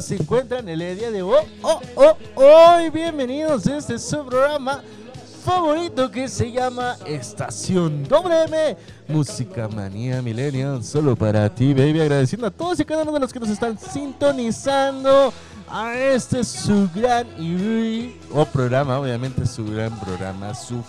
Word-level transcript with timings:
Se 0.00 0.16
encuentran 0.16 0.68
el 0.68 0.78
día 0.78 1.10
de 1.10 1.22
hoy? 1.22 1.44
Oh, 1.62 1.80
oh, 1.96 2.16
hoy 2.36 2.90
bienvenidos 2.90 3.66
a 3.66 3.78
este 3.78 3.98
su 3.98 4.24
programa 4.24 4.82
favorito 5.44 6.10
que 6.10 6.28
se 6.28 6.52
llama 6.52 6.96
Estación 7.04 8.04
WM 8.04 8.76
Música 9.08 9.66
Manía 9.68 10.22
Millennial, 10.22 10.84
solo 10.84 11.16
para 11.16 11.52
ti, 11.52 11.74
baby. 11.74 12.00
Agradeciendo 12.00 12.46
a 12.46 12.50
todos 12.50 12.78
y 12.78 12.84
cada 12.84 13.02
uno 13.02 13.12
de 13.12 13.20
los 13.20 13.32
que 13.32 13.40
nos 13.40 13.48
están 13.48 13.76
sintonizando 13.78 15.32
a 15.68 15.94
este 15.96 16.44
su 16.44 16.88
gran 16.94 17.26
y 17.42 18.16
o 18.32 18.44
programa, 18.44 19.00
obviamente 19.00 19.46
su 19.46 19.64
gran 19.64 19.98
programa, 19.98 20.54
su 20.54 20.82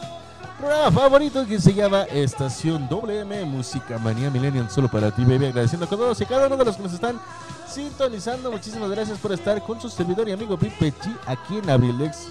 programa 0.60 0.92
favorito 0.92 1.48
que 1.48 1.60
se 1.60 1.74
llama 1.74 2.04
Estación 2.04 2.90
WM 2.90 3.46
Música 3.46 3.98
Manía 3.98 4.30
Millennial 4.30 4.70
solo 4.70 4.90
para 4.90 5.10
ti, 5.10 5.24
baby. 5.24 5.48
Agradeciendo 5.48 5.86
a 5.86 5.90
todos 5.90 6.20
y 6.20 6.26
cada 6.26 6.48
uno 6.48 6.58
de 6.58 6.66
los 6.66 6.76
que 6.76 6.84
nos 6.84 6.94
están 6.94 7.20
sintonizando. 7.66 8.52
Muchísimas 8.52 8.90
gracias 8.90 9.18
por 9.20 9.32
estar 9.32 9.62
con 9.64 9.80
su 9.80 9.90
servidor 9.90 10.28
y 10.28 10.34
amigo 10.34 10.58
Pipe 10.58 10.94
Chi 11.02 11.16
aquí 11.26 11.60
en 11.60 11.70
Abrilex 11.70 12.28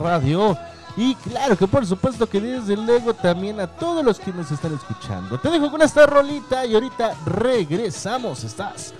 Radio. 0.00 0.58
Y 0.96 1.14
claro 1.14 1.56
que 1.56 1.68
por 1.68 1.86
supuesto 1.86 2.28
que 2.28 2.40
desde 2.40 2.76
luego 2.76 3.14
también 3.14 3.60
a 3.60 3.68
todos 3.68 4.04
los 4.04 4.18
que 4.18 4.32
nos 4.32 4.50
están 4.50 4.74
escuchando. 4.74 5.38
Te 5.38 5.48
dejo 5.48 5.70
con 5.70 5.80
esta 5.80 6.04
rolita 6.04 6.66
y 6.66 6.74
ahorita 6.74 7.14
regresamos. 7.26 8.42
Estás 8.42 8.92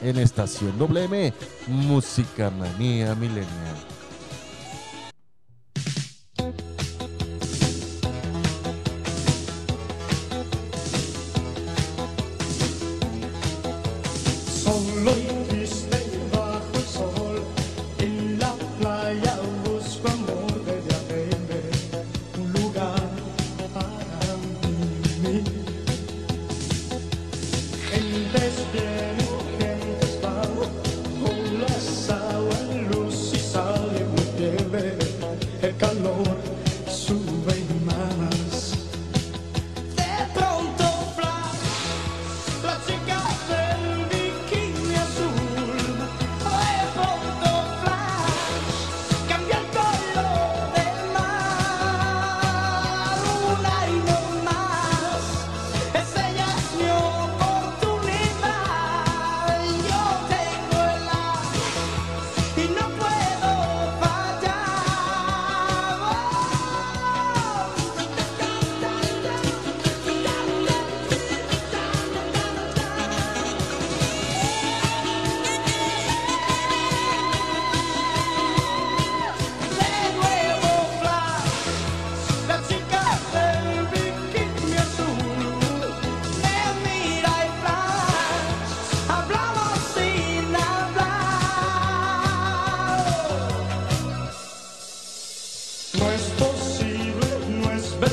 en 0.00 0.16
Estación 0.16 0.78
WM 0.78 1.34
Música 1.66 2.50
Manía 2.50 3.14
Millennial. 3.14 3.76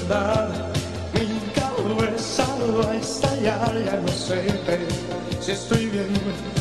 Es. 0.10 0.50
Mi 1.14 1.40
cabeza 1.54 2.46
va 2.78 2.92
a 2.92 2.96
estallar, 2.96 3.86
ya 3.86 4.00
no 4.02 4.08
sé 4.08 4.44
si 5.42 5.52
estoy 5.52 5.86
bien 5.88 6.59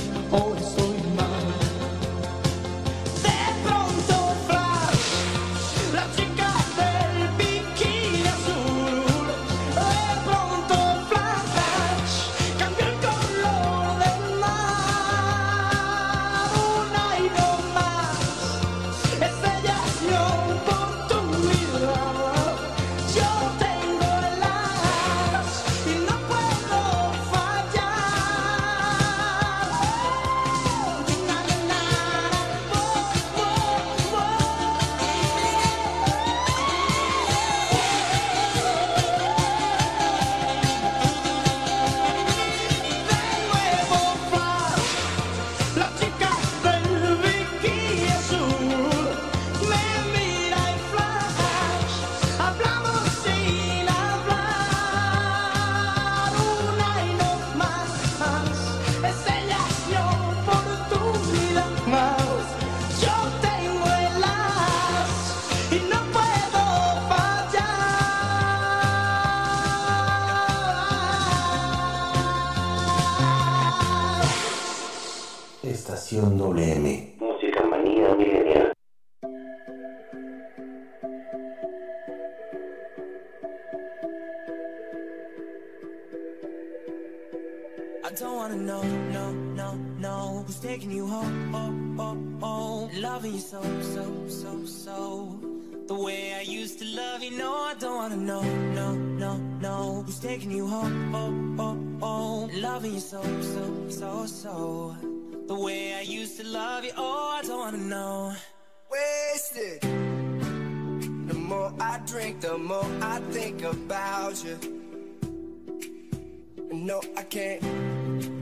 No, 116.89 117.01
I 117.19 117.23
can't 117.25 117.61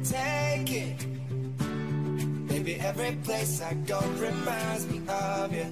take 0.07 0.71
it. 0.71 0.99
Baby, 2.47 2.79
every 2.79 3.19
place 3.25 3.61
I 3.61 3.75
go 3.75 3.99
reminds 4.21 4.87
me 4.87 5.03
of 5.09 5.53
you. 5.53 5.67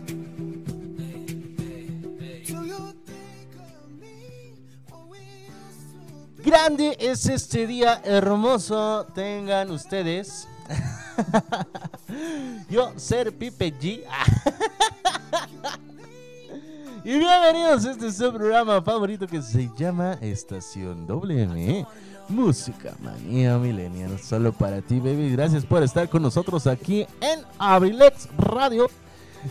Grande 6.45 6.97
es 6.99 7.27
este 7.27 7.69
día 7.69 8.01
hermoso. 8.03 9.07
Tengan 9.15 9.71
ustedes. 9.71 10.49
Yo 12.69 12.93
ser 12.97 13.39
Pipe 13.39 13.73
G. 13.79 14.03
y 17.05 17.19
bienvenidos 17.19 17.87
a 17.87 17.93
este 17.93 18.11
su 18.11 18.33
programa 18.33 18.83
favorito 18.83 19.29
que 19.29 19.41
se 19.43 19.71
llama 19.79 20.19
Estación 20.21 21.07
WM. 21.07 21.87
Música 22.29 22.95
Manía 23.01 23.59
Millennial. 23.59 24.19
Solo 24.19 24.53
para 24.53 24.81
ti, 24.83 24.99
baby. 25.01 25.31
Gracias 25.33 25.65
por 25.65 25.83
estar 25.83 26.09
con 26.09 26.23
nosotros 26.23 26.67
aquí 26.67 27.07
en 27.21 27.41
Abrilex 27.59 28.29
Radio. 28.39 28.89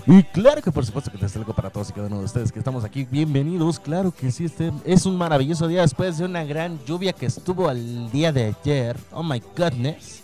Y 0.07 0.23
claro 0.23 0.61
que 0.61 0.71
por 0.71 0.85
supuesto 0.85 1.11
que 1.11 1.17
te 1.17 1.37
algo 1.37 1.53
para 1.53 1.69
todos 1.69 1.89
y 1.89 1.93
cada 1.93 2.07
uno 2.07 2.19
de 2.19 2.25
ustedes 2.25 2.51
que 2.51 2.59
estamos 2.59 2.83
aquí. 2.83 3.05
Bienvenidos. 3.05 3.79
Claro 3.79 4.11
que 4.11 4.31
sí, 4.31 4.45
este 4.45 4.71
es 4.85 5.05
un 5.05 5.17
maravilloso 5.17 5.67
día 5.67 5.81
después 5.81 6.17
de 6.17 6.25
una 6.25 6.43
gran 6.43 6.83
lluvia 6.85 7.13
que 7.13 7.27
estuvo 7.27 7.69
el 7.69 8.09
día 8.11 8.31
de 8.31 8.55
ayer. 8.59 8.97
Oh 9.11 9.23
my 9.23 9.41
goodness. 9.55 10.23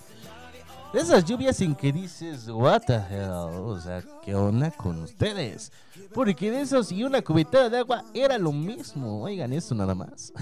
Esas 0.92 1.24
lluvias 1.24 1.58
sin 1.58 1.76
que 1.76 1.92
dices, 1.94 2.48
what 2.50 2.82
the 2.88 2.96
hell, 2.96 3.30
o 3.30 3.80
sea, 3.80 4.02
¿qué 4.26 4.34
onda 4.34 4.72
con 4.72 5.04
ustedes? 5.04 5.72
Porque 6.14 6.52
de 6.52 6.62
esos 6.62 6.92
y 6.92 7.04
una 7.04 7.22
cubeta 7.22 7.70
de 7.70 7.78
agua 7.78 8.04
era 8.14 8.38
lo 8.38 8.52
mismo, 8.52 9.22
oigan 9.22 9.54
eso 9.54 9.76
nada 9.76 9.94
más. 9.94 10.34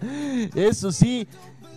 eso 0.54 0.92
sí, 0.92 1.26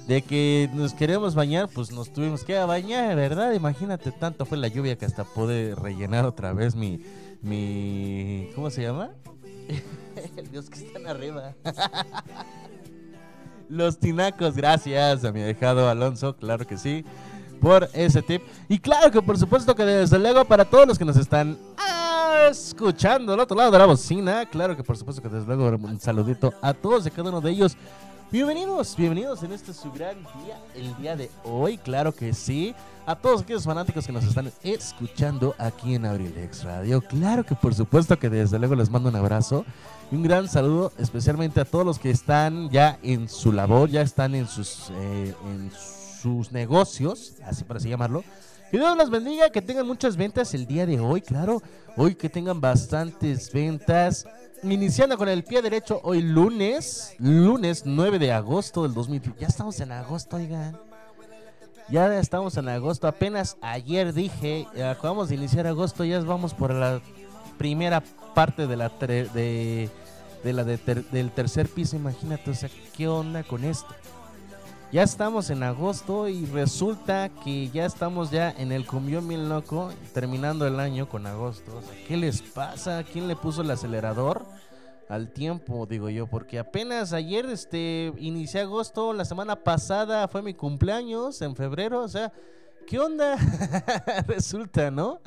de 0.08 0.22
que 0.22 0.70
nos 0.74 0.94
queremos 0.94 1.36
bañar, 1.36 1.70
pues 1.70 1.92
nos 1.92 2.12
tuvimos 2.12 2.44
que 2.44 2.58
bañar, 2.60 3.16
¿verdad? 3.16 3.54
Imagínate, 3.54 4.12
tanto 4.12 4.46
fue 4.46 4.58
la 4.58 4.68
lluvia 4.68 4.98
que 4.98 5.06
hasta 5.06 5.24
pude 5.24 5.76
rellenar 5.76 6.26
otra 6.26 6.54
vez 6.54 6.76
mi, 6.76 7.04
mi, 7.42 8.50
¿cómo 8.54 8.70
se 8.70 8.84
llama? 8.84 9.12
El 10.38 10.52
Dios 10.52 10.70
que 10.70 10.86
están 10.86 11.08
arriba. 11.08 11.56
Los 13.70 14.00
tinacos, 14.00 14.56
gracias 14.56 15.24
a 15.24 15.32
mi 15.32 15.40
dejado 15.40 15.90
Alonso, 15.90 16.36
claro 16.36 16.68
que 16.68 16.78
sí, 16.78 17.06
por 17.62 17.88
ese 17.94 18.22
tip. 18.22 18.42
Y 18.68 18.80
claro 18.80 19.12
que 19.12 19.22
por 19.22 19.38
supuesto 19.38 19.76
que 19.76 19.86
desde 19.86 20.20
luego 20.20 20.44
para 20.44 20.66
todos 20.66 20.88
los 20.88 20.98
que 20.98 21.06
nos 21.06 21.16
están 21.16 21.58
escuchando 22.50 23.34
al 23.34 23.40
otro 23.40 23.56
lado 23.56 23.72
de 23.72 23.78
la 23.78 23.86
bocina, 23.86 24.46
claro 24.48 24.76
que 24.76 24.84
por 24.84 24.98
supuesto 24.98 25.22
que 25.22 25.30
desde 25.30 25.46
luego 25.46 25.78
un 25.78 26.00
saludito 26.00 26.54
a 26.62 26.74
todos 26.74 27.06
y 27.06 27.12
cada 27.12 27.30
uno 27.30 27.40
de 27.40 27.52
ellos. 27.52 27.78
Bienvenidos, 28.32 28.96
bienvenidos 28.96 29.44
en 29.44 29.52
este 29.52 29.74
su 29.74 29.92
gran 29.92 30.16
día, 30.16 30.58
el 30.74 30.96
día 30.96 31.18
de 31.18 31.30
hoy, 31.44 31.78
claro 31.78 32.14
que 32.14 32.34
sí. 32.34 32.74
A 33.06 33.16
todos 33.16 33.42
aquellos 33.42 33.66
fanáticos 33.66 34.06
que 34.08 34.14
nos 34.14 34.24
están 34.24 34.52
escuchando 34.64 35.54
aquí 35.58 35.96
en 35.96 36.06
Abrilex 36.06 36.64
Radio, 36.64 37.02
claro 37.02 37.44
que 37.44 37.56
por 37.56 37.76
supuesto 37.76 38.18
que 38.18 38.30
desde 38.30 38.58
luego 38.58 38.76
les 38.76 38.90
mando 38.90 39.10
un 39.10 39.16
abrazo 39.18 39.66
y 40.12 40.16
un 40.16 40.24
gran 40.24 40.48
saludo, 40.48 40.94
especialmente 40.98 41.60
a 41.60 41.66
todos 41.66 41.86
los 41.86 42.00
que 42.00 42.10
están 42.10 42.70
ya 42.70 42.98
en 43.04 43.28
su 43.28 43.52
labor, 43.52 43.90
ya 43.90 44.02
están 44.02 44.34
en 44.34 44.48
sus, 44.48 44.92
eh, 44.92 45.34
negocios, 46.52 47.34
así 47.46 47.64
para 47.64 47.80
así 47.80 47.90
llamarlo. 47.90 48.24
Que 48.70 48.78
Dios 48.78 48.96
los 48.98 49.10
bendiga, 49.10 49.50
que 49.50 49.62
tengan 49.62 49.86
muchas 49.86 50.16
ventas 50.16 50.54
el 50.54 50.66
día 50.66 50.86
de 50.86 51.00
hoy, 51.00 51.22
claro. 51.22 51.62
Hoy 51.98 52.16
que 52.16 52.30
tengan 52.30 52.62
bastantes 52.62 53.52
ventas. 53.52 54.26
Iniciando 54.64 55.18
con 55.18 55.28
el 55.28 55.44
pie 55.44 55.62
derecho, 55.62 56.00
hoy 56.04 56.22
lunes, 56.22 57.16
lunes 57.18 57.82
9 57.86 58.20
de 58.20 58.32
agosto 58.32 58.84
del 58.84 58.94
2020. 58.94 59.40
Ya 59.42 59.48
estamos 59.48 59.80
en 59.80 59.92
agosto, 59.92 60.38
oigan. 60.38 60.78
Ya 61.90 62.18
estamos 62.20 62.56
en 62.58 62.70
agosto. 62.70 63.08
Apenas 63.08 63.58
ayer 63.62 64.14
dije, 64.14 64.68
eh, 64.76 64.84
acabamos 64.84 65.30
de 65.30 65.36
iniciar 65.36 65.68
agosto, 65.68 66.06
ya 66.06 66.20
vamos 66.22 66.54
por 66.54 66.74
la 66.74 67.02
primera 67.58 68.02
parte 68.34 68.68
de 68.68 68.78
la 68.78 68.88
de, 68.90 69.90
de 70.44 70.54
la 70.54 70.64
de 70.64 70.78
ter- 70.78 71.04
del 71.10 71.32
tercer 71.32 71.68
piso. 71.68 71.98
Imagínate, 71.98 72.52
o 72.52 72.54
sea, 72.56 72.70
¿qué 72.96 73.08
onda 73.10 73.44
con 73.44 73.66
esto? 73.66 73.94
Ya 74.92 75.04
estamos 75.04 75.50
en 75.50 75.64
agosto 75.64 76.28
y 76.28 76.46
resulta 76.48 77.30
que 77.30 77.70
ya 77.70 77.86
estamos 77.86 78.30
ya 78.30 78.52
en 78.52 78.74
el 78.74 78.86
cumbión 78.86 79.26
bien 79.26 79.48
loco, 79.48 79.90
terminando 80.14 80.68
el 80.68 80.82
año 80.82 81.08
con 81.08 81.26
agosto. 81.26 81.78
O 81.78 81.82
sea, 81.82 81.96
¿qué 82.06 82.18
les 82.18 82.42
pasa? 82.42 83.02
¿Quién 83.06 83.30
le 83.30 83.38
puso 83.38 83.62
el 83.62 83.72
acelerador 83.72 84.46
al 85.08 85.30
tiempo, 85.32 85.86
digo 85.86 86.10
yo? 86.10 86.28
Porque 86.28 86.60
apenas 86.60 87.14
ayer 87.14 87.46
este 87.46 88.12
inicié 88.18 88.60
agosto, 88.60 89.14
la 89.14 89.24
semana 89.24 89.56
pasada 89.56 90.28
fue 90.28 90.42
mi 90.42 90.54
cumpleaños 90.54 91.42
en 91.42 91.56
febrero, 91.56 92.02
o 92.02 92.10
sea, 92.10 92.34
¿qué 92.88 93.00
onda? 93.00 93.36
resulta, 94.28 94.92
¿no? 94.92 95.20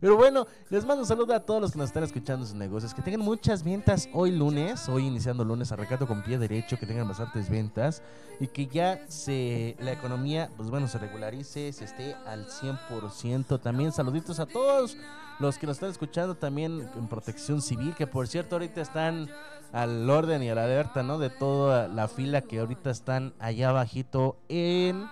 Pero 0.00 0.16
bueno, 0.16 0.46
les 0.68 0.84
mando 0.84 1.02
un 1.02 1.08
saludo 1.08 1.34
a 1.34 1.40
todos 1.40 1.60
los 1.60 1.72
que 1.72 1.78
nos 1.78 1.88
están 1.88 2.04
escuchando 2.04 2.46
sus 2.46 2.54
negocios. 2.54 2.94
Que 2.94 3.02
tengan 3.02 3.20
muchas 3.20 3.64
ventas 3.64 4.08
hoy 4.12 4.30
lunes, 4.30 4.88
hoy 4.88 5.06
iniciando 5.06 5.44
lunes, 5.44 5.72
arrancando 5.72 6.06
con 6.06 6.22
pie 6.22 6.38
derecho, 6.38 6.78
que 6.78 6.86
tengan 6.86 7.08
bastantes 7.08 7.50
ventas 7.50 8.02
y 8.38 8.46
que 8.46 8.66
ya 8.66 9.04
se 9.08 9.76
la 9.80 9.92
economía, 9.92 10.50
pues 10.56 10.70
bueno, 10.70 10.86
se 10.88 10.98
regularice, 10.98 11.72
se 11.72 11.84
esté 11.84 12.14
al 12.26 12.46
100%. 12.46 13.60
También 13.60 13.92
saluditos 13.92 14.38
a 14.40 14.46
todos 14.46 14.96
los 15.40 15.58
que 15.58 15.66
nos 15.66 15.76
están 15.76 15.90
escuchando 15.90 16.36
también 16.36 16.88
en 16.94 17.08
protección 17.08 17.62
civil, 17.62 17.94
que 17.94 18.06
por 18.06 18.28
cierto 18.28 18.56
ahorita 18.56 18.80
están 18.80 19.28
al 19.72 20.08
orden 20.08 20.42
y 20.42 20.50
a 20.50 20.54
la 20.54 20.64
alerta, 20.64 21.02
¿no? 21.02 21.18
De 21.18 21.30
toda 21.30 21.88
la 21.88 22.08
fila 22.08 22.42
que 22.42 22.60
ahorita 22.60 22.90
están 22.90 23.32
allá 23.38 23.70
abajito 23.70 24.36
en, 24.48 25.06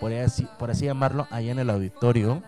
por 0.00 0.12
así, 0.12 0.46
por 0.58 0.70
así 0.70 0.84
llamarlo, 0.86 1.26
allá 1.30 1.52
en 1.52 1.58
el 1.58 1.70
auditorio. 1.70 2.42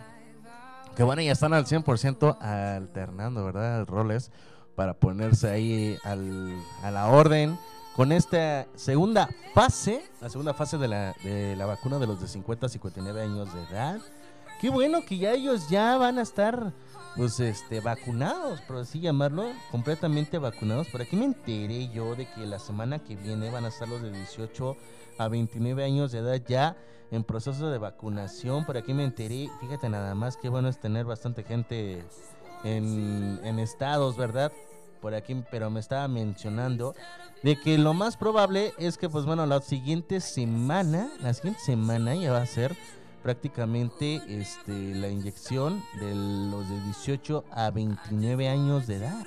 Que 0.97 1.03
bueno, 1.05 1.23
ya 1.23 1.33
están 1.33 1.55
al 1.55 1.65
100% 1.67 2.39
alternando, 2.41 3.45
¿verdad? 3.45 3.87
Roles 3.87 4.31
para 4.75 4.95
ponerse 4.95 5.49
ahí 5.49 5.97
al- 6.05 6.57
a 6.83 6.91
la 6.91 7.09
orden 7.09 7.59
con 7.95 8.13
esta 8.13 8.67
segunda 8.77 9.29
fase, 9.55 10.03
la 10.21 10.29
segunda 10.29 10.55
fase 10.55 10.79
de 10.79 10.89
la, 10.89 11.15
de 11.25 11.57
la 11.57 11.67
vacuna 11.67 11.99
de 11.99 12.07
los 12.07 12.21
de 12.21 12.29
50 12.29 12.67
a 12.67 12.69
59 12.69 13.23
años 13.23 13.53
de 13.55 13.63
edad. 13.65 13.99
Qué 14.61 14.71
bueno 14.71 15.05
que 15.05 15.19
ya 15.19 15.33
ellos 15.33 15.69
ya 15.69 15.97
van 15.99 16.19
a 16.19 16.23
estar, 16.23 16.73
pues, 17.17 17.39
este, 17.39 17.81
vacunados, 17.81 18.61
por 18.63 18.79
así 18.79 18.99
llamarlo, 19.01 19.51
completamente 19.71 20.39
vacunados. 20.39 20.89
Por 20.89 21.01
aquí 21.03 21.15
me 21.17 21.27
enteré 21.27 21.89
yo 21.91 22.17
de 22.17 22.27
que 22.33 22.45
la 22.47 22.59
semana 22.59 22.99
que 23.01 23.15
viene 23.15 23.51
van 23.51 23.65
a 23.65 23.69
estar 23.69 23.89
los 23.89 24.03
de 24.03 24.11
18 24.11 24.77
a 25.19 25.29
29 25.29 25.85
años 25.85 26.13
de 26.13 26.19
edad 26.19 26.41
ya 26.47 26.77
en 27.11 27.25
proceso 27.25 27.71
de 27.71 27.79
vacunación. 27.79 28.65
Por 28.65 28.77
aquí 28.77 28.95
me 28.95 29.05
enteré, 29.05 29.49
fíjate 29.61 29.89
nada 29.89 30.15
más 30.15 30.37
que 30.37 30.49
bueno 30.49 30.69
es 30.69 30.79
tener 30.79 31.05
bastante 31.05 31.43
gente 31.43 32.05
en, 32.65 33.41
en 33.45 33.59
estados, 33.59 34.17
¿verdad? 34.17 34.53
Por 35.01 35.15
aquí, 35.15 35.43
pero 35.51 35.71
me 35.71 35.81
estaba 35.81 36.09
mencionando 36.09 36.95
de 37.43 37.57
que 37.57 37.79
lo 37.79 37.95
más 37.95 38.17
probable 38.17 38.73
es 38.79 38.99
que, 38.99 39.09
pues 39.09 39.25
bueno, 39.25 39.47
la 39.47 39.61
siguiente 39.61 40.21
semana, 40.21 41.09
la 41.21 41.33
siguiente 41.35 41.61
semana 41.61 42.15
ya 42.17 42.33
va 42.33 42.43
a 42.43 42.47
ser 42.47 42.77
prácticamente 43.23 44.23
este, 44.29 44.95
la 44.95 45.09
inyección 45.09 45.83
de 46.01 46.15
los 46.15 46.69
de 46.69 46.81
18 46.85 47.45
a 47.51 47.71
29 47.71 48.49
años 48.49 48.87
de 48.87 48.97
edad. 48.97 49.27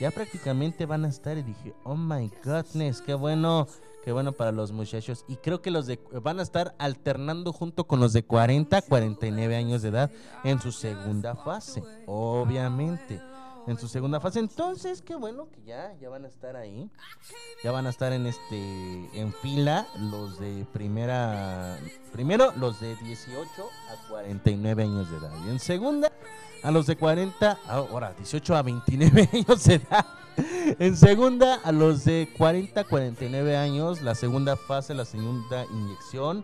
Ya 0.00 0.10
prácticamente 0.10 0.86
van 0.86 1.04
a 1.04 1.08
estar 1.08 1.38
y 1.38 1.42
dije, 1.42 1.74
oh 1.84 1.96
my 1.96 2.30
goodness, 2.44 3.00
qué 3.00 3.14
bueno, 3.14 3.68
qué 4.04 4.12
bueno 4.12 4.32
para 4.32 4.52
los 4.52 4.70
muchachos. 4.70 5.24
Y 5.28 5.36
creo 5.36 5.62
que 5.62 5.70
los 5.70 5.86
de 5.86 5.98
van 6.22 6.38
a 6.38 6.42
estar 6.42 6.74
alternando 6.78 7.52
junto 7.52 7.86
con 7.86 8.00
los 8.00 8.12
de 8.12 8.22
40 8.22 8.76
a 8.76 8.82
49 8.82 9.56
años 9.56 9.82
de 9.82 9.88
edad 9.88 10.10
en 10.44 10.60
su 10.60 10.72
segunda 10.72 11.34
fase, 11.34 11.82
obviamente. 12.06 13.20
En 13.66 13.78
su 13.78 13.88
segunda 13.88 14.20
fase, 14.20 14.40
entonces 14.40 15.00
qué 15.00 15.14
bueno 15.14 15.48
que 15.50 15.62
ya, 15.62 15.94
ya 15.98 16.10
van 16.10 16.26
a 16.26 16.28
estar 16.28 16.54
ahí. 16.54 16.90
Ya 17.62 17.72
van 17.72 17.86
a 17.86 17.88
estar 17.88 18.12
en 18.12 18.26
este 18.26 19.08
en 19.18 19.32
fila 19.32 19.86
los 19.98 20.38
de 20.38 20.66
primera 20.70 21.78
Primero, 22.12 22.52
los 22.56 22.78
de 22.80 22.94
18 22.96 23.42
a 23.64 24.08
49 24.10 24.82
años 24.82 25.10
de 25.10 25.16
edad. 25.16 25.32
Y 25.46 25.48
en 25.48 25.58
segunda, 25.58 26.12
a 26.64 26.70
los 26.70 26.86
de 26.86 26.96
40, 26.96 27.58
ahora 27.68 28.14
18 28.16 28.56
a 28.56 28.62
29 28.62 29.28
años 29.32 29.64
de 29.64 29.74
edad. 29.74 30.06
En 30.78 30.96
segunda, 30.96 31.60
a 31.62 31.70
los 31.70 32.06
de 32.06 32.28
40 32.38 32.80
a 32.80 32.84
49 32.84 33.56
años, 33.56 34.00
la 34.00 34.14
segunda 34.14 34.56
fase, 34.56 34.94
la 34.94 35.04
segunda 35.04 35.66
inyección, 35.66 36.42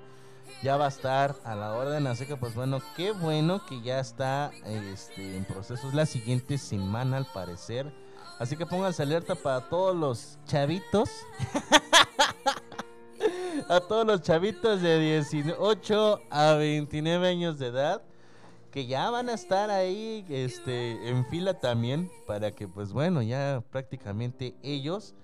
ya 0.62 0.76
va 0.76 0.84
a 0.84 0.88
estar 0.88 1.36
a 1.42 1.54
la 1.54 1.72
orden. 1.72 2.06
Así 2.06 2.26
que, 2.26 2.36
pues 2.36 2.54
bueno, 2.54 2.82
qué 2.96 3.12
bueno 3.12 3.64
que 3.64 3.80
ya 3.80 3.98
está 3.98 4.52
este, 4.66 5.38
en 5.38 5.46
procesos 5.46 5.94
la 5.94 6.04
siguiente 6.04 6.58
semana, 6.58 7.16
al 7.16 7.24
parecer. 7.24 7.90
Así 8.38 8.56
que 8.56 8.66
pónganse 8.66 9.02
alerta 9.02 9.34
para 9.34 9.70
todos 9.70 9.96
los 9.96 10.38
chavitos. 10.44 11.08
a 13.70 13.80
todos 13.80 14.06
los 14.06 14.20
chavitos 14.20 14.82
de 14.82 14.98
18 15.22 16.20
a 16.30 16.52
29 16.54 17.26
años 17.26 17.58
de 17.58 17.68
edad 17.68 18.02
que 18.70 18.86
ya 18.86 19.10
van 19.10 19.28
a 19.28 19.34
estar 19.34 19.70
ahí 19.70 20.24
este 20.28 21.08
en 21.08 21.26
fila 21.26 21.54
también 21.54 22.10
para 22.26 22.52
que 22.52 22.68
pues 22.68 22.92
bueno 22.92 23.22
ya 23.22 23.62
prácticamente 23.70 24.54
ellos 24.62 25.14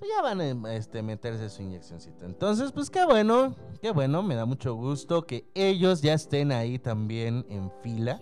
ya 0.00 0.22
van 0.22 0.40
a 0.40 0.74
este, 0.74 1.02
meterse 1.02 1.50
su 1.50 1.62
inyeccióncita 1.62 2.24
entonces 2.24 2.72
pues 2.72 2.88
qué 2.88 3.04
bueno 3.04 3.54
qué 3.82 3.90
bueno 3.90 4.22
me 4.22 4.34
da 4.34 4.46
mucho 4.46 4.74
gusto 4.74 5.26
que 5.26 5.44
ellos 5.54 6.00
ya 6.02 6.14
estén 6.14 6.52
ahí 6.52 6.78
también 6.78 7.44
en 7.48 7.70
fila. 7.82 8.20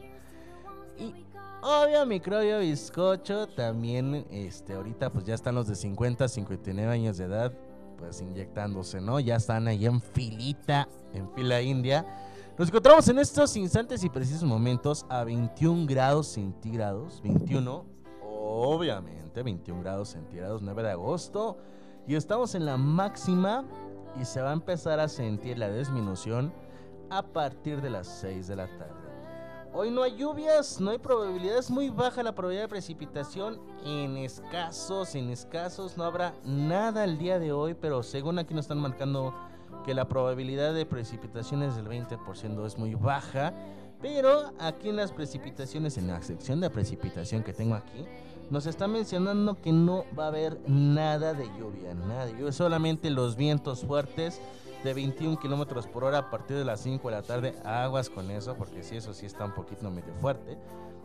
Y 0.98 1.14
obvio 1.62 2.04
microbio 2.06 2.60
bizcocho 2.60 3.46
también 3.46 4.26
este 4.30 4.74
ahorita 4.74 5.12
pues 5.12 5.24
ya 5.24 5.34
están 5.34 5.54
los 5.54 5.68
de 5.68 5.76
50 5.76 6.26
59 6.26 6.92
años 6.92 7.18
de 7.18 7.24
edad 7.24 7.52
pues 7.98 8.20
inyectándose 8.20 9.00
no 9.00 9.20
ya 9.20 9.36
están 9.36 9.68
ahí 9.68 9.86
en 9.86 10.00
filita 10.00 10.88
en 11.14 11.30
fila 11.34 11.60
india 11.60 12.06
nos 12.58 12.68
encontramos 12.70 13.06
en 13.06 13.20
estos 13.20 13.56
instantes 13.56 14.02
y 14.02 14.08
precisos 14.08 14.42
momentos 14.42 15.06
a 15.08 15.22
21 15.22 15.86
grados 15.86 16.26
centígrados, 16.26 17.22
21, 17.22 17.86
obviamente 18.20 19.44
21 19.44 19.80
grados 19.80 20.08
centígrados, 20.08 20.60
9 20.60 20.82
de 20.82 20.90
agosto, 20.90 21.56
y 22.08 22.16
estamos 22.16 22.56
en 22.56 22.66
la 22.66 22.76
máxima 22.76 23.64
y 24.20 24.24
se 24.24 24.42
va 24.42 24.50
a 24.50 24.54
empezar 24.54 24.98
a 24.98 25.06
sentir 25.06 25.56
la 25.56 25.70
disminución 25.70 26.52
a 27.10 27.22
partir 27.22 27.80
de 27.80 27.90
las 27.90 28.08
6 28.08 28.48
de 28.48 28.56
la 28.56 28.66
tarde. 28.76 29.08
Hoy 29.72 29.92
no 29.92 30.02
hay 30.02 30.16
lluvias, 30.16 30.80
no 30.80 30.90
hay 30.90 30.98
probabilidad, 30.98 31.58
es 31.58 31.70
muy 31.70 31.90
baja 31.90 32.24
la 32.24 32.34
probabilidad 32.34 32.64
de 32.64 32.70
precipitación, 32.70 33.60
en 33.84 34.16
escasos, 34.16 35.14
en 35.14 35.30
escasos, 35.30 35.96
no 35.96 36.02
habrá 36.02 36.34
nada 36.42 37.04
el 37.04 37.18
día 37.18 37.38
de 37.38 37.52
hoy, 37.52 37.74
pero 37.74 38.02
según 38.02 38.40
aquí 38.40 38.52
nos 38.52 38.64
están 38.64 38.80
marcando 38.80 39.32
que 39.88 39.94
la 39.94 40.06
probabilidad 40.06 40.74
de 40.74 40.84
precipitaciones 40.84 41.74
del 41.74 41.86
20% 41.86 42.66
es 42.66 42.76
muy 42.76 42.94
baja, 42.94 43.54
pero 44.02 44.52
aquí 44.58 44.90
en 44.90 44.96
las 44.96 45.12
precipitaciones, 45.12 45.96
en 45.96 46.08
la 46.08 46.20
sección 46.20 46.60
de 46.60 46.68
precipitación 46.68 47.42
que 47.42 47.54
tengo 47.54 47.74
aquí, 47.74 48.04
nos 48.50 48.66
está 48.66 48.86
mencionando 48.86 49.58
que 49.62 49.72
no 49.72 50.04
va 50.14 50.24
a 50.24 50.28
haber 50.28 50.60
nada 50.68 51.32
de 51.32 51.46
lluvia, 51.58 51.94
nada 51.94 52.26
de 52.26 52.32
lluvia, 52.32 52.52
solamente 52.52 53.08
los 53.08 53.34
vientos 53.34 53.82
fuertes 53.82 54.42
de 54.84 54.92
21 54.92 55.38
kilómetros 55.38 55.86
por 55.86 56.04
hora 56.04 56.18
a 56.18 56.30
partir 56.30 56.58
de 56.58 56.66
las 56.66 56.80
5 56.80 57.08
de 57.08 57.14
la 57.14 57.22
tarde. 57.22 57.54
Aguas 57.64 58.10
con 58.10 58.30
eso, 58.30 58.56
porque 58.58 58.82
si 58.82 58.94
eso 58.94 59.14
sí 59.14 59.24
está 59.24 59.46
un 59.46 59.54
poquito 59.54 59.90
medio 59.90 60.12
fuerte. 60.20 60.58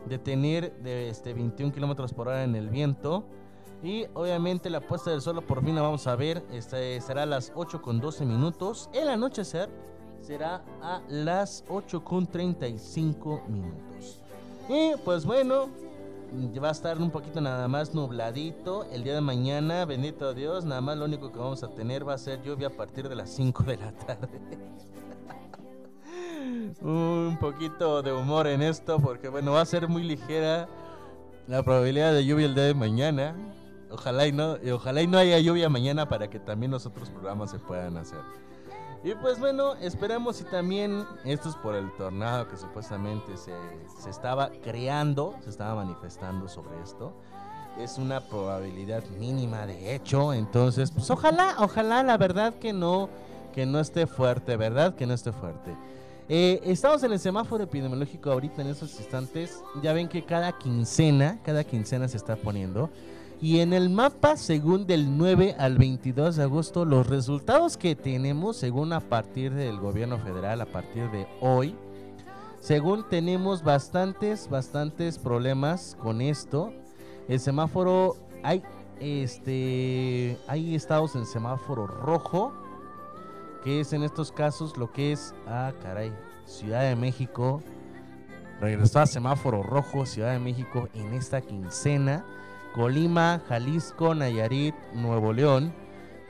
De 0.06 0.18
tener 0.18 0.76
de 0.82 1.08
este 1.08 1.32
21 1.32 1.72
kilómetros 1.72 2.12
por 2.12 2.28
hora 2.28 2.44
en 2.44 2.54
el 2.54 2.68
viento. 2.68 3.24
Y 3.84 4.06
obviamente 4.14 4.70
la 4.70 4.80
puesta 4.80 5.10
del 5.10 5.20
sol 5.20 5.44
por 5.44 5.62
fin 5.62 5.74
la 5.74 5.82
vamos 5.82 6.06
a 6.06 6.16
ver. 6.16 6.42
Este 6.50 6.98
será 7.02 7.24
a 7.24 7.26
las 7.26 7.52
8 7.54 7.82
con 7.82 8.00
12 8.00 8.24
minutos. 8.24 8.88
El 8.94 9.08
anochecer 9.08 9.68
será 10.22 10.64
a 10.80 11.02
las 11.08 11.64
8 11.68 12.02
con 12.02 12.26
35 12.26 13.42
minutos. 13.46 14.22
Y 14.70 14.92
pues 15.04 15.26
bueno, 15.26 15.68
va 16.62 16.68
a 16.68 16.72
estar 16.72 16.98
un 16.98 17.10
poquito 17.10 17.42
nada 17.42 17.68
más 17.68 17.94
nubladito. 17.94 18.84
El 18.90 19.04
día 19.04 19.16
de 19.16 19.20
mañana, 19.20 19.84
bendito 19.84 20.32
Dios, 20.32 20.64
nada 20.64 20.80
más 20.80 20.96
lo 20.96 21.04
único 21.04 21.30
que 21.30 21.38
vamos 21.38 21.62
a 21.62 21.68
tener 21.68 22.08
va 22.08 22.14
a 22.14 22.18
ser 22.18 22.42
lluvia 22.42 22.68
a 22.68 22.70
partir 22.70 23.06
de 23.06 23.16
las 23.16 23.28
5 23.28 23.64
de 23.64 23.76
la 23.76 23.92
tarde. 23.92 24.40
un 26.80 27.36
poquito 27.38 28.00
de 28.00 28.14
humor 28.14 28.46
en 28.46 28.62
esto 28.62 28.98
porque 28.98 29.28
bueno, 29.28 29.52
va 29.52 29.60
a 29.60 29.66
ser 29.66 29.88
muy 29.88 30.04
ligera 30.04 30.68
la 31.46 31.62
probabilidad 31.62 32.14
de 32.14 32.24
lluvia 32.24 32.46
el 32.46 32.54
día 32.54 32.64
de 32.64 32.74
mañana. 32.74 33.36
Ojalá 33.94 34.26
y 34.26 34.32
no, 34.32 34.56
ojalá 34.74 35.02
y 35.02 35.06
no 35.06 35.18
haya 35.18 35.38
lluvia 35.38 35.68
mañana 35.68 36.08
para 36.08 36.28
que 36.28 36.40
también 36.40 36.72
los 36.72 36.84
otros 36.84 37.10
programas 37.10 37.52
se 37.52 37.60
puedan 37.60 37.96
hacer. 37.96 38.18
Y 39.04 39.14
pues 39.14 39.38
bueno, 39.38 39.74
esperamos 39.76 40.40
y 40.40 40.44
también 40.44 41.04
esto 41.24 41.50
es 41.50 41.54
por 41.56 41.76
el 41.76 41.92
tornado 41.92 42.48
que 42.48 42.56
supuestamente 42.56 43.36
se, 43.36 43.52
se 44.00 44.10
estaba 44.10 44.50
creando, 44.62 45.36
se 45.44 45.50
estaba 45.50 45.76
manifestando 45.76 46.48
sobre 46.48 46.82
esto. 46.82 47.12
Es 47.78 47.98
una 47.98 48.20
probabilidad 48.20 49.04
mínima 49.18 49.66
de 49.66 49.94
hecho, 49.94 50.32
entonces 50.32 50.90
pues 50.90 51.08
ojalá, 51.10 51.54
ojalá 51.58 52.02
la 52.02 52.16
verdad 52.16 52.54
que 52.54 52.72
no, 52.72 53.08
que 53.52 53.64
no 53.64 53.78
esté 53.78 54.08
fuerte, 54.08 54.56
¿verdad? 54.56 54.96
Que 54.96 55.06
no 55.06 55.14
esté 55.14 55.30
fuerte. 55.30 55.76
Eh, 56.28 56.60
estamos 56.64 57.02
en 57.04 57.12
el 57.12 57.20
semáforo 57.20 57.62
epidemiológico 57.62 58.32
ahorita 58.32 58.62
en 58.62 58.68
estos 58.68 58.98
instantes. 58.98 59.62
Ya 59.82 59.92
ven 59.92 60.08
que 60.08 60.24
cada 60.24 60.56
quincena, 60.58 61.38
cada 61.44 61.62
quincena 61.62 62.08
se 62.08 62.16
está 62.16 62.34
poniendo. 62.34 62.90
Y 63.44 63.60
en 63.60 63.74
el 63.74 63.90
mapa, 63.90 64.38
según 64.38 64.86
del 64.86 65.18
9 65.18 65.56
al 65.58 65.76
22 65.76 66.36
de 66.36 66.44
agosto, 66.44 66.86
los 66.86 67.06
resultados 67.06 67.76
que 67.76 67.94
tenemos, 67.94 68.56
según 68.56 68.94
a 68.94 69.00
partir 69.00 69.52
del 69.52 69.78
gobierno 69.78 70.18
federal, 70.18 70.62
a 70.62 70.64
partir 70.64 71.10
de 71.10 71.26
hoy, 71.42 71.76
según 72.58 73.06
tenemos 73.06 73.62
bastantes, 73.62 74.48
bastantes 74.48 75.18
problemas 75.18 75.94
con 76.00 76.22
esto. 76.22 76.72
El 77.28 77.38
semáforo, 77.38 78.16
hay, 78.42 78.62
este, 78.98 80.38
hay 80.48 80.74
estados 80.74 81.14
en 81.14 81.26
semáforo 81.26 81.86
rojo, 81.86 82.54
que 83.62 83.80
es 83.80 83.92
en 83.92 84.04
estos 84.04 84.32
casos 84.32 84.78
lo 84.78 84.90
que 84.90 85.12
es, 85.12 85.34
ah, 85.46 85.74
caray, 85.82 86.14
Ciudad 86.46 86.80
de 86.80 86.96
México, 86.96 87.62
regresó 88.58 89.00
a 89.00 89.06
semáforo 89.06 89.62
rojo, 89.62 90.06
Ciudad 90.06 90.32
de 90.32 90.38
México 90.38 90.88
en 90.94 91.12
esta 91.12 91.42
quincena. 91.42 92.24
Colima, 92.74 93.40
Jalisco, 93.48 94.14
Nayarit, 94.16 94.74
Nuevo 94.94 95.32
León, 95.32 95.72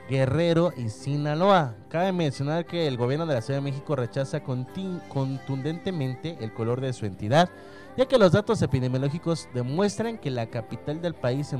Guerrero 0.07 0.71
y 0.77 0.89
Sinaloa. 0.89 1.73
Cabe 1.89 2.11
mencionar 2.11 2.67
que 2.67 2.85
el 2.85 2.97
gobierno 2.97 3.25
de 3.25 3.33
la 3.33 3.41
Ciudad 3.41 3.57
de 3.57 3.63
México 3.63 3.95
rechaza 3.95 4.43
contundentemente 4.43 6.37
el 6.39 6.53
color 6.53 6.81
de 6.81 6.93
su 6.93 7.07
entidad, 7.07 7.49
ya 7.97 8.05
que 8.05 8.19
los 8.19 8.31
datos 8.31 8.61
epidemiológicos 8.61 9.49
demuestran 9.55 10.19
que 10.19 10.29
la 10.29 10.45
capital 10.45 11.01
del 11.01 11.15
país 11.15 11.51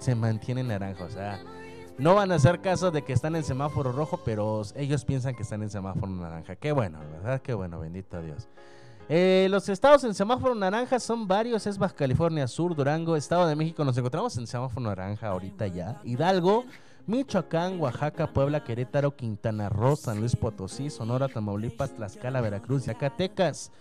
se, 0.00 0.14
mantiene 0.16 0.64
naranja. 0.64 1.04
O 1.04 1.10
sea, 1.10 1.38
no 1.96 2.16
van 2.16 2.32
a 2.32 2.34
hacer 2.34 2.60
caso 2.60 2.90
de 2.90 3.02
que 3.02 3.12
están 3.12 3.36
en 3.36 3.44
semáforo 3.44 3.92
rojo, 3.92 4.22
pero 4.24 4.62
ellos 4.74 5.04
piensan 5.04 5.36
que 5.36 5.44
están 5.44 5.62
en 5.62 5.70
semáforo 5.70 6.08
naranja. 6.08 6.56
Qué 6.56 6.72
bueno, 6.72 6.98
¿verdad? 7.12 7.40
Qué 7.42 7.54
bueno, 7.54 7.78
bendito 7.78 8.20
Dios. 8.20 8.48
Eh, 9.08 9.48
los 9.50 9.68
estados 9.68 10.04
en 10.04 10.14
semáforo 10.14 10.54
naranja 10.54 10.98
son 11.00 11.26
varios, 11.26 11.66
es 11.66 11.76
Baja 11.76 11.94
California 11.94 12.46
Sur, 12.46 12.74
Durango, 12.74 13.16
Estado 13.16 13.46
de 13.46 13.56
México, 13.56 13.84
nos 13.84 13.98
encontramos 13.98 14.36
en 14.36 14.46
semáforo 14.46 14.86
naranja 14.86 15.28
ahorita 15.28 15.66
ya, 15.66 16.00
Hidalgo, 16.04 16.64
Michoacán, 17.06 17.80
Oaxaca, 17.80 18.32
Puebla, 18.32 18.62
Querétaro, 18.62 19.16
Quintana 19.16 19.68
Roo, 19.68 19.96
San 19.96 20.20
Luis 20.20 20.36
Potosí, 20.36 20.88
Sonora, 20.88 21.28
Tamaulipas, 21.28 21.94
Tlaxcala, 21.96 22.40
Veracruz, 22.40 22.84
Zacatecas. 22.84 23.72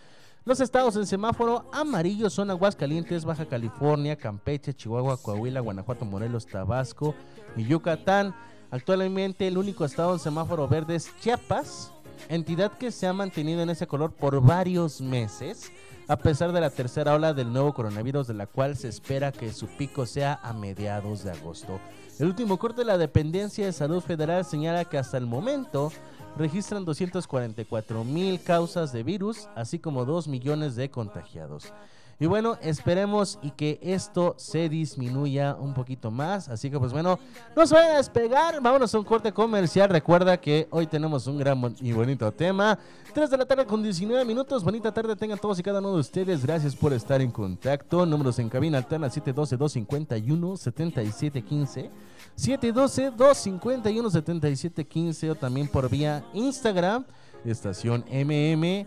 Los 0.44 0.60
estados 0.60 0.96
en 0.96 1.06
semáforo 1.06 1.70
amarillo 1.72 2.28
son 2.32 2.50
Aguascalientes, 2.50 3.24
Baja 3.24 3.46
California, 3.46 4.16
Campeche, 4.16 4.74
Chihuahua, 4.74 5.18
Coahuila, 5.18 5.60
Guanajuato, 5.60 6.04
Morelos, 6.04 6.48
Tabasco 6.48 7.14
y 7.56 7.66
Yucatán. 7.66 8.34
Actualmente 8.72 9.48
el 9.48 9.60
único 9.60 9.86
estado 9.86 10.14
en 10.14 10.20
semáforo 10.20 10.68
verde 10.68 10.96
es 10.96 11.16
Chiapas, 11.20 11.92
entidad 12.30 12.78
que 12.78 12.92
se 12.92 13.08
ha 13.08 13.14
mantenido 13.14 13.62
en 13.62 13.70
ese 13.70 13.88
color 13.88 14.12
por 14.12 14.42
varios 14.42 15.02
meses, 15.02 15.72
a 16.08 16.18
pesar 16.18 16.52
de 16.52 16.62
la 16.62 16.70
tercera 16.70 17.14
ola 17.14 17.34
del 17.34 17.52
nuevo 17.52 17.74
coronavirus, 17.74 18.28
de 18.28 18.34
la 18.34 18.48
cual 18.48 18.76
se 18.76 18.88
espera 18.88 19.32
que 19.32 19.54
su 19.54 19.68
pico 19.68 20.06
sea 20.06 20.40
a 20.44 20.54
mediados 20.54 21.24
de 21.24 21.32
agosto. 21.32 21.80
El 22.20 22.28
último 22.28 22.58
corte 22.58 22.82
de 22.82 22.86
la 22.86 22.98
dependencia 22.98 23.66
de 23.66 23.74
salud 23.74 24.02
federal 24.02 24.46
señala 24.46 24.86
que 24.86 24.98
hasta 24.98 25.18
el 25.18 25.26
momento 25.26 25.92
registran 26.38 26.86
244 26.86 28.04
mil 28.04 28.42
causas 28.42 28.92
de 28.92 29.04
virus, 29.04 29.48
así 29.56 29.80
como 29.80 30.06
2 30.06 30.28
millones 30.28 30.76
de 30.76 30.90
contagiados. 30.90 31.74
Y 32.22 32.28
bueno, 32.28 32.58
esperemos 32.62 33.38
y 33.42 33.50
que 33.50 33.80
esto 33.82 34.36
se 34.38 34.70
disminuya 34.70 35.56
un 35.56 35.74
poquito 35.74 36.12
más. 36.12 36.50
Así 36.50 36.70
que 36.70 36.78
pues 36.78 36.94
bueno, 36.94 37.18
no 37.56 37.66
se 37.66 37.74
vayan 37.74 37.94
a 37.94 37.98
despegar. 37.98 38.62
Vámonos 38.62 38.94
a 38.94 39.00
un 39.00 39.06
corte 39.06 39.32
comercial. 39.32 39.90
Recuerda 39.90 40.40
que 40.40 40.68
hoy 40.70 40.86
tenemos 40.86 41.26
un 41.26 41.40
gran 41.40 41.76
y 41.82 41.94
bonito 41.94 42.32
tema. 42.32 42.78
3 43.16 43.28
de 43.28 43.38
la 43.38 43.46
tarde 43.48 43.66
con 43.66 43.82
19 43.82 44.24
minutos. 44.24 44.64
Bonita 44.64 44.94
tarde 44.94 45.16
tengan 45.16 45.40
todos 45.40 45.58
y 45.58 45.64
cada 45.64 45.80
uno 45.80 45.96
de 45.96 46.00
ustedes. 46.00 46.46
Gracias 46.46 46.76
por 46.76 46.94
estar 46.94 47.22
en 47.22 47.32
contacto. 47.32 48.06
Números 48.06 48.38
en 48.38 48.50
cabina 48.50 48.78
alterna 48.78 49.08
712-251-7715. 49.08 51.90
712-251-7715 52.38 55.32
o 55.32 55.34
también 55.34 55.68
por 55.68 55.90
vía 55.90 56.24
Instagram 56.36 57.04
estación 57.46 58.06
MM 58.12 58.86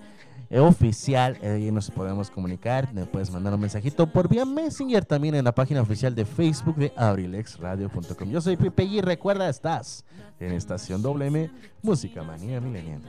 oficial. 0.51 1.37
eh, 1.43 1.51
Ahí 1.51 1.71
nos 1.71 1.91
podemos 1.91 2.31
comunicar. 2.31 2.93
Me 2.93 3.05
puedes 3.07 3.31
mandar 3.31 3.55
un 3.55 3.61
mensajito 3.61 4.07
por 4.07 4.29
vía 4.29 4.45
Messenger 4.45 5.05
también 5.05 5.35
en 5.35 5.45
la 5.45 5.53
página 5.55 5.81
oficial 5.83 6.15
de 6.15 6.25
Facebook 6.25 6.77
de 6.77 6.93
abrilexradio.com. 6.97 8.31
Yo 8.31 8.41
soy 8.41 8.57
Pipe 8.57 8.85
y 8.85 9.01
recuerda, 9.01 9.49
estás 9.49 10.05
en 10.41 10.53
estación 10.53 11.03
WM 11.03 11.51
Música 11.83 12.23
Manía 12.23 12.61
Milenial. 12.61 13.03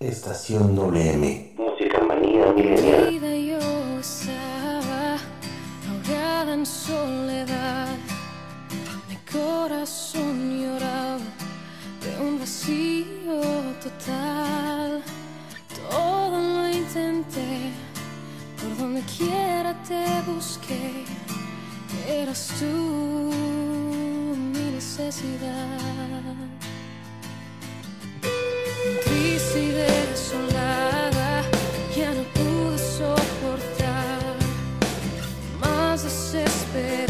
Estación 0.00 0.74
WM. 0.74 1.54
Música 1.58 2.00
manía 2.02 2.52
milenial. 2.52 3.20
Corazón 9.80 10.60
lloraba 10.60 11.24
de 12.02 12.20
un 12.20 12.38
vacío 12.38 13.40
total. 13.82 15.02
Todo 15.90 16.38
lo 16.38 16.68
intenté, 16.68 17.72
por 18.58 18.76
donde 18.76 19.02
quiera 19.16 19.74
te 19.88 20.04
busqué. 20.30 21.06
Eras 22.06 22.52
tú 22.58 23.32
mi 24.52 24.64
necesidad. 24.74 25.78
Triste 29.04 29.62
y 29.62 29.70
desolada, 29.70 31.42
ya 31.96 32.12
no 32.12 32.24
pude 32.34 32.78
soportar. 32.98 34.36
Más 35.58 36.02
desesperada, 36.02 37.09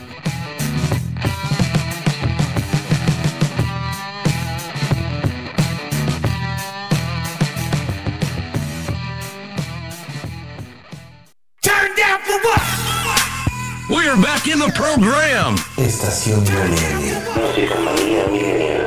Música 16.23 17.75
manía 17.83 18.27
milenial. 18.27 18.85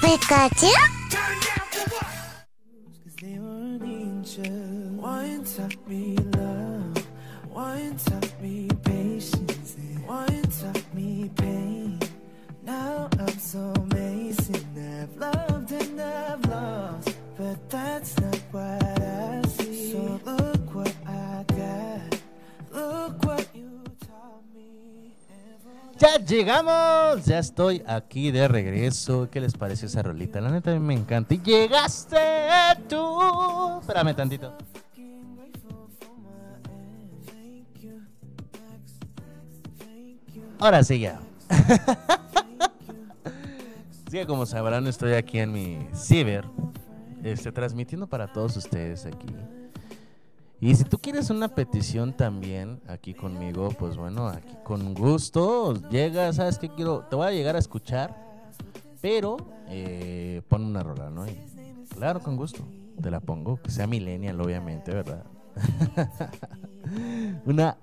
Pikachu. 0.00 0.95
Llegamos, 26.56 27.26
ya 27.26 27.38
estoy 27.38 27.82
aquí 27.86 28.30
de 28.30 28.48
regreso. 28.48 29.28
¿Qué 29.30 29.42
les 29.42 29.52
pareció 29.52 29.88
esa 29.88 30.02
rolita? 30.02 30.40
La 30.40 30.50
neta 30.50 30.70
a 30.70 30.74
mí 30.74 30.80
me 30.80 30.94
encanta. 30.94 31.34
Y 31.34 31.42
llegaste 31.42 32.16
tú. 32.88 33.78
Espérame 33.80 34.16
tantito. 34.16 34.54
Ahora 40.58 40.82
sí 40.82 40.98
ya. 40.98 41.20
Sí, 44.08 44.24
como 44.24 44.46
sabrán, 44.46 44.86
estoy 44.86 45.14
aquí 45.14 45.40
en 45.40 45.50
mi 45.52 45.88
ciber, 45.92 46.44
este, 47.24 47.50
transmitiendo 47.50 48.06
para 48.06 48.32
todos 48.32 48.56
ustedes 48.56 49.04
aquí. 49.04 49.26
Y 50.60 50.74
si 50.74 50.84
tú 50.84 50.98
quieres 50.98 51.28
una 51.28 51.48
petición 51.48 52.14
también 52.14 52.80
aquí 52.88 53.12
conmigo, 53.12 53.68
pues 53.78 53.96
bueno, 53.96 54.28
aquí 54.28 54.54
con 54.64 54.94
gusto 54.94 55.74
llega, 55.90 56.32
¿sabes 56.32 56.58
qué 56.58 56.70
quiero? 56.70 57.00
Te 57.10 57.16
voy 57.16 57.26
a 57.26 57.30
llegar 57.30 57.56
a 57.56 57.58
escuchar, 57.58 58.16
pero 59.02 59.36
eh, 59.68 60.40
pon 60.48 60.64
una 60.64 60.82
rola, 60.82 61.10
¿no? 61.10 61.26
Claro, 61.94 62.20
con 62.20 62.36
gusto, 62.36 62.64
te 63.02 63.10
la 63.10 63.20
pongo, 63.20 63.60
que 63.60 63.70
sea 63.70 63.86
millennial, 63.86 64.40
obviamente, 64.40 64.94
¿verdad? 64.94 65.24
una, 67.44 67.76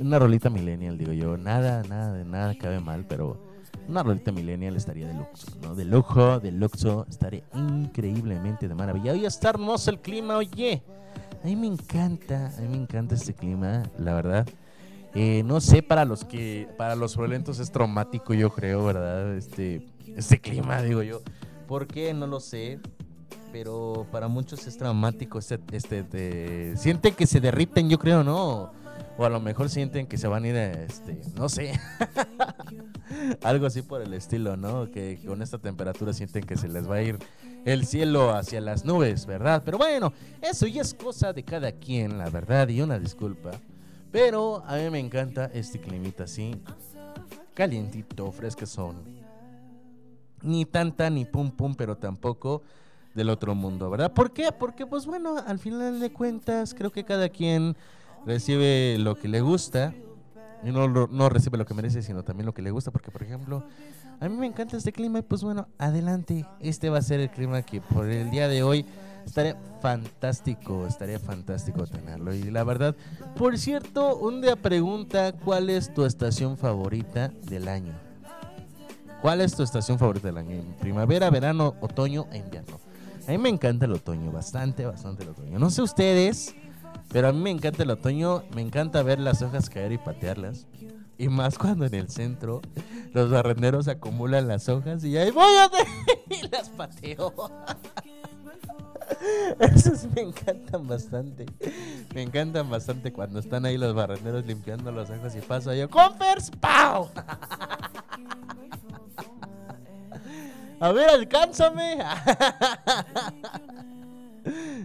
una 0.00 0.18
rolita 0.18 0.50
millennial, 0.50 0.98
digo 0.98 1.12
yo, 1.12 1.38
nada, 1.38 1.82
nada, 1.84 2.12
de 2.12 2.26
nada 2.26 2.54
cabe 2.58 2.78
mal, 2.80 3.06
pero 3.08 3.38
una 3.88 4.02
rolita 4.02 4.32
millennial 4.32 4.76
estaría 4.76 5.06
de 5.06 5.14
lujo, 5.14 5.30
¿no? 5.62 5.74
De 5.74 5.86
lujo, 5.86 6.40
de 6.40 6.52
luxo, 6.52 7.06
estaría 7.08 7.42
increíblemente 7.54 8.68
de 8.68 8.74
maravilla. 8.74 9.12
Hoy 9.12 9.24
está 9.24 9.48
hermoso 9.48 9.90
el 9.90 10.00
clima, 10.00 10.36
oye. 10.36 10.82
A 11.42 11.46
mí 11.46 11.56
me 11.56 11.66
encanta, 11.68 12.52
a 12.56 12.60
mí 12.62 12.68
me 12.68 12.76
encanta 12.76 13.14
este 13.14 13.32
clima, 13.34 13.84
la 13.98 14.14
verdad. 14.14 14.46
Eh, 15.14 15.42
no 15.44 15.60
sé, 15.60 15.82
para 15.82 16.04
los 16.04 16.24
que, 16.24 16.68
para 16.76 16.94
los 16.94 17.16
violentos 17.16 17.58
es 17.60 17.70
traumático, 17.70 18.34
yo 18.34 18.50
creo, 18.50 18.84
¿verdad? 18.84 19.34
Este, 19.36 19.86
este 20.16 20.40
clima, 20.40 20.82
digo 20.82 21.02
yo. 21.02 21.22
¿Por 21.66 21.86
qué? 21.86 22.12
No 22.14 22.26
lo 22.26 22.40
sé. 22.40 22.80
Pero 23.52 24.06
para 24.12 24.28
muchos 24.28 24.66
es 24.66 24.76
traumático. 24.76 25.38
Este, 25.38 25.58
este, 25.72 26.02
de- 26.02 26.74
sienten 26.76 27.14
que 27.14 27.26
se 27.26 27.40
derriten, 27.40 27.88
yo 27.88 27.98
creo, 27.98 28.22
¿no? 28.22 28.72
O 29.16 29.24
a 29.24 29.30
lo 29.30 29.40
mejor 29.40 29.70
sienten 29.70 30.06
que 30.06 30.18
se 30.18 30.28
van 30.28 30.44
a 30.44 30.48
ir, 30.48 30.56
a, 30.56 30.70
este, 30.72 31.20
no 31.34 31.48
sé. 31.48 31.72
Algo 33.42 33.66
así 33.66 33.82
por 33.82 34.02
el 34.02 34.12
estilo, 34.12 34.56
¿no? 34.56 34.90
Que 34.90 35.18
con 35.26 35.40
esta 35.42 35.58
temperatura 35.58 36.12
sienten 36.12 36.44
que 36.44 36.56
se 36.56 36.68
les 36.68 36.88
va 36.88 36.96
a 36.96 37.02
ir 37.02 37.18
el 37.72 37.84
cielo 37.84 38.34
hacia 38.34 38.62
las 38.62 38.86
nubes, 38.86 39.26
¿verdad? 39.26 39.62
Pero 39.62 39.76
bueno, 39.76 40.12
eso 40.40 40.66
ya 40.66 40.80
es 40.80 40.94
cosa 40.94 41.34
de 41.34 41.42
cada 41.42 41.70
quien, 41.72 42.16
la 42.16 42.30
verdad, 42.30 42.66
y 42.68 42.80
una 42.80 42.98
disculpa. 42.98 43.50
Pero 44.10 44.62
a 44.66 44.76
mí 44.76 44.88
me 44.88 44.98
encanta 44.98 45.50
este 45.52 45.78
climita 45.78 46.24
así, 46.24 46.58
calientito, 47.52 48.32
fresquezón. 48.32 48.96
Ni 50.40 50.64
tanta, 50.64 51.10
ni 51.10 51.26
pum 51.26 51.50
pum, 51.50 51.74
pero 51.74 51.96
tampoco 51.96 52.62
del 53.14 53.28
otro 53.28 53.54
mundo, 53.54 53.90
¿verdad? 53.90 54.14
¿Por 54.14 54.32
qué? 54.32 54.50
Porque, 54.50 54.86
pues 54.86 55.04
bueno, 55.04 55.36
al 55.46 55.58
final 55.58 56.00
de 56.00 56.10
cuentas, 56.10 56.72
creo 56.72 56.90
que 56.90 57.04
cada 57.04 57.28
quien 57.28 57.76
recibe 58.24 58.96
lo 58.98 59.14
que 59.16 59.28
le 59.28 59.42
gusta. 59.42 59.92
Y 60.64 60.70
no, 60.70 60.88
no 60.88 61.28
recibe 61.28 61.58
lo 61.58 61.66
que 61.66 61.74
merece, 61.74 62.02
sino 62.02 62.24
también 62.24 62.46
lo 62.46 62.54
que 62.54 62.62
le 62.62 62.70
gusta. 62.70 62.90
Porque, 62.90 63.10
por 63.10 63.22
ejemplo, 63.22 63.64
a 64.20 64.28
mí 64.28 64.36
me 64.36 64.46
encanta 64.46 64.76
este 64.76 64.92
clima 64.92 65.20
y 65.20 65.22
pues 65.22 65.42
bueno, 65.42 65.68
adelante. 65.78 66.44
Este 66.60 66.90
va 66.90 66.98
a 66.98 67.02
ser 67.02 67.20
el 67.20 67.30
clima 67.30 67.62
que 67.62 67.80
por 67.80 68.08
el 68.08 68.30
día 68.30 68.48
de 68.48 68.62
hoy 68.62 68.84
estaría 69.24 69.56
fantástico, 69.80 70.86
estaría 70.86 71.18
fantástico 71.18 71.86
tenerlo. 71.86 72.34
Y 72.34 72.50
la 72.50 72.64
verdad, 72.64 72.96
por 73.36 73.58
cierto, 73.58 74.16
un 74.16 74.40
día 74.40 74.56
pregunta 74.56 75.32
cuál 75.32 75.70
es 75.70 75.92
tu 75.94 76.04
estación 76.04 76.56
favorita 76.56 77.28
del 77.44 77.68
año. 77.68 77.92
¿Cuál 79.22 79.40
es 79.40 79.54
tu 79.54 79.62
estación 79.62 79.98
favorita 79.98 80.28
del 80.28 80.38
año? 80.38 80.62
Primavera, 80.80 81.30
verano, 81.30 81.74
otoño 81.80 82.26
e 82.32 82.38
invierno. 82.38 82.80
A 83.26 83.32
mí 83.32 83.38
me 83.38 83.48
encanta 83.48 83.84
el 83.84 83.92
otoño, 83.92 84.32
bastante, 84.32 84.86
bastante 84.86 85.22
el 85.24 85.30
otoño. 85.30 85.58
No 85.58 85.70
sé 85.70 85.82
ustedes, 85.82 86.54
pero 87.12 87.28
a 87.28 87.32
mí 87.32 87.40
me 87.40 87.50
encanta 87.50 87.82
el 87.82 87.90
otoño. 87.90 88.42
Me 88.54 88.62
encanta 88.62 89.02
ver 89.02 89.18
las 89.18 89.42
hojas 89.42 89.68
caer 89.68 89.92
y 89.92 89.98
patearlas. 89.98 90.66
Y 91.18 91.28
más 91.28 91.58
cuando 91.58 91.84
en 91.84 91.94
el 91.94 92.08
centro 92.08 92.62
los 93.12 93.28
barrenderos 93.28 93.88
acumulan 93.88 94.46
las 94.46 94.68
hojas 94.68 95.02
y 95.02 95.16
ahí 95.16 95.32
voy 95.32 95.56
a 95.56 95.68
y 96.30 96.48
las 96.48 96.68
pateo. 96.70 97.34
Esos 99.58 100.06
me 100.14 100.22
encantan 100.22 100.86
bastante. 100.86 101.46
Me 102.14 102.22
encantan 102.22 102.70
bastante 102.70 103.12
cuando 103.12 103.40
están 103.40 103.66
ahí 103.66 103.76
los 103.76 103.92
barrenderos 103.96 104.46
limpiando 104.46 104.92
las 104.92 105.10
hojas 105.10 105.34
y 105.34 105.40
paso 105.40 105.74
yo, 105.74 105.90
¡Confers! 105.90 106.52
¡Pau! 106.52 107.10
A 110.80 110.92
ver, 110.92 111.10
alcánzame. 111.10 111.98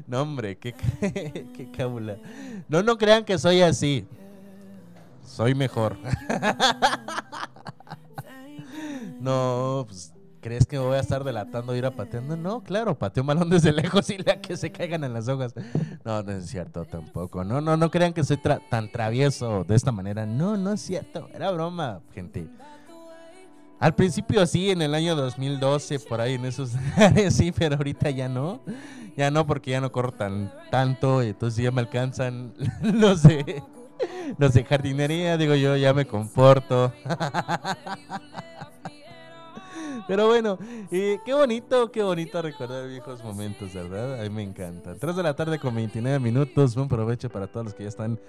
No, 0.08 0.24
hombre, 0.24 0.58
qué, 0.58 0.74
qué 0.74 1.69
cábula. 1.78 2.17
No, 2.67 2.82
no 2.82 2.98
crean 2.98 3.24
que 3.24 3.38
soy 3.38 3.62
así. 3.62 4.08
Soy 5.25 5.55
mejor. 5.55 5.97
No, 9.19 9.86
pues, 9.88 10.13
¿crees 10.41 10.65
que 10.65 10.77
me 10.77 10.83
voy 10.86 10.97
a 10.97 10.99
estar 10.99 11.23
delatando 11.23 11.75
ir 11.75 11.86
a 11.86 11.91
pateando? 11.91 12.36
No, 12.36 12.62
claro, 12.62 12.97
pateo 12.97 13.23
un 13.23 13.27
balón 13.27 13.49
desde 13.49 13.71
lejos 13.73 14.09
y 14.09 14.17
la 14.17 14.41
que 14.41 14.57
se 14.57 14.71
caigan 14.71 15.03
en 15.03 15.13
las 15.13 15.27
hojas. 15.29 15.53
No, 16.03 16.21
no 16.23 16.31
es 16.31 16.47
cierto 16.47 16.83
tampoco. 16.86 17.43
No, 17.43 17.62
no, 17.62 17.77
no 17.77 17.89
crean 17.89 18.12
que 18.13 18.23
soy 18.23 18.38
tra- 18.38 18.62
tan 18.69 18.91
travieso 18.91 19.63
de 19.63 19.75
esta 19.75 19.91
manera. 19.91 20.25
No, 20.25 20.57
no 20.57 20.73
es 20.73 20.81
cierto. 20.81 21.29
Era 21.33 21.51
broma, 21.51 22.01
gente. 22.13 22.47
Al 23.79 23.95
principio 23.95 24.45
sí, 24.45 24.71
en 24.71 24.81
el 24.81 24.93
año 24.93 25.15
2012, 25.15 25.99
por 25.99 26.19
ahí 26.19 26.33
en 26.33 26.45
esos 26.45 26.73
lugares 26.97 27.36
sí, 27.36 27.51
pero 27.51 27.75
ahorita 27.77 28.09
ya 28.09 28.27
no. 28.27 28.59
Ya 29.15 29.29
no, 29.31 29.45
porque 29.45 29.71
ya 29.71 29.79
no 29.79 29.91
corro 29.91 30.12
tan 30.12 30.51
tanto, 30.71 31.21
entonces 31.21 31.63
ya 31.63 31.71
me 31.71 31.81
alcanzan 31.81 32.53
los 32.81 33.21
de, 33.23 33.62
los 34.38 34.54
de 34.54 34.63
jardinería, 34.63 35.38
digo 35.38 35.56
yo, 35.56 35.76
ya 35.76 35.94
me 35.94 36.06
comporto. 36.06 36.94
Pero 40.08 40.28
bueno, 40.28 40.58
y 40.92 41.18
qué 41.20 41.34
bonito, 41.34 41.92
qué 41.92 42.04
bonito 42.04 42.42
recordar 42.42 42.88
viejos 42.88 43.24
momentos, 43.24 43.74
¿verdad? 43.74 44.20
A 44.20 44.24
mí 44.24 44.30
me 44.30 44.44
encanta. 44.44 44.96
3 44.96 45.16
de 45.16 45.24
la 45.24 45.34
tarde 45.34 45.60
con 45.60 45.74
29 45.76 46.20
minutos, 46.20 46.76
buen 46.76 46.89
provecho 46.89 47.30
para 47.30 47.48
todos 47.48 47.68
los 47.68 47.74
que 47.74 47.84
ya 47.84 47.89
están 47.89 48.20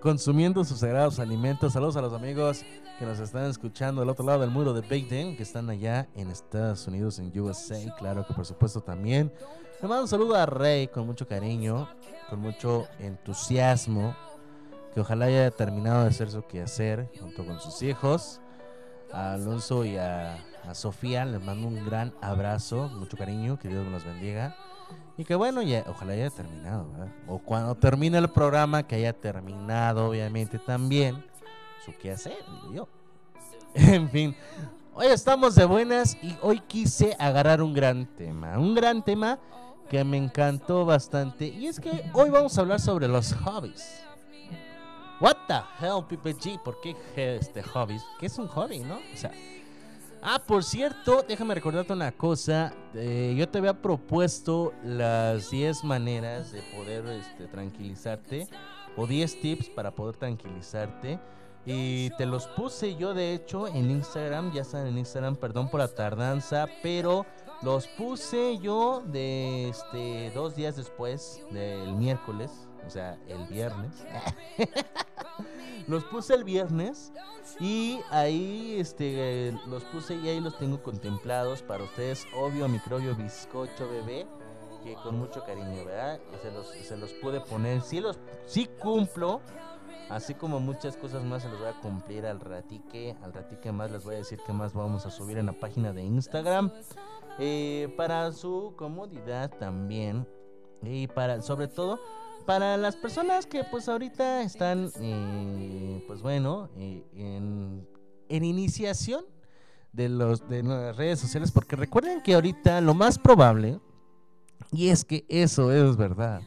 consumiendo 0.00 0.62
sus 0.64 0.80
sagrados 0.80 1.18
alimentos. 1.18 1.72
Saludos 1.72 1.96
a 1.96 2.02
los 2.02 2.12
amigos 2.12 2.62
que 2.98 3.06
nos 3.06 3.18
están 3.20 3.46
escuchando 3.46 4.02
al 4.02 4.10
otro 4.10 4.26
lado 4.26 4.42
del 4.42 4.50
muro 4.50 4.74
de 4.74 4.82
Baden, 4.82 5.34
que 5.34 5.42
están 5.42 5.70
allá 5.70 6.08
en 6.14 6.28
Estados 6.30 6.86
Unidos, 6.86 7.18
en 7.18 7.32
USA. 7.40 7.78
Claro 7.96 8.26
que 8.26 8.34
por 8.34 8.44
supuesto 8.44 8.82
también. 8.82 9.32
Le 9.80 9.88
mando 9.88 10.02
un 10.02 10.08
saludo 10.08 10.36
a 10.36 10.44
Rey 10.44 10.88
con 10.88 11.06
mucho 11.06 11.26
cariño, 11.26 11.88
con 12.28 12.40
mucho 12.40 12.86
entusiasmo. 12.98 14.14
Que 14.94 15.00
ojalá 15.00 15.26
haya 15.26 15.50
terminado 15.50 16.02
de 16.02 16.08
hacer 16.08 16.30
su 16.30 16.42
quehacer 16.42 17.10
junto 17.20 17.44
con 17.44 17.60
sus 17.60 17.82
hijos. 17.82 18.40
A 19.12 19.34
Alonso 19.34 19.84
y 19.84 19.96
a, 19.96 20.36
a 20.68 20.74
Sofía 20.74 21.24
les 21.24 21.42
mando 21.42 21.68
un 21.68 21.84
gran 21.84 22.14
abrazo, 22.20 22.88
mucho 22.88 23.16
cariño, 23.16 23.58
que 23.58 23.68
Dios 23.68 23.86
los 23.86 24.04
bendiga. 24.04 24.56
Y 25.16 25.24
que 25.24 25.34
bueno, 25.34 25.62
ya, 25.62 25.84
ojalá 25.88 26.14
haya 26.14 26.30
terminado, 26.30 26.90
¿verdad? 26.90 27.08
O 27.28 27.38
cuando 27.38 27.74
termine 27.76 28.18
el 28.18 28.28
programa, 28.28 28.82
que 28.82 28.96
haya 28.96 29.12
terminado, 29.12 30.08
obviamente, 30.08 30.58
también 30.58 31.24
su 31.84 31.92
quehacer, 31.96 32.38
digo 32.62 32.74
yo. 32.74 32.88
En 33.74 34.08
fin, 34.08 34.36
hoy 34.94 35.06
estamos 35.06 35.54
de 35.56 35.64
buenas 35.64 36.16
y 36.22 36.36
hoy 36.42 36.60
quise 36.60 37.16
agarrar 37.18 37.62
un 37.62 37.74
gran 37.74 38.06
tema. 38.06 38.58
Un 38.58 38.74
gran 38.74 39.04
tema 39.04 39.38
que 39.88 40.02
me 40.04 40.16
encantó 40.16 40.84
bastante. 40.84 41.46
Y 41.46 41.66
es 41.66 41.80
que 41.80 42.08
hoy 42.12 42.30
vamos 42.30 42.56
a 42.56 42.60
hablar 42.60 42.80
sobre 42.80 43.08
los 43.08 43.32
hobbies. 43.34 44.04
What 45.24 45.36
the 45.48 45.62
hell, 45.80 46.04
Pipe 46.06 46.34
G? 46.34 46.62
¿Por 46.62 46.78
qué 46.82 46.94
este 47.16 47.62
hobbies? 47.62 48.04
¿Qué 48.20 48.26
es 48.26 48.36
un 48.36 48.46
hobby, 48.46 48.80
no? 48.80 48.96
O 48.96 49.16
sea, 49.16 49.32
Ah, 50.20 50.38
por 50.46 50.62
cierto, 50.62 51.24
déjame 51.26 51.54
recordarte 51.54 51.94
una 51.94 52.12
cosa. 52.12 52.74
eh, 52.92 53.34
yo 53.34 53.48
te 53.48 53.56
había 53.56 53.80
propuesto 53.80 54.74
las 54.84 55.50
10 55.50 55.82
maneras 55.84 56.52
de 56.52 56.60
poder 56.76 57.06
este, 57.06 57.46
tranquilizarte 57.46 58.48
o 58.98 59.06
10 59.06 59.40
tips 59.40 59.70
para 59.70 59.90
poder 59.94 60.16
tranquilizarte 60.16 61.18
Y 61.64 62.10
te 62.18 62.26
los 62.26 62.46
puse 62.48 62.94
yo, 62.96 63.14
de 63.14 63.32
hecho, 63.32 63.66
en 63.66 63.90
Instagram. 63.90 64.52
Ya 64.52 64.60
están 64.60 64.86
en 64.86 64.98
Instagram, 64.98 65.36
perdón 65.36 65.70
por 65.70 65.80
la 65.80 65.88
tardanza. 65.88 66.66
Pero 66.82 67.24
los 67.62 67.86
puse 67.88 68.58
yo 68.58 69.02
de 69.06 69.70
este 69.70 70.30
dos 70.34 70.54
días 70.54 70.76
después 70.76 71.40
del 71.50 71.94
miércoles. 71.94 72.63
O 72.86 72.90
sea, 72.90 73.18
el 73.28 73.46
viernes. 73.46 74.04
los 75.86 76.04
puse 76.04 76.34
el 76.34 76.44
viernes. 76.44 77.12
Y 77.60 78.00
ahí 78.10 78.76
este 78.78 79.52
los 79.66 79.84
puse 79.84 80.14
y 80.16 80.28
ahí 80.28 80.40
los 80.40 80.58
tengo 80.58 80.82
contemplados 80.82 81.62
para 81.62 81.84
ustedes. 81.84 82.26
Obvio, 82.36 82.68
microbio 82.68 83.14
bizcocho 83.14 83.88
bebé. 83.88 84.26
Que 84.82 84.94
con 84.96 85.18
mucho 85.18 85.42
cariño, 85.44 85.84
¿verdad? 85.86 86.20
Se 86.42 86.50
los, 86.50 86.68
se 86.68 86.96
los 86.96 87.12
pude 87.14 87.40
poner. 87.40 87.80
Sí, 87.80 88.00
los, 88.00 88.18
sí 88.46 88.68
cumplo. 88.80 89.40
Así 90.10 90.34
como 90.34 90.60
muchas 90.60 90.98
cosas 90.98 91.24
más 91.24 91.42
se 91.42 91.48
los 91.48 91.58
voy 91.58 91.68
a 91.68 91.80
cumplir 91.80 92.26
al 92.26 92.40
ratique. 92.40 93.16
Al 93.22 93.32
ratique 93.32 93.72
más 93.72 93.90
les 93.90 94.04
voy 94.04 94.16
a 94.16 94.18
decir 94.18 94.38
que 94.46 94.52
más 94.52 94.74
vamos 94.74 95.06
a 95.06 95.10
subir 95.10 95.38
en 95.38 95.46
la 95.46 95.54
página 95.54 95.92
de 95.94 96.02
Instagram. 96.02 96.70
Eh, 97.38 97.92
para 97.96 98.30
su 98.32 98.74
comodidad 98.76 99.50
también. 99.58 100.26
Y 100.82 101.06
para, 101.06 101.40
sobre 101.40 101.68
todo, 101.68 101.98
para 102.46 102.76
las 102.76 102.96
personas 102.96 103.46
que 103.46 103.64
pues 103.64 103.88
ahorita 103.88 104.42
están, 104.42 104.90
eh, 105.00 106.04
pues 106.06 106.22
bueno, 106.22 106.68
eh, 106.76 107.04
en, 108.28 108.44
iniciación 108.44 109.24
de, 109.92 110.08
los, 110.08 110.48
de 110.48 110.62
las 110.62 110.96
redes 110.96 111.20
sociales. 111.20 111.50
Porque 111.50 111.76
recuerden 111.76 112.22
que 112.22 112.34
ahorita 112.34 112.80
lo 112.80 112.94
más 112.94 113.18
probable, 113.18 113.80
y 114.72 114.88
es 114.88 115.04
que 115.04 115.24
eso 115.28 115.72
es 115.72 115.96
verdad. 115.96 116.42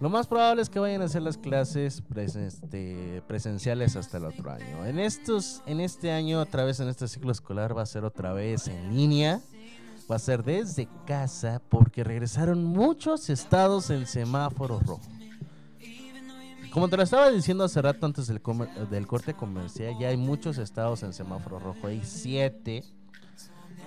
Lo 0.00 0.10
más 0.10 0.26
probable 0.26 0.60
es 0.60 0.68
que 0.68 0.78
vayan 0.78 1.02
a 1.02 1.04
hacer 1.04 1.22
las 1.22 1.38
clases 1.38 2.02
este, 2.16 3.22
presenciales 3.26 3.96
hasta 3.96 4.18
el 4.18 4.24
otro 4.24 4.50
año. 4.50 4.84
En 4.84 4.98
estos, 4.98 5.62
en 5.66 5.80
este 5.80 6.10
año, 6.10 6.40
otra 6.40 6.64
vez 6.64 6.80
en 6.80 6.88
este 6.88 7.08
ciclo 7.08 7.32
escolar, 7.32 7.76
va 7.76 7.82
a 7.82 7.86
ser 7.86 8.04
otra 8.04 8.32
vez 8.32 8.68
en 8.68 8.94
línea. 8.94 9.40
Va 10.10 10.16
a 10.16 10.18
ser 10.18 10.44
desde 10.44 10.88
casa 11.06 11.62
porque 11.68 12.04
regresaron 12.04 12.62
muchos 12.64 13.30
estados 13.30 13.90
en 13.90 14.06
semáforo 14.06 14.78
rojo. 14.80 15.00
Como 16.70 16.88
te 16.88 16.96
lo 16.96 17.04
estaba 17.04 17.30
diciendo 17.30 17.64
hace 17.64 17.80
rato 17.80 18.04
antes 18.04 18.26
del, 18.26 18.42
del 18.90 19.06
corte 19.06 19.32
comercial, 19.34 19.94
ya 19.98 20.08
hay 20.08 20.16
muchos 20.16 20.58
estados 20.58 21.04
en 21.04 21.12
semáforo 21.12 21.58
rojo. 21.58 21.86
Hay 21.86 22.02
siete. 22.04 22.82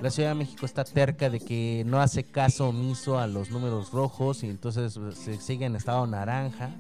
La 0.01 0.10
Ciudad 0.10 0.30
de 0.30 0.36
México 0.36 0.65
está 0.65 0.86
terca 0.86 1.30
de 1.30 1.39
que 1.39 1.84
no 1.86 1.99
hace 1.99 2.23
caso 2.23 2.69
omiso 2.69 3.19
a 3.19 3.27
los 3.27 3.51
números 3.51 3.91
rojos 3.91 4.43
y 4.43 4.49
entonces 4.49 4.97
se 5.15 5.38
sigue 5.38 5.65
en 5.65 5.75
estado 5.75 6.08
naranja. 6.08 6.71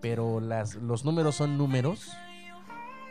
Pero 0.00 0.38
las, 0.40 0.76
los 0.76 1.04
números 1.04 1.34
son 1.34 1.58
números. 1.58 2.12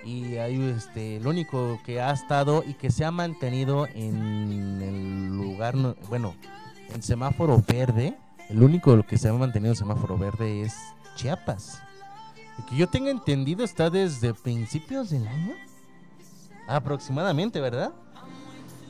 Y 0.05 0.37
hay 0.37 0.61
este, 0.69 1.19
lo 1.19 1.31
único 1.31 1.79
que 1.85 2.01
ha 2.01 2.11
estado 2.11 2.63
y 2.65 2.73
que 2.75 2.91
se 2.91 3.03
ha 3.03 3.11
mantenido 3.11 3.87
en 3.87 4.81
el 4.81 5.27
lugar, 5.37 5.75
no- 5.75 5.95
bueno, 6.09 6.35
en 6.93 7.01
semáforo 7.03 7.61
verde. 7.67 8.17
El 8.49 8.63
único 8.63 9.01
que 9.03 9.17
se 9.17 9.27
ha 9.27 9.33
mantenido 9.33 9.73
en 9.73 9.75
semáforo 9.77 10.17
verde 10.17 10.61
es 10.61 10.75
Chiapas. 11.15 11.81
Que 12.69 12.75
yo 12.77 12.87
tenga 12.87 13.11
entendido 13.11 13.63
está 13.65 13.89
desde 13.89 14.33
principios 14.33 15.09
del 15.09 15.27
año. 15.27 15.53
Aproximadamente, 16.67 17.59
¿verdad? 17.59 17.91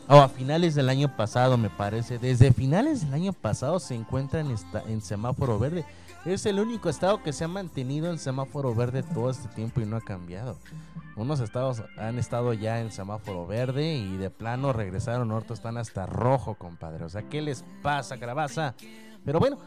O 0.08 0.15
a 0.22 0.30
finales 0.30 0.74
del 0.76 0.88
año 0.89 1.15
pasado, 1.17 1.58
me 1.58 1.70
parece. 1.70 2.17
Desde 2.17 2.54
finales 2.54 3.02
del 3.02 3.13
año 3.13 3.34
pasado 3.34 3.80
se 3.80 3.93
encuentra 3.96 4.39
en, 4.39 4.56
en 4.88 5.02
semáforo 5.02 5.60
verde. 5.60 5.84
Es 6.28 6.46
el 6.46 6.60
único 6.60 6.90
estado 6.90 7.24
que 7.24 7.32
se 7.32 7.46
ha 7.46 7.48
mantenido 7.48 8.12
en 8.12 8.20
semáforo 8.20 8.76
verde 8.76 9.02
todo 9.02 9.30
este 9.30 9.48
tiempo 9.48 9.80
y 9.80 9.86
no 9.86 9.96
ha 9.96 10.02
cambiado. 10.02 10.58
Unos 11.16 11.40
estados 11.40 11.84
han 11.98 12.20
estado 12.20 12.52
ya 12.52 12.82
en 12.82 12.92
semáforo 12.92 13.48
verde 13.48 13.96
y 13.96 14.18
de 14.18 14.30
plano 14.30 14.74
regresaron, 14.74 15.32
otros 15.32 15.60
están 15.60 15.78
hasta 15.78 16.06
rojo, 16.06 16.56
compadre. 16.56 17.06
O 17.06 17.10
sea, 17.10 17.22
¿qué 17.30 17.42
les 17.42 17.63
pasa, 17.82 18.18
calabaza? 18.18 18.76
Pero 19.24 19.40
bueno, 19.40 19.58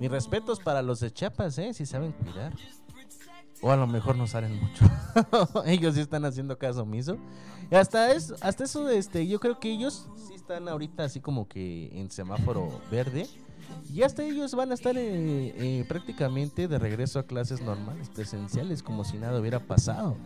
mis 0.00 0.10
respetos 0.10 0.58
para 0.58 0.82
los 0.82 0.98
de 0.98 1.12
Chiapas, 1.12 1.56
¿eh? 1.58 1.72
Si 1.72 1.86
saben 1.86 2.10
cuidar. 2.10 2.52
O 3.60 3.70
a 3.70 3.76
lo 3.76 3.86
mejor 3.86 4.16
no 4.16 4.26
salen 4.26 4.60
mucho. 4.60 4.84
ellos 5.64 5.94
sí 5.94 6.00
están 6.00 6.24
haciendo 6.24 6.58
caso 6.58 6.82
omiso. 6.82 7.18
Y 7.70 7.76
hasta 7.76 8.10
eso, 8.10 8.34
hasta 8.40 8.64
eso, 8.64 8.88
este, 8.88 9.28
yo 9.28 9.38
creo 9.38 9.60
que 9.60 9.70
ellos 9.70 10.08
sí 10.16 10.34
están 10.34 10.66
ahorita 10.66 11.04
así 11.04 11.20
como 11.20 11.46
que 11.46 11.88
en 11.92 12.10
semáforo 12.10 12.80
verde. 12.90 13.28
Y 13.92 14.02
hasta 14.02 14.22
ellos 14.22 14.54
van 14.54 14.70
a 14.70 14.74
estar 14.74 14.96
eh, 14.96 15.00
eh, 15.56 15.84
prácticamente 15.88 16.68
de 16.68 16.78
regreso 16.78 17.18
a 17.18 17.22
clases 17.24 17.60
normales, 17.62 18.08
presenciales, 18.08 18.82
como 18.82 19.04
si 19.04 19.16
nada 19.16 19.40
hubiera 19.40 19.60
pasado. 19.60 20.16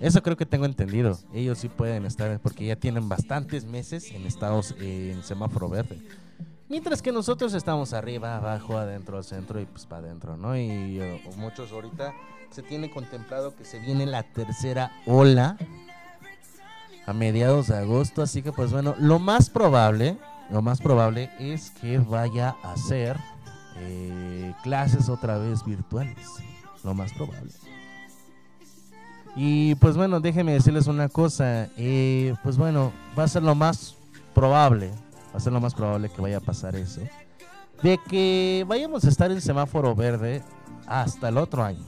Eso 0.00 0.22
creo 0.22 0.36
que 0.36 0.46
tengo 0.46 0.64
entendido. 0.64 1.18
Ellos 1.32 1.58
sí 1.58 1.68
pueden 1.68 2.04
estar 2.04 2.38
porque 2.40 2.66
ya 2.66 2.76
tienen 2.76 3.08
bastantes 3.08 3.64
meses 3.64 4.10
en 4.12 4.26
estados 4.26 4.74
eh, 4.80 5.12
en 5.14 5.22
semáforo 5.22 5.68
verde. 5.68 5.98
Mientras 6.68 7.02
que 7.02 7.12
nosotros 7.12 7.54
estamos 7.54 7.92
arriba, 7.92 8.36
abajo, 8.36 8.78
adentro, 8.78 9.18
al 9.18 9.24
centro 9.24 9.60
y 9.60 9.66
pues 9.66 9.86
para 9.86 10.06
adentro, 10.06 10.36
¿no? 10.36 10.56
Y 10.56 11.00
eh, 11.00 11.22
muchos 11.36 11.70
ahorita 11.72 12.12
se 12.50 12.62
tiene 12.62 12.90
contemplado 12.90 13.54
que 13.54 13.64
se 13.64 13.78
viene 13.78 14.06
la 14.06 14.22
tercera 14.22 14.90
ola 15.06 15.56
a 17.06 17.12
mediados 17.12 17.68
de 17.68 17.76
agosto, 17.76 18.22
así 18.22 18.42
que 18.42 18.50
pues 18.50 18.72
bueno, 18.72 18.94
lo 18.98 19.18
más 19.18 19.50
probable, 19.50 20.16
lo 20.50 20.62
más 20.62 20.80
probable 20.80 21.30
es 21.38 21.70
que 21.70 21.98
vaya 21.98 22.56
a 22.62 22.72
hacer 22.72 23.16
eh, 23.76 24.54
clases 24.62 25.08
otra 25.08 25.38
vez 25.38 25.64
virtuales, 25.64 26.28
lo 26.82 26.94
más 26.94 27.12
probable. 27.12 27.50
Y 29.36 29.74
pues 29.76 29.96
bueno, 29.96 30.20
déjenme 30.20 30.52
decirles 30.52 30.86
una 30.86 31.08
cosa, 31.08 31.68
eh, 31.76 32.34
pues 32.42 32.56
bueno, 32.56 32.92
va 33.18 33.24
a 33.24 33.28
ser 33.28 33.42
lo 33.42 33.54
más 33.54 33.96
probable, 34.32 34.90
va 35.32 35.38
a 35.38 35.40
ser 35.40 35.52
lo 35.52 35.60
más 35.60 35.74
probable 35.74 36.08
que 36.08 36.22
vaya 36.22 36.36
a 36.36 36.40
pasar 36.40 36.76
eso, 36.76 37.00
de 37.82 37.98
que 38.08 38.64
vayamos 38.68 39.04
a 39.04 39.08
estar 39.08 39.32
en 39.32 39.40
semáforo 39.40 39.94
verde 39.96 40.42
hasta 40.86 41.30
el 41.30 41.38
otro 41.38 41.64
año. 41.64 41.84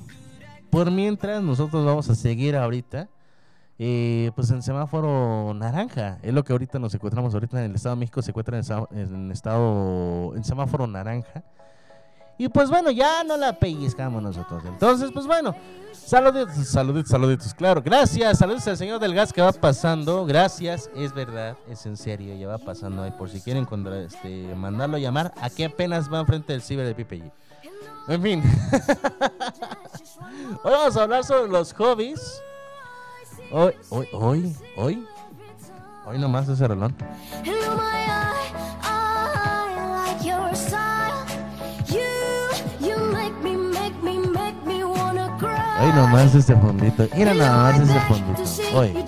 Por 0.71 0.91
mientras 0.91 1.43
nosotros 1.43 1.85
vamos 1.85 2.11
a 2.11 2.17
seguir 2.17 2.57
ahorita, 2.57 3.09
eh, 3.79 4.31
pues 4.35 4.51
en 4.51 4.63
semáforo 4.63 5.53
naranja, 5.55 6.19
es 6.23 6.33
lo 6.33 6.45
que 6.45 6.53
ahorita 6.53 6.79
nos 6.79 6.95
encontramos, 6.95 7.35
ahorita 7.35 7.59
en 7.59 7.71
el 7.71 7.75
Estado 7.77 7.95
de 7.97 8.01
México 8.01 8.23
se 8.23 8.31
encuentra 8.31 8.57
en, 8.57 8.65
sa- 8.65 8.89
en 8.91 9.31
estado, 9.31 10.35
en 10.35 10.45
semáforo 10.45 10.87
naranja. 10.87 11.43
Y 12.39 12.49
pues 12.51 12.69
bueno, 12.69 12.91
ya 12.91 13.25
no 13.25 13.39
la 13.39 13.59
pellizcamos 13.59 14.23
nosotros. 14.23 14.63
Entonces, 14.67 15.11
pues 15.11 15.27
bueno, 15.27 15.55
saluditos, 15.95 16.55
saluditos, 16.69 17.11
saluditos. 17.11 17.55
Claro, 17.55 17.81
gracias, 17.83 18.37
saludos 18.39 18.67
al 18.69 18.77
señor 18.77 19.01
del 19.01 19.15
gas 19.15 19.33
que 19.33 19.41
va 19.41 19.53
pasando. 19.53 20.27
Gracias, 20.27 20.91
es 20.95 21.15
verdad, 21.15 21.57
es 21.71 21.87
en 21.87 21.97
serio, 21.97 22.35
ya 22.37 22.47
va 22.47 22.59
pasando 22.59 23.03
ahí. 23.03 23.11
Por 23.13 23.31
si 23.31 23.41
quieren 23.41 23.65
contra- 23.65 24.01
este, 24.03 24.55
mandarlo 24.55 24.97
a 24.97 25.01
llamar, 25.01 25.33
aquí 25.41 25.65
apenas 25.65 26.13
va 26.13 26.21
enfrente 26.21 26.53
del 26.53 26.61
ciber 26.61 26.87
de 26.87 26.95
Pipe 26.95 27.23
G. 27.23 27.33
En 28.09 28.23
fin, 28.23 28.43
hoy 30.63 30.71
vamos 30.73 30.97
a 30.97 31.03
hablar 31.03 31.25
sobre 31.25 31.51
los 31.51 31.73
hobbies. 31.73 32.43
Hoy, 33.53 33.73
hoy, 33.91 34.09
hoy, 34.13 34.57
hoy, 34.77 35.07
hoy 36.05 36.19
nomás 36.19 36.49
ese 36.49 36.67
reloj. 36.67 36.91
Hello, 37.45 37.77
my 37.77 38.05
eye, 38.05 38.53
I 38.83 40.15
like 40.15 40.27
your 40.27 40.55
style. 40.57 41.25
You, 41.89 42.05
you 42.81 42.97
make 43.13 43.35
me, 43.43 43.57
make 43.57 43.95
me, 44.03 44.19
make 44.19 44.57
me 44.67 44.83
wanna 44.85 45.37
cry. 45.39 45.81
Hoy 45.81 45.93
nomás 45.95 46.35
este 46.35 46.57
fondito. 46.57 47.07
Mira 47.15 47.35
nada 47.35 47.73
más 47.73 47.81
ese 47.81 48.01
fondito. 48.01 48.43
Hoy. 48.77 49.05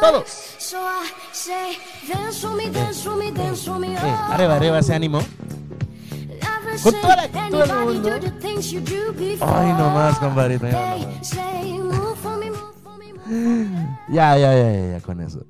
Todos. 0.00 0.28
So 0.58 0.78
I 0.78 1.10
say, 1.32 1.78
dance 2.06 2.40
for 2.40 2.54
me, 2.54 2.68
dance 2.70 3.02
for 3.02 3.16
me, 3.16 3.30
dance 3.30 3.64
for 3.64 3.78
me. 3.78 3.94
Eh, 3.94 4.16
arriba, 4.30 4.56
arriba 4.56 4.78
ese 4.78 4.94
ánimo. 4.94 5.20
Con 6.82 6.94
toda 7.00 7.16
la 7.16 7.22
actitud 7.22 7.58
del 7.58 7.76
mundo. 7.76 8.10
Ay, 9.40 9.72
nomás, 9.72 10.18
compadrito. 10.18 10.66
Ya, 10.68 10.96
nomás. 10.96 12.07
ya, 14.08 14.36
ya, 14.36 14.54
ya, 14.54 14.72
ya, 14.72 14.92
ya, 14.92 15.00
con 15.00 15.20
eso. 15.20 15.44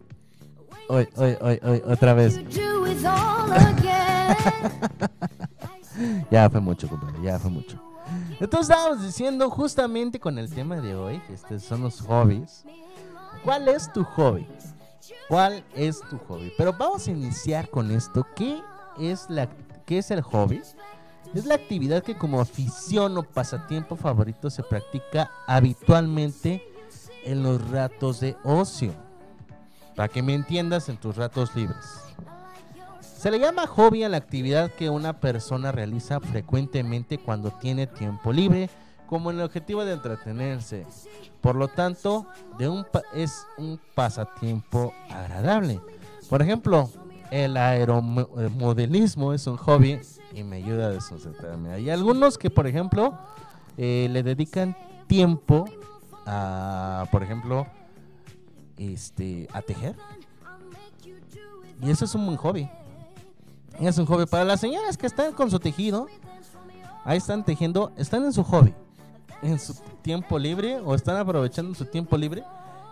Hoy, 0.88 1.08
hoy, 1.16 1.36
hoy, 1.40 1.60
hoy, 1.62 1.82
otra 1.86 2.14
vez. 2.14 2.40
Ya 6.30 6.48
fue 6.48 6.60
mucho, 6.60 6.88
compadre, 6.88 7.20
ya 7.22 7.38
fue 7.40 7.50
mucho. 7.50 7.76
Entonces 8.40 8.70
estábamos 8.70 9.02
diciendo 9.02 9.50
justamente 9.50 10.20
con 10.20 10.38
el 10.38 10.48
tema 10.48 10.76
de 10.80 10.94
hoy, 10.94 11.20
que 11.26 11.34
estos 11.34 11.62
son 11.62 11.82
los 11.82 12.00
hobbies. 12.02 12.64
¿Cuál 13.42 13.68
es 13.68 13.92
tu 13.92 14.04
hobby? 14.04 14.46
¿Cuál 15.28 15.64
es 15.74 16.00
tu 16.08 16.18
hobby? 16.18 16.52
Pero 16.56 16.72
vamos 16.72 17.08
a 17.08 17.10
iniciar 17.10 17.68
con 17.68 17.90
esto. 17.90 18.24
¿Qué 18.36 18.60
es, 18.98 19.28
la, 19.28 19.48
qué 19.84 19.98
es 19.98 20.10
el 20.10 20.22
hobby? 20.22 20.62
Es 21.34 21.44
la 21.44 21.56
actividad 21.56 22.02
que 22.02 22.16
como 22.16 22.40
afición 22.40 23.18
o 23.18 23.22
pasatiempo 23.22 23.96
favorito 23.96 24.50
se 24.50 24.62
practica 24.62 25.30
habitualmente 25.46 26.62
en 27.24 27.42
los 27.42 27.70
ratos 27.70 28.20
de 28.20 28.36
ocio. 28.44 28.92
Para 29.96 30.08
que 30.08 30.22
me 30.22 30.34
entiendas 30.34 30.88
en 30.88 30.96
tus 30.96 31.16
ratos 31.16 31.54
libres. 31.56 32.08
Se 33.00 33.32
le 33.32 33.40
llama 33.40 33.66
hobby 33.66 34.04
a 34.04 34.08
la 34.08 34.16
actividad 34.16 34.70
que 34.70 34.90
una 34.90 35.18
persona 35.18 35.72
realiza 35.72 36.20
frecuentemente 36.20 37.18
cuando 37.18 37.50
tiene 37.50 37.88
tiempo 37.88 38.32
libre, 38.32 38.70
como 39.08 39.30
el 39.30 39.40
objetivo 39.40 39.84
de 39.84 39.94
entretenerse. 39.94 40.86
Por 41.40 41.56
lo 41.56 41.66
tanto, 41.66 42.26
de 42.58 42.68
un 42.68 42.86
es 43.14 43.44
un 43.56 43.80
pasatiempo 43.96 44.92
agradable. 45.10 45.80
Por 46.28 46.42
ejemplo, 46.42 46.90
el 47.30 47.56
aeromodelismo 47.56 49.32
es 49.32 49.46
un 49.46 49.56
hobby 49.56 50.00
y 50.32 50.44
me 50.44 50.56
ayuda 50.56 50.86
a 50.86 50.90
desconcentrarme. 50.90 51.72
Hay 51.72 51.90
algunos 51.90 52.38
que, 52.38 52.50
por 52.50 52.66
ejemplo, 52.66 53.18
eh, 53.76 54.08
le 54.10 54.22
dedican 54.22 54.76
tiempo 55.06 55.64
a, 56.28 57.06
por 57.10 57.22
ejemplo, 57.22 57.66
este, 58.76 59.48
a 59.52 59.62
tejer. 59.62 59.96
Y 61.82 61.90
eso 61.90 62.04
es 62.04 62.14
un 62.14 62.26
buen 62.26 62.36
hobby. 62.36 62.68
Es 63.80 63.96
un 63.98 64.06
hobby 64.06 64.26
para 64.26 64.44
las 64.44 64.60
señoras 64.60 64.96
que 64.96 65.06
están 65.06 65.32
con 65.32 65.50
su 65.50 65.58
tejido. 65.58 66.06
Ahí 67.04 67.18
están 67.18 67.44
tejiendo, 67.44 67.92
están 67.96 68.24
en 68.24 68.32
su 68.32 68.44
hobby, 68.44 68.74
en 69.42 69.58
su 69.58 69.74
tiempo 70.02 70.38
libre 70.38 70.78
o 70.80 70.94
están 70.94 71.16
aprovechando 71.16 71.74
su 71.74 71.86
tiempo 71.86 72.18
libre 72.18 72.44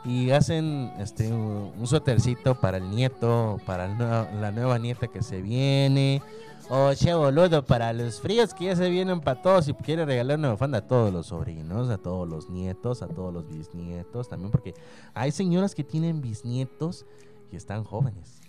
y 0.05 0.31
hacen 0.31 0.93
este 0.99 1.31
un 1.33 1.87
suétercito 1.87 2.59
para 2.59 2.79
el 2.79 2.89
nieto, 2.89 3.61
para 3.67 3.89
la 3.89 4.53
nueva 4.53 4.79
nieta 4.79 5.09
que 5.09 5.23
se 5.23 5.43
viene. 5.43 6.23
O 6.69 6.93
che 6.95 7.15
boludo, 7.15 7.65
para 7.65 7.93
los 7.93 8.21
fríos 8.21 8.53
que 8.53 8.65
ya 8.65 8.77
se 8.77 8.91
vienen 8.91 9.21
para 9.21 9.41
todos 9.41 9.69
y 9.69 9.75
quiere 9.75 10.05
regalar 10.05 10.37
una 10.39 10.51
bufanda 10.51 10.79
a 10.79 10.87
todos 10.87 11.13
los 11.13 11.27
sobrinos, 11.29 11.89
a 11.91 11.99
todos 11.99 12.29
los 12.29 12.51
nietos, 12.51 13.03
a 13.03 13.07
todos 13.07 13.33
los 13.33 13.47
bisnietos, 13.47 14.29
también 14.29 14.51
porque 14.51 14.75
hay 15.15 15.31
señoras 15.31 15.77
que 15.77 15.85
tienen 15.85 16.21
bisnietos 16.21 17.07
y 17.53 17.57
están 17.57 17.85
jóvenes. 17.85 18.41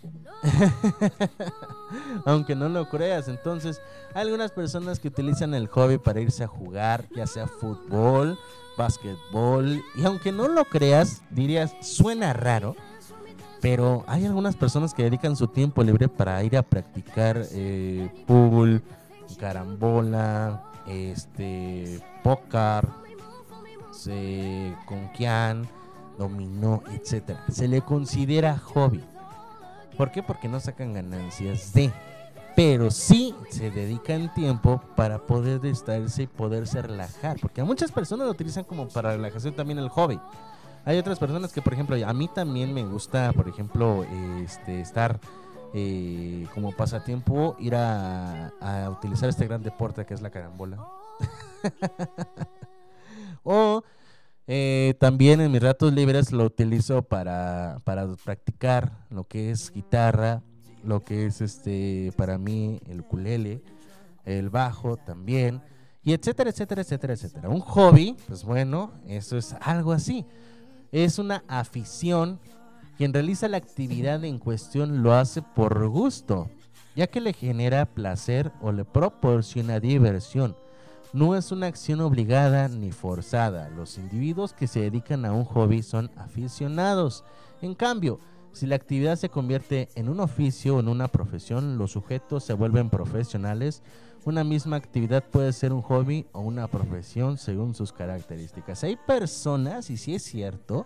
Aunque 2.26 2.56
no 2.56 2.70
lo 2.70 2.90
creas, 2.90 3.28
entonces 3.28 3.80
hay 4.16 4.24
algunas 4.24 4.52
personas 4.52 5.00
que 5.00 5.10
utilizan 5.10 5.54
el 5.54 5.68
hobby 5.68 6.00
para 6.00 6.20
irse 6.20 6.44
a 6.44 6.48
jugar, 6.48 7.08
ya 7.16 7.28
sea 7.28 7.46
fútbol, 7.46 8.40
básquetbol, 8.78 9.84
y 9.96 10.06
aunque 10.06 10.32
no 10.32 10.48
lo 10.48 10.66
creas, 10.66 11.22
dirías, 11.32 11.74
suena 11.82 12.34
raro, 12.34 12.76
pero 13.62 14.04
hay 14.08 14.26
algunas 14.26 14.56
personas 14.56 14.94
que 14.94 15.04
dedican 15.04 15.36
su 15.36 15.48
tiempo 15.48 15.84
libre 15.84 16.08
para 16.08 16.44
ir 16.44 16.58
a 16.58 16.64
practicar 16.64 17.44
eh, 17.52 18.10
pool, 18.26 18.82
carambola, 19.40 20.64
este, 20.88 22.00
póker, 22.24 22.88
se, 23.92 24.76
conquian, 24.86 25.68
dominó, 26.18 26.84
etcétera. 26.92 27.44
Se 27.50 27.68
le 27.68 27.82
considera 27.82 28.58
hobby. 28.58 29.04
¿Por 29.98 30.12
qué? 30.12 30.22
Porque 30.22 30.48
no 30.48 30.60
sacan 30.60 30.94
ganancias 30.94 31.74
de. 31.74 31.92
Pero 32.56 32.90
sí 32.90 33.36
se 33.50 33.70
dedican 33.70 34.34
tiempo 34.34 34.82
para 34.96 35.20
poder 35.20 35.62
distraerse 35.62 36.24
y 36.24 36.28
poderse 36.28 36.82
relajar. 36.82 37.38
Porque 37.40 37.62
a 37.62 37.66
muchas 37.66 37.92
personas 37.92 38.26
lo 38.26 38.32
utilizan 38.32 38.64
como 38.64 38.88
para 38.88 39.12
relajación 39.12 39.56
también 39.56 39.78
el 39.80 39.90
hobby. 39.90 40.20
Hay 40.88 40.98
otras 40.98 41.20
personas 41.20 41.52
que, 41.52 41.62
por 41.62 41.74
ejemplo, 41.74 41.98
a 42.08 42.14
mí 42.14 42.30
también 42.34 42.74
me 42.74 42.86
gusta, 42.86 43.34
por 43.34 43.50
ejemplo, 43.50 44.06
este, 44.42 44.80
estar 44.80 45.20
eh, 45.74 46.48
como 46.54 46.72
pasatiempo, 46.72 47.58
ir 47.60 47.76
a, 47.76 48.54
utilizar 48.90 49.28
este 49.28 49.46
gran 49.46 49.62
deporte 49.62 50.06
que 50.06 50.14
es 50.14 50.22
la 50.22 50.30
carambola. 50.30 50.88
o 53.44 53.84
eh, 54.48 54.94
también 54.98 55.42
en 55.42 55.52
mis 55.52 55.62
ratos 55.62 55.92
libres 55.92 56.32
lo 56.32 56.46
utilizo 56.46 57.02
para, 57.02 57.82
para 57.84 58.08
practicar 58.24 58.94
lo 59.10 59.26
que 59.26 59.52
es 59.52 59.74
guitarra, 59.74 60.42
lo 60.86 61.04
que 61.04 61.26
es 61.26 61.42
este 61.42 62.14
para 62.16 62.38
mí 62.38 62.80
el 62.88 63.02
ukulele, 63.02 63.62
el 64.24 64.50
bajo 64.50 64.96
también, 64.96 65.62
y 66.02 66.14
etcétera, 66.14 66.50
etcétera, 66.50 66.82
etcétera, 66.82 67.14
etcétera. 67.14 67.50
Un 67.50 67.60
hobby, 67.60 68.16
pues 68.26 68.46
bueno, 68.46 68.94
eso 69.06 69.38
es 69.38 69.54
algo 69.60 69.92
así. 69.92 70.26
Es 70.92 71.20
una 71.20 71.44
afición. 71.48 72.40
Quien 72.98 73.14
realiza 73.14 73.48
la 73.48 73.58
actividad 73.58 74.24
en 74.24 74.40
cuestión 74.40 75.04
lo 75.04 75.14
hace 75.14 75.42
por 75.42 75.88
gusto, 75.88 76.50
ya 76.96 77.08
que 77.08 77.22
le 77.22 77.34
genera 77.34 77.86
placer 77.86 78.52
o 78.62 78.72
le 78.72 78.86
proporciona 78.86 79.80
diversión. 79.80 80.56
No 81.14 81.36
es 81.36 81.52
una 81.52 81.68
acción 81.68 82.02
obligada 82.02 82.68
ni 82.68 82.92
forzada. 82.92 83.70
Los 83.70 83.98
individuos 83.98 84.54
que 84.54 84.68
se 84.68 84.82
dedican 84.82 85.26
a 85.26 85.32
un 85.32 85.46
hobby 85.46 85.84
son 85.84 86.10
aficionados. 86.16 87.24
En 87.62 87.76
cambio, 87.76 88.20
si 88.52 88.66
la 88.66 88.76
actividad 88.76 89.16
se 89.16 89.30
convierte 89.30 89.90
en 89.96 90.10
un 90.10 90.20
oficio 90.20 90.76
o 90.76 90.80
en 90.80 90.88
una 90.88 91.08
profesión, 91.08 91.78
los 91.78 91.92
sujetos 91.92 92.44
se 92.44 92.54
vuelven 92.54 92.90
profesionales. 92.90 93.84
Una 94.26 94.44
misma 94.44 94.76
actividad 94.76 95.24
puede 95.24 95.54
ser 95.54 95.72
un 95.72 95.82
hobby 95.82 96.26
o 96.34 96.42
una 96.42 96.68
profesión 96.68 97.38
según 97.38 97.74
sus 97.76 97.94
características. 97.94 98.84
Hay 98.84 98.98
personas, 98.98 99.90
y 99.90 99.98
sí 99.98 100.16
es 100.16 100.24
cierto, 100.24 100.86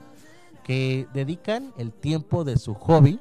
que 0.64 1.08
dedican 1.14 1.74
el 1.78 1.92
tiempo 1.92 2.44
de 2.44 2.58
su 2.58 2.74
hobby 2.76 3.20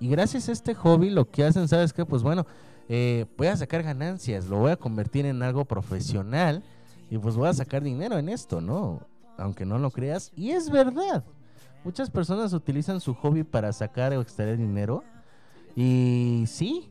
y 0.00 0.08
gracias 0.08 0.48
a 0.48 0.52
este 0.52 0.74
hobby 0.74 1.10
lo 1.10 1.30
que 1.30 1.44
hacen, 1.44 1.68
¿sabes 1.68 1.92
qué? 1.92 2.06
Pues 2.06 2.22
bueno, 2.22 2.46
eh, 2.88 3.26
voy 3.36 3.48
a 3.48 3.56
sacar 3.56 3.82
ganancias, 3.82 4.46
lo 4.46 4.58
voy 4.58 4.72
a 4.72 4.76
convertir 4.76 5.26
en 5.26 5.42
algo 5.42 5.66
profesional 5.66 6.62
y 7.10 7.18
pues 7.18 7.36
voy 7.36 7.48
a 7.48 7.52
sacar 7.52 7.82
dinero 7.82 8.16
en 8.16 8.30
esto, 8.30 8.62
¿no? 8.62 9.06
Aunque 9.36 9.66
no 9.66 9.78
lo 9.78 9.90
creas. 9.90 10.32
Y 10.34 10.50
es 10.50 10.70
verdad. 10.70 11.24
Muchas 11.84 12.10
personas 12.10 12.52
utilizan 12.54 13.00
su 13.00 13.14
hobby 13.14 13.44
para 13.44 13.72
sacar 13.72 14.12
o 14.12 14.20
extraer 14.22 14.56
dinero. 14.56 15.04
Y 15.76 16.44
sí, 16.46 16.89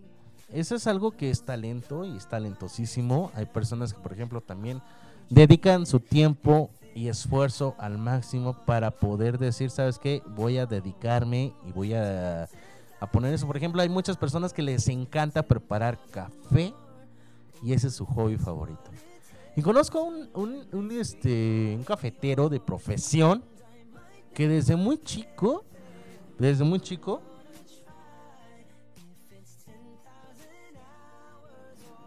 eso 0.51 0.75
es 0.75 0.87
algo 0.87 1.11
que 1.11 1.29
es 1.29 1.43
talento 1.43 2.05
y 2.05 2.17
es 2.17 2.27
talentosísimo. 2.27 3.31
Hay 3.35 3.45
personas 3.45 3.93
que, 3.93 3.99
por 3.99 4.13
ejemplo, 4.13 4.41
también 4.41 4.81
dedican 5.29 5.85
su 5.85 5.99
tiempo 5.99 6.69
y 6.95 7.07
esfuerzo 7.07 7.75
al 7.77 7.97
máximo 7.97 8.53
para 8.65 8.91
poder 8.91 9.37
decir, 9.37 9.69
¿sabes 9.69 9.99
qué? 9.99 10.23
Voy 10.25 10.57
a 10.57 10.65
dedicarme 10.65 11.53
y 11.67 11.71
voy 11.71 11.93
a, 11.93 12.49
a 12.99 13.11
poner 13.11 13.33
eso. 13.33 13.47
Por 13.47 13.57
ejemplo, 13.57 13.81
hay 13.81 13.89
muchas 13.89 14.17
personas 14.17 14.53
que 14.53 14.61
les 14.61 14.87
encanta 14.87 15.43
preparar 15.43 15.99
café 16.11 16.73
y 17.63 17.73
ese 17.73 17.87
es 17.87 17.95
su 17.95 18.05
hobby 18.05 18.37
favorito. 18.37 18.89
Y 19.55 19.61
conozco 19.61 20.01
un, 20.01 20.29
un, 20.33 20.67
un, 20.71 20.91
este, 20.91 21.75
un 21.77 21.83
cafetero 21.83 22.49
de 22.49 22.59
profesión 22.59 23.43
que 24.33 24.47
desde 24.47 24.75
muy 24.75 24.97
chico, 24.97 25.65
desde 26.37 26.63
muy 26.63 26.79
chico, 26.79 27.21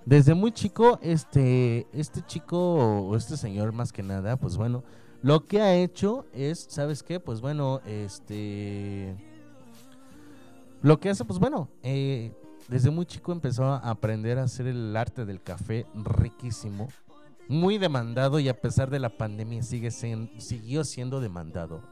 desde 0.04 0.34
muy 0.34 0.52
chico, 0.52 0.98
este, 1.02 1.86
este 1.92 2.22
chico 2.26 2.58
o 2.58 3.16
este 3.16 3.36
señor 3.36 3.72
más 3.72 3.92
que 3.92 4.02
nada, 4.02 4.36
pues 4.36 4.56
bueno, 4.56 4.82
lo 5.22 5.46
que 5.46 5.60
ha 5.60 5.74
hecho 5.74 6.26
es, 6.32 6.66
¿sabes 6.68 7.02
qué? 7.02 7.20
Pues 7.20 7.40
bueno, 7.40 7.80
este, 7.86 9.16
lo 10.82 10.98
que 10.98 11.10
hace, 11.10 11.24
pues 11.24 11.38
bueno, 11.38 11.68
eh, 11.82 12.32
desde 12.68 12.90
muy 12.90 13.06
chico 13.06 13.32
empezó 13.32 13.64
a 13.64 13.76
aprender 13.78 14.38
a 14.38 14.44
hacer 14.44 14.66
el 14.66 14.96
arte 14.96 15.24
del 15.24 15.40
café 15.40 15.86
riquísimo, 15.94 16.88
muy 17.48 17.78
demandado 17.78 18.38
y 18.40 18.48
a 18.48 18.60
pesar 18.60 18.90
de 18.90 18.98
la 18.98 19.16
pandemia 19.16 19.62
sigue 19.62 19.88
sen- 19.88 20.30
siguió 20.40 20.84
siendo 20.84 21.20
demandado. 21.20 21.82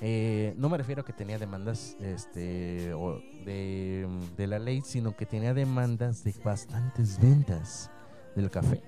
Eh, 0.00 0.54
no 0.56 0.68
me 0.68 0.76
refiero 0.76 1.02
a 1.02 1.04
que 1.04 1.12
tenía 1.12 1.38
demandas 1.38 1.96
este, 2.00 2.92
o 2.94 3.20
de, 3.44 4.06
la 4.46 4.58
ley, 4.58 4.82
sino 4.82 5.16
que 5.16 5.26
tenía 5.26 5.54
demandas 5.54 6.24
de 6.24 6.34
bastantes 6.44 7.20
ventas 7.20 7.90
del 8.34 8.50
café. 8.50 8.82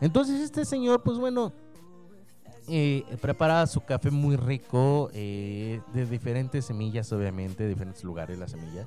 Entonces 0.00 0.40
este 0.40 0.64
señor, 0.64 1.02
pues 1.02 1.18
bueno, 1.18 1.52
eh, 2.68 3.04
prepara 3.20 3.66
su 3.66 3.82
café 3.82 4.10
muy 4.10 4.36
rico, 4.36 5.10
eh, 5.12 5.80
de 5.92 6.06
diferentes 6.06 6.64
semillas, 6.64 7.12
obviamente, 7.12 7.62
de 7.62 7.68
diferentes 7.68 8.04
lugares 8.04 8.38
la 8.38 8.48
semilla. 8.48 8.86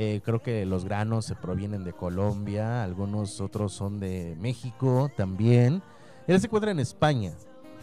Eh, 0.00 0.20
creo 0.24 0.40
que 0.40 0.64
los 0.64 0.84
granos 0.84 1.24
se 1.24 1.34
provienen 1.34 1.82
de 1.82 1.92
Colombia, 1.92 2.84
algunos 2.84 3.40
otros 3.40 3.72
son 3.72 3.98
de 3.98 4.36
México 4.38 5.10
también. 5.16 5.82
Él 6.28 6.38
se 6.40 6.46
encuentra 6.46 6.70
en 6.70 6.78
España, 6.78 7.32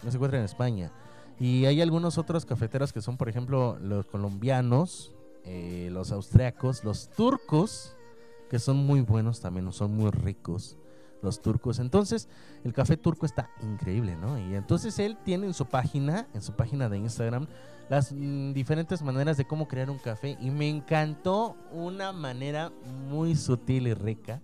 él 0.02 0.10
se 0.10 0.16
encuentra 0.16 0.38
en 0.38 0.46
España. 0.46 0.90
Y 1.38 1.66
hay 1.66 1.82
algunos 1.82 2.18
otros 2.18 2.46
cafeteros 2.46 2.92
que 2.92 3.00
son, 3.00 3.16
por 3.16 3.28
ejemplo, 3.28 3.78
los 3.80 4.06
colombianos, 4.06 5.12
eh, 5.44 5.88
los 5.92 6.12
austriacos, 6.12 6.82
los 6.82 7.10
turcos, 7.10 7.96
que 8.48 8.58
son 8.58 8.78
muy 8.78 9.00
buenos 9.00 9.40
también, 9.40 9.70
son 9.72 9.94
muy 9.94 10.10
ricos 10.10 10.78
los 11.22 11.42
turcos. 11.42 11.78
Entonces, 11.78 12.28
el 12.64 12.72
café 12.72 12.96
turco 12.96 13.26
está 13.26 13.50
increíble, 13.62 14.16
¿no? 14.16 14.38
Y 14.38 14.54
entonces 14.54 14.98
él 14.98 15.16
tiene 15.24 15.46
en 15.46 15.54
su 15.54 15.66
página, 15.66 16.26
en 16.34 16.42
su 16.42 16.52
página 16.52 16.88
de 16.88 16.98
Instagram, 16.98 17.46
las 17.88 18.12
mm, 18.12 18.52
diferentes 18.52 19.02
maneras 19.02 19.36
de 19.36 19.46
cómo 19.46 19.68
crear 19.68 19.90
un 19.90 19.98
café. 19.98 20.36
Y 20.40 20.50
me 20.50 20.68
encantó 20.68 21.56
una 21.72 22.12
manera 22.12 22.72
muy 23.08 23.34
sutil 23.36 23.88
y 23.88 23.94
rica. 23.94 24.40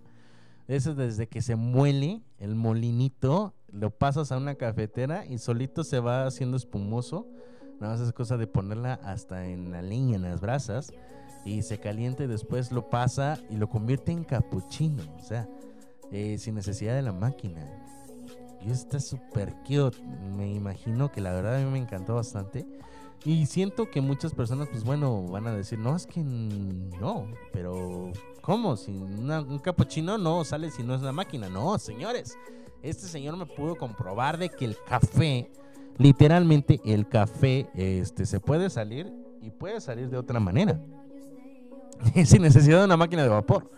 Eso 0.73 0.95
desde 0.95 1.27
que 1.27 1.43
se 1.43 1.55
muele 1.55 2.23
el 2.39 2.55
molinito, 2.55 3.53
lo 3.69 3.91
pasas 3.91 4.33
a 4.33 4.39
una 4.39 4.55
cafetera 4.55 5.27
y 5.27 5.37
solito 5.37 5.85
se 5.85 6.01
va 6.01 6.25
haciendo 6.25 6.57
espumoso. 6.57 7.27
Nada 7.79 7.93
más 7.93 8.01
es 8.01 8.15
cosa 8.15 8.39
de 8.39 8.47
ponerla 8.47 8.95
hasta 9.05 9.45
en 9.49 9.71
la 9.71 9.83
leña, 9.83 10.17
en 10.17 10.23
las 10.23 10.41
brasas. 10.41 10.91
Y 11.45 11.61
se 11.61 11.77
caliente, 11.77 12.27
después 12.27 12.73
lo 12.73 12.89
pasa 12.89 13.39
y 13.51 13.57
lo 13.57 13.69
convierte 13.69 14.13
en 14.13 14.25
capuchino. 14.25 15.03
O 15.19 15.23
sea, 15.23 15.47
eh, 16.11 16.39
sin 16.39 16.55
necesidad 16.55 16.95
de 16.95 17.03
la 17.03 17.13
máquina. 17.13 17.61
Y 18.63 18.71
está 18.71 18.99
súper 18.99 19.53
cute. 19.67 20.03
Me 20.39 20.55
imagino 20.55 21.13
que 21.13 21.21
la 21.21 21.33
verdad 21.35 21.57
a 21.57 21.59
mí 21.59 21.71
me 21.71 21.81
encantó 21.81 22.15
bastante. 22.15 22.67
Y 23.27 23.45
siento 23.45 23.91
que 23.91 24.01
muchas 24.01 24.33
personas, 24.33 24.69
pues 24.69 24.85
bueno, 24.85 25.23
van 25.27 25.47
a 25.49 25.55
decir, 25.55 25.79
no, 25.79 25.95
es 25.95 26.07
que 26.07 26.23
no, 26.23 27.27
pero 27.53 28.11
¿cómo? 28.43 28.77
Si 28.77 28.91
una- 28.91 29.41
un 29.41 29.59
capuchino 29.59 30.19
no 30.19 30.45
sale 30.45 30.71
si 30.71 30.83
no 30.83 30.95
es 30.95 31.01
una 31.01 31.13
máquina. 31.13 31.49
No, 31.49 31.79
señores, 31.79 32.37
este 32.83 33.07
señor 33.07 33.37
me 33.39 33.47
pudo 33.47 33.77
comprobar 33.77 34.37
de 34.37 34.51
que 34.51 34.67
el 34.67 34.77
café, 34.87 35.51
literalmente 35.97 36.81
el 36.85 37.09
café, 37.09 37.71
este, 37.75 38.27
se 38.27 38.41
puede 38.41 38.69
salir 38.69 39.11
y 39.41 39.51
puede 39.51 39.81
salir 39.81 40.11
de 40.11 40.19
otra 40.19 40.39
manera. 40.41 40.79
Sin 42.27 42.43
necesidad 42.43 42.81
de 42.81 42.85
una 42.85 42.97
máquina 42.97 43.23
de 43.23 43.29
vapor. 43.29 43.71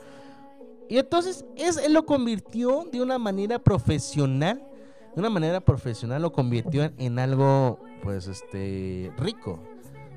Y 0.88 0.98
entonces 0.98 1.44
es, 1.56 1.76
él 1.78 1.92
lo 1.92 2.04
convirtió 2.04 2.84
de 2.90 3.00
una 3.02 3.18
manera 3.18 3.58
profesional. 3.58 4.62
De 5.14 5.20
una 5.20 5.30
manera 5.30 5.60
profesional 5.60 6.20
lo 6.22 6.32
convirtió 6.32 6.84
en, 6.84 6.94
en 6.98 7.18
algo, 7.18 7.78
pues, 8.02 8.26
este, 8.26 9.12
rico. 9.16 9.60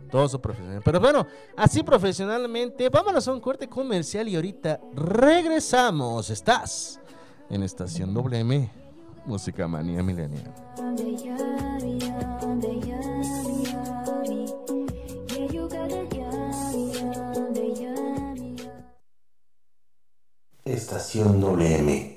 Todo 0.09 0.27
su 0.29 0.39
profesional. 0.39 0.81
Pero 0.83 0.99
bueno, 0.99 1.27
así 1.55 1.83
profesionalmente, 1.83 2.89
vámonos 2.89 3.27
a 3.27 3.33
un 3.33 3.39
corte 3.39 3.67
comercial 3.67 4.27
y 4.27 4.35
ahorita 4.35 4.79
regresamos. 4.93 6.29
Estás 6.29 6.99
en 7.49 7.63
Estación 7.63 8.13
WM, 8.13 8.69
Música 9.25 9.67
Manía 9.67 10.03
Milenial. 10.03 10.53
Estación 20.65 21.39
WM. 21.39 22.16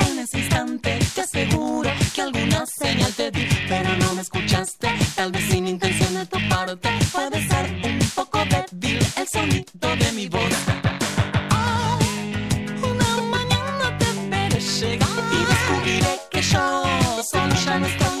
ese 0.21 0.37
instante 0.37 0.99
te 1.15 1.21
aseguro 1.21 1.89
que 2.13 2.21
alguna 2.21 2.65
señal 2.65 3.11
te 3.13 3.31
di, 3.31 3.47
pero 3.67 3.89
no 3.97 4.13
me 4.13 4.21
escuchaste, 4.21 4.87
tal 5.15 5.31
vez 5.31 5.45
sin 5.49 5.67
intención 5.67 6.13
de 6.13 6.25
tu 6.27 6.37
parte, 6.47 6.89
puede 7.11 7.47
ser 7.47 7.65
un 7.83 7.99
poco 8.13 8.39
débil 8.45 8.99
el 9.15 9.27
sonido 9.27 9.95
de 9.97 10.11
mi 10.11 10.27
voz. 10.27 10.53
Una 12.83 13.21
mañana 13.35 13.97
te 13.97 14.05
veré 14.29 14.59
llegar 14.59 15.09
y 15.31 15.45
descubriré 15.45 16.19
que 16.29 16.41
yo 16.41 16.83
solo 17.31 17.55
ya 17.65 17.79
no 17.79 17.87
estoy 17.87 18.20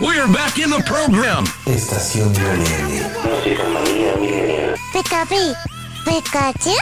We're 0.00 0.28
back 0.32 0.58
in 0.58 0.70
the 0.70 0.82
program. 0.84 1.44
Estación 1.66 2.32
Millennial. 2.32 3.10
Música 3.24 3.64
manía 3.68 4.16
millennial. 4.16 4.76
Recovery. 4.94 5.54
Pikachu? 6.04 6.76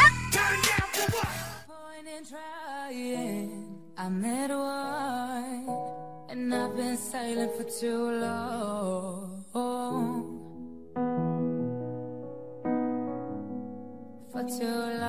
I 3.96 4.08
met 4.08 4.50
one, 4.50 5.68
and 6.28 6.52
I've 6.54 6.76
been 6.76 6.96
silent 6.96 7.52
for 7.56 7.64
too 7.64 8.10
long. 8.20 9.44
For 14.30 14.42
too 14.42 14.98
long. 15.00 15.03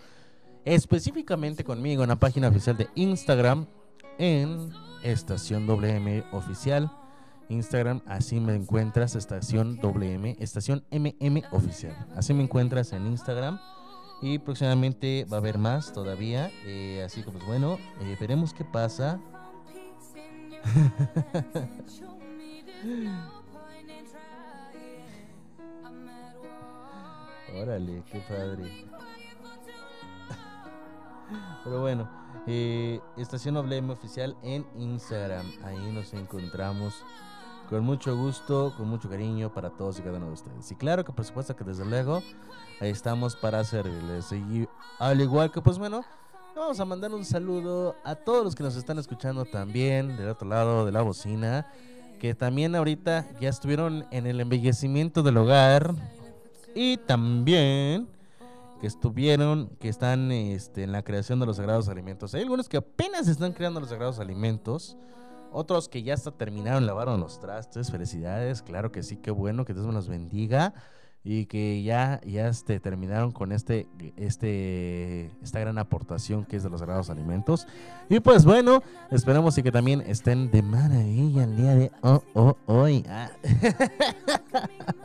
específicamente 0.65 1.65
conmigo 1.65 2.03
en 2.03 2.11
la 2.11 2.17
página 2.17 2.49
oficial 2.49 2.77
de 2.77 2.89
Instagram 2.95 3.67
en 4.19 4.71
Estación 5.03 5.67
WM 5.67 6.25
Oficial. 6.33 6.91
Instagram, 7.49 8.03
así 8.07 8.41
me 8.41 8.55
encuentras, 8.55 9.15
Estación 9.15 9.79
WM, 9.81 10.37
Estación 10.41 10.85
MM 10.91 11.43
Oficial. 11.53 11.95
Así 12.17 12.35
me 12.35 12.43
encuentras 12.43 12.93
en 12.93 13.07
Instagram. 13.07 13.61
Y 14.23 14.39
próximamente 14.39 15.27
va 15.31 15.37
a 15.37 15.41
haber 15.41 15.59
más 15.59 15.93
todavía. 15.93 16.51
eh, 16.65 17.03
así 17.05 17.23
que, 17.23 17.31
pues 17.31 17.45
bueno, 17.47 17.79
eh, 18.01 18.17
veremos 18.19 18.53
qué 18.53 18.65
pasa. 18.65 19.21
Órale, 27.55 28.03
qué 28.11 28.21
padre. 28.29 28.87
Pero 31.65 31.81
bueno, 31.81 32.09
eh, 32.47 33.01
Estación 33.17 33.55
WM 33.55 33.93
Oficial 33.93 34.37
en 34.43 34.67
Instagram. 34.77 35.47
Ahí 35.65 35.93
nos 35.93 36.13
encontramos 36.15 37.05
con 37.69 37.85
mucho 37.85 38.17
gusto, 38.17 38.73
con 38.77 38.89
mucho 38.89 39.09
cariño 39.09 39.53
para 39.53 39.71
todos 39.71 39.99
y 39.99 40.03
cada 40.03 40.19
uno 40.19 40.27
de 40.27 40.33
ustedes. 40.33 40.71
Y 40.71 40.77
claro 40.77 41.05
que 41.05 41.13
por 41.13 41.25
supuesto 41.25 41.57
que 41.57 41.65
desde 41.65 41.85
luego 41.85 42.23
ahí 42.81 42.91
estamos 42.91 43.35
para 43.37 43.65
servirles. 43.65 44.31
Y 44.33 44.69
al 44.99 45.21
igual 45.21 45.51
que 45.51 45.61
pues 45.61 45.79
bueno, 45.79 46.05
vamos 46.61 46.81
a 46.81 46.85
mandar 46.87 47.13
un 47.13 47.25
saludo 47.25 47.97
a 48.03 48.15
todos 48.15 48.43
los 48.43 48.55
que 48.55 48.63
nos 48.63 48.77
están 48.77 48.99
escuchando 48.99 49.45
también 49.45 50.17
del 50.17 50.31
otro 50.31 50.49
lado 50.49 50.87
de 50.87 50.93
la 50.93 51.03
bocina. 51.03 51.67
Que 52.19 52.35
también 52.35 52.75
ahorita 52.75 53.27
ya 53.41 53.51
estuvieron 53.51 54.07
en 54.11 54.27
el 54.27 54.41
embellecimiento 54.41 55.23
del 55.23 55.37
hogar. 55.37 55.95
Y 56.75 56.97
también 56.97 58.09
que 58.81 58.87
estuvieron, 58.87 59.69
que 59.79 59.89
están 59.89 60.33
este, 60.33 60.83
en 60.83 60.93
la 60.93 61.03
creación 61.03 61.41
de 61.41 61.47
los 61.47 61.57
sagrados 61.57 61.89
alimentos. 61.89 62.35
Hay 62.35 62.43
algunos 62.43 62.69
que 62.69 62.79
apenas 62.79 63.29
están 63.29 63.53
creando 63.53 63.81
los 63.81 63.91
sagrados 63.91 64.19
alimentos. 64.19 64.97
Otros 65.53 65.89
que 65.89 66.03
ya 66.03 66.15
hasta 66.15 66.31
terminaron, 66.31 66.87
lavaron 66.87 67.21
los 67.21 67.39
trastes. 67.39 67.91
Felicidades, 67.91 68.63
claro 68.63 68.93
que 68.93 69.03
sí, 69.03 69.17
qué 69.17 69.31
bueno, 69.31 69.65
que 69.67 69.75
Dios 69.75 69.87
me 69.87 69.93
los 69.93 70.09
bendiga. 70.09 70.73
Y 71.29 71.47
que 71.47 71.83
ya, 71.83 72.21
ya 72.25 72.47
este, 72.47 72.79
terminaron 72.79 73.33
con 73.33 73.51
este, 73.51 73.89
este, 74.17 75.33
esta 75.43 75.59
gran 75.59 75.77
aportación 75.77 76.45
que 76.45 76.57
es 76.57 76.63
de 76.63 76.71
los 76.71 76.79
sagrados 76.79 77.11
alimentos. 77.11 77.67
Y 78.09 78.21
pues 78.21 78.45
bueno, 78.45 78.81
esperamos 79.11 79.59
y 79.59 79.65
que 79.65 79.73
también 79.73 80.05
estén 80.07 80.53
de 80.53 80.63
maravilla 80.63 81.43
el 81.43 81.57
día 81.57 81.75
de 81.75 81.91
oh, 82.03 82.23
oh, 82.35 82.57
hoy. 82.67 83.05
Ah. 83.09 83.33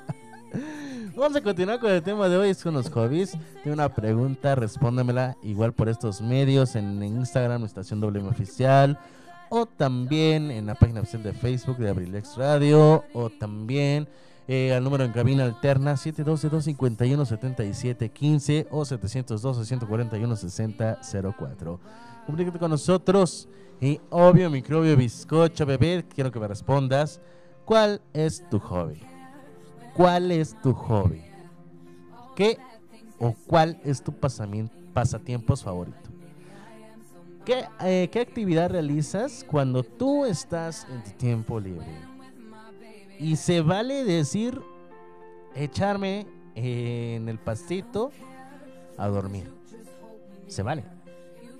Vamos 1.16 1.36
a 1.36 1.42
continuar 1.42 1.80
con 1.80 1.90
el 1.90 2.04
tema 2.04 2.30
de 2.30 2.38
hoy, 2.38 2.50
es 2.50 2.62
con 2.62 2.76
los 2.76 2.92
hobbies. 2.92 3.36
Tengo 3.64 3.74
una 3.74 3.90
pregunta, 3.90 4.54
respóndemela 4.54 5.38
igual 5.42 5.74
por 5.74 5.90
estos 5.90 6.22
medios, 6.22 6.76
en 6.76 7.02
Instagram, 7.02 7.66
Estación 7.66 8.00
WM 8.00 8.30
Oficial, 8.30 9.00
o 9.50 9.66
también 9.66 10.52
en 10.52 10.68
la 10.68 10.76
página 10.76 11.02
oficial 11.02 11.24
de 11.24 11.34
Facebook 11.34 11.78
de 11.78 11.90
Abrilex 11.90 12.38
Radio, 12.38 13.06
o 13.14 13.32
también 13.32 14.08
eh, 14.54 14.74
al 14.74 14.84
número 14.84 15.06
en 15.06 15.14
cabina 15.14 15.46
alterna 15.46 15.94
712-251-7715 15.94 18.68
o 18.70 18.82
712-141-6004. 18.82 21.80
Comunícate 22.26 22.60
con 22.60 22.72
nosotros 22.72 23.48
y 23.80 24.02
obvio, 24.10 24.50
microbio, 24.50 24.98
bizcocho, 24.98 25.66
bebé, 25.66 26.04
quiero 26.14 26.34
que 26.34 26.40
me 26.42 26.50
respondas, 26.50 27.22
¿cuál 27.64 28.02
es 28.12 28.44
tu 28.50 28.60
hobby? 28.60 29.02
¿Cuál 29.94 30.34
es 30.34 30.62
tu 30.62 30.74
hobby? 30.74 31.22
¿Qué 32.36 32.58
o 33.20 33.34
cuál 33.48 33.80
es 33.86 34.04
tu 34.04 34.12
pasatiempos 34.12 35.64
favorito? 35.64 36.10
¿Qué, 37.46 37.64
eh, 37.80 38.10
¿Qué 38.12 38.20
actividad 38.20 38.70
realizas 38.70 39.46
cuando 39.50 39.82
tú 39.82 40.26
estás 40.26 40.86
en 40.92 41.02
tu 41.06 41.12
tiempo 41.12 41.58
libre? 41.58 42.11
Y 43.22 43.36
se 43.36 43.62
vale 43.62 44.04
decir, 44.04 44.60
echarme 45.54 46.26
en 46.56 47.30
el 47.30 47.38
pastito 47.38 48.12
a 48.98 49.08
dormir. 49.08 49.48
Se 50.48 50.64
vale. 50.64 50.84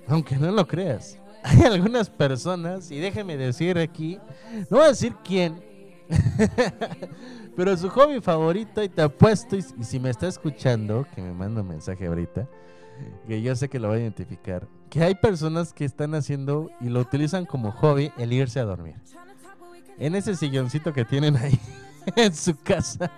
Aunque 0.08 0.36
no 0.36 0.50
lo 0.50 0.66
creas. 0.66 1.20
Hay 1.44 1.60
algunas 1.62 2.10
personas, 2.10 2.90
y 2.90 2.98
déjeme 2.98 3.36
decir 3.36 3.78
aquí, 3.78 4.18
no 4.70 4.78
voy 4.78 4.86
a 4.86 4.88
decir 4.88 5.14
quién, 5.24 5.62
pero 7.56 7.76
su 7.76 7.88
hobby 7.90 8.20
favorito, 8.20 8.82
y 8.82 8.88
te 8.88 9.02
apuesto, 9.02 9.56
y, 9.56 9.64
y 9.78 9.84
si 9.84 10.00
me 10.00 10.10
está 10.10 10.26
escuchando, 10.26 11.06
que 11.14 11.22
me 11.22 11.32
manda 11.32 11.62
un 11.62 11.68
mensaje 11.68 12.06
ahorita, 12.06 12.48
que 13.26 13.40
yo 13.40 13.54
sé 13.54 13.68
que 13.68 13.78
lo 13.78 13.88
va 13.88 13.94
a 13.94 13.98
identificar, 13.98 14.66
que 14.90 15.02
hay 15.02 15.14
personas 15.14 15.72
que 15.72 15.84
están 15.84 16.14
haciendo 16.14 16.70
y 16.80 16.88
lo 16.88 17.00
utilizan 17.00 17.46
como 17.46 17.70
hobby 17.70 18.12
el 18.18 18.32
irse 18.32 18.58
a 18.58 18.64
dormir. 18.64 18.96
En 20.02 20.16
ese 20.16 20.34
silloncito 20.34 20.92
que 20.92 21.04
tienen 21.04 21.36
ahí 21.36 21.58
en 22.16 22.34
su 22.34 22.56
casa. 22.60 23.08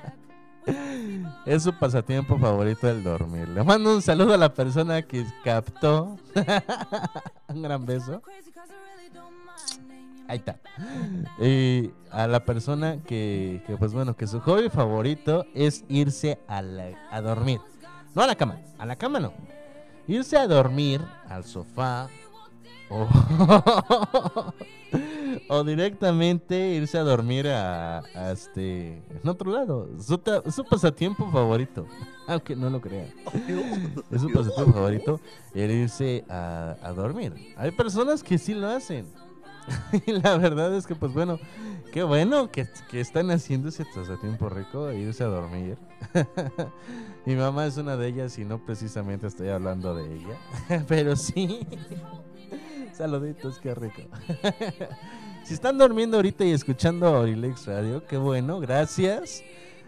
Es 1.46 1.62
su 1.62 1.72
pasatiempo 1.78 2.38
favorito 2.38 2.88
el 2.90 3.02
dormir. 3.02 3.48
Le 3.48 3.62
mando 3.64 3.94
un 3.94 4.02
saludo 4.02 4.34
a 4.34 4.36
la 4.36 4.52
persona 4.52 5.00
que 5.02 5.24
captó. 5.42 6.18
un 7.48 7.62
gran 7.62 7.86
beso. 7.86 8.22
Ahí 10.28 10.38
está. 10.38 10.58
Y 11.42 11.90
a 12.10 12.26
la 12.26 12.44
persona 12.44 12.98
que, 12.98 13.62
pues 13.78 13.94
bueno, 13.94 14.14
que 14.14 14.26
su 14.26 14.40
hobby 14.40 14.68
favorito 14.68 15.46
es 15.54 15.84
irse 15.88 16.38
a, 16.48 16.60
la- 16.60 17.20
dormir. 17.22 17.60
No 18.14 18.22
a 18.22 18.26
la 18.26 18.34
cama, 18.34 18.58
a 18.78 18.84
la 18.84 18.96
cama 18.96 19.20
no. 19.20 19.32
Irse 20.06 20.36
a 20.36 20.46
dormir 20.46 21.00
al 21.30 21.44
sofá 21.44 22.08
o, 22.90 23.06
o 25.48 25.64
directamente 25.64 26.74
irse 26.74 26.98
a 26.98 27.02
dormir 27.02 27.48
a, 27.48 27.98
a 28.14 28.32
este 28.32 29.02
en 29.22 29.28
otro 29.28 29.52
lado. 29.52 29.88
Su, 30.00 30.20
su 30.50 30.64
pasatiempo 30.64 31.30
favorito, 31.30 31.86
aunque 32.26 32.56
no 32.56 32.70
lo 32.70 32.80
crean. 32.80 33.08
Es 34.10 34.20
su 34.20 34.30
pasatiempo 34.32 34.72
favorito 34.72 35.20
el 35.54 35.70
irse 35.70 36.24
a, 36.28 36.76
a 36.82 36.92
dormir. 36.92 37.34
Hay 37.56 37.70
personas 37.70 38.22
que 38.22 38.38
sí 38.38 38.54
lo 38.54 38.68
hacen. 38.68 39.06
y 40.06 40.12
la 40.12 40.36
verdad 40.36 40.74
es 40.74 40.86
que, 40.86 40.94
pues 40.94 41.12
bueno, 41.12 41.38
qué 41.92 42.02
bueno 42.02 42.50
que, 42.50 42.66
que 42.90 43.00
están 43.00 43.30
haciendo 43.30 43.68
ese 43.68 43.84
pasatiempo 43.94 44.48
rico 44.48 44.86
de 44.86 44.98
irse 44.98 45.24
a 45.24 45.28
dormir. 45.28 45.78
Mi 47.26 47.36
mamá 47.36 47.66
es 47.66 47.76
una 47.76 47.96
de 47.96 48.08
ellas 48.08 48.38
y 48.38 48.44
no 48.44 48.64
precisamente 48.64 49.26
estoy 49.26 49.48
hablando 49.48 49.94
de 49.94 50.14
ella, 50.14 50.84
pero 50.88 51.16
sí. 51.16 51.66
Saluditos, 52.92 53.58
qué 53.58 53.74
rico. 53.74 54.02
Si 55.44 55.54
están 55.54 55.78
durmiendo 55.78 56.16
ahorita 56.16 56.44
y 56.44 56.52
escuchando 56.52 57.10
Orilex 57.20 57.66
Radio, 57.66 58.04
qué 58.06 58.16
bueno, 58.16 58.60
gracias. 58.60 59.42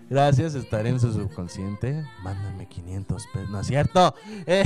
Gracias, 0.09 0.55
estaré 0.55 0.91
en 0.91 1.01
su 1.01 1.13
subconsciente. 1.13 2.05
Mándame 2.23 2.69
500 2.69 3.25
pesos. 3.33 3.51
No 3.51 3.61
es 3.61 3.67
cierto. 3.67 4.15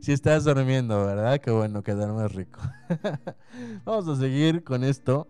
Si 0.00 0.10
estás 0.12 0.42
durmiendo, 0.44 1.06
¿verdad? 1.06 1.40
Qué 1.40 1.50
bueno, 1.52 1.82
que 1.84 1.92
duermes 1.92 2.32
rico. 2.34 2.58
Vamos 3.84 4.08
a 4.08 4.16
seguir 4.16 4.64
con 4.64 4.82
esto. 4.82 5.28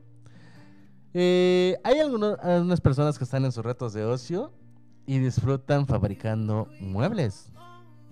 Eh, 1.13 1.77
hay 1.85 1.99
algunos- 2.01 2.39
algunas 2.41 2.81
personas 2.81 3.19
que 3.19 3.25
están 3.25 3.45
en 3.45 3.53
sus 3.53 3.63
retos 3.63 3.93
de 3.93 4.03
ocio 4.05 4.51
y 5.07 5.19
disfrutan 5.19 5.87
fabricando 5.87 6.69
muebles, 6.81 7.51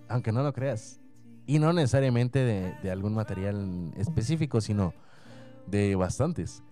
aunque 0.09 0.33
no 0.33 0.43
lo 0.43 0.53
creas. 0.53 1.01
Y 1.47 1.59
no 1.59 1.73
necesariamente 1.73 2.39
de, 2.83 2.91
algún 2.91 3.15
material 3.15 3.93
específico, 3.97 4.61
sino 4.61 4.95
de 5.67 5.95
bastantes. 5.97 6.63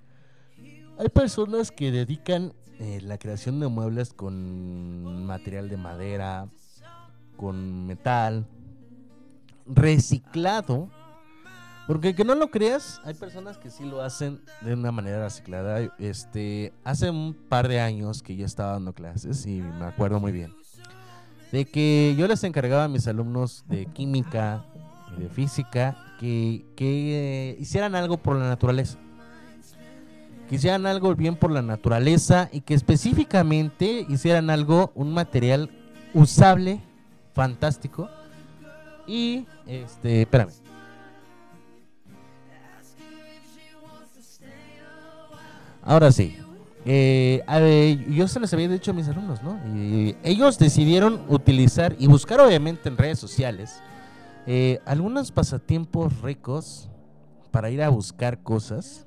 Hay 0.98 1.08
personas 1.08 1.70
que 1.72 1.90
dedican 1.90 2.52
eh, 2.78 3.00
la 3.02 3.18
creación 3.18 3.58
de 3.60 3.68
muebles 3.68 4.12
con 4.12 5.24
material 5.26 5.68
de 5.68 5.76
madera, 5.76 6.48
con 7.36 7.86
metal, 7.86 8.46
reciclado. 9.66 10.88
Porque 11.86 12.14
que 12.14 12.24
no 12.24 12.36
lo 12.36 12.52
creas, 12.52 13.00
hay 13.04 13.14
personas 13.14 13.58
que 13.58 13.68
sí 13.68 13.84
lo 13.84 14.00
hacen 14.00 14.40
de 14.60 14.74
una 14.74 14.92
manera 14.92 15.24
reciclada. 15.24 15.92
Este, 15.98 16.72
hace 16.84 17.10
un 17.10 17.34
par 17.34 17.66
de 17.66 17.80
años 17.80 18.22
que 18.22 18.36
yo 18.36 18.46
estaba 18.46 18.72
dando 18.72 18.92
clases 18.92 19.44
y 19.46 19.60
me 19.60 19.86
acuerdo 19.86 20.20
muy 20.20 20.30
bien 20.30 20.59
de 21.53 21.64
que 21.64 22.14
yo 22.16 22.28
les 22.28 22.44
encargaba 22.44 22.84
a 22.84 22.88
mis 22.88 23.07
alumnos 23.09 23.64
de 23.68 23.86
química 23.86 24.64
y 25.16 25.22
de 25.22 25.28
física 25.28 25.96
que, 26.18 26.64
que 26.76 27.57
hicieran 27.59 27.94
algo 27.94 28.18
por 28.18 28.36
la 28.36 28.48
naturaleza. 28.48 28.98
Que 30.48 30.57
hicieran 30.57 30.86
algo 30.86 31.14
bien 31.14 31.36
por 31.36 31.51
la 31.51 31.62
naturaleza 31.62 32.48
y 32.53 32.61
que 32.61 32.74
específicamente 32.74 34.07
hicieran 34.09 34.51
algo, 34.51 34.92
un 34.94 35.12
material 35.12 35.70
usable, 36.12 36.80
fantástico. 37.34 38.09
Y, 39.07 39.46
este, 39.66 40.22
espérame. 40.22 40.51
Ahora 45.82 46.12
sí. 46.12 46.36
Eh, 46.87 48.07
yo 48.11 48.26
se 48.26 48.41
les 48.41 48.53
había 48.55 48.68
dicho 48.68 48.91
a 48.91 48.95
mis 48.95 49.09
alumnos, 49.09 49.43
¿no? 49.43 49.61
Y 49.76 50.16
ellos 50.22 50.59
decidieron 50.59 51.20
utilizar 51.28 51.95
y 51.99 52.07
buscar 52.07 52.41
obviamente 52.41 52.89
en 52.89 52.97
redes 52.97 53.18
sociales 53.18 53.83
eh, 54.47 54.81
algunos 54.87 55.31
pasatiempos 55.31 56.22
ricos 56.22 56.89
para 57.51 57.70
ir 57.70 57.83
a 57.83 57.89
buscar 57.89 58.43
cosas 58.43 59.07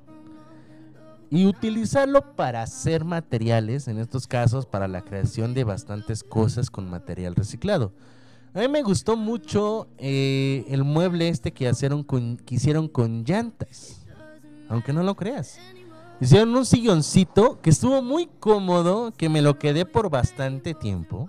y 1.30 1.46
utilizarlo 1.46 2.36
para 2.36 2.62
hacer 2.62 3.04
materiales, 3.04 3.88
en 3.88 3.98
estos 3.98 4.28
casos 4.28 4.66
para 4.66 4.86
la 4.86 5.02
creación 5.02 5.52
de 5.52 5.64
bastantes 5.64 6.22
cosas 6.22 6.70
con 6.70 6.88
material 6.88 7.34
reciclado. 7.34 7.92
A 8.52 8.60
mí 8.60 8.68
me 8.68 8.82
gustó 8.82 9.16
mucho 9.16 9.88
eh, 9.98 10.64
el 10.68 10.84
mueble 10.84 11.28
este 11.28 11.52
que 11.52 11.68
hicieron 11.68 12.88
con 12.88 13.24
llantas, 13.24 14.06
aunque 14.68 14.92
no 14.92 15.02
lo 15.02 15.16
creas. 15.16 15.58
Hicieron 16.20 16.54
un 16.54 16.64
silloncito 16.64 17.60
que 17.60 17.70
estuvo 17.70 18.00
muy 18.00 18.28
cómodo, 18.40 19.12
que 19.12 19.28
me 19.28 19.42
lo 19.42 19.58
quedé 19.58 19.84
por 19.84 20.10
bastante 20.10 20.74
tiempo, 20.74 21.28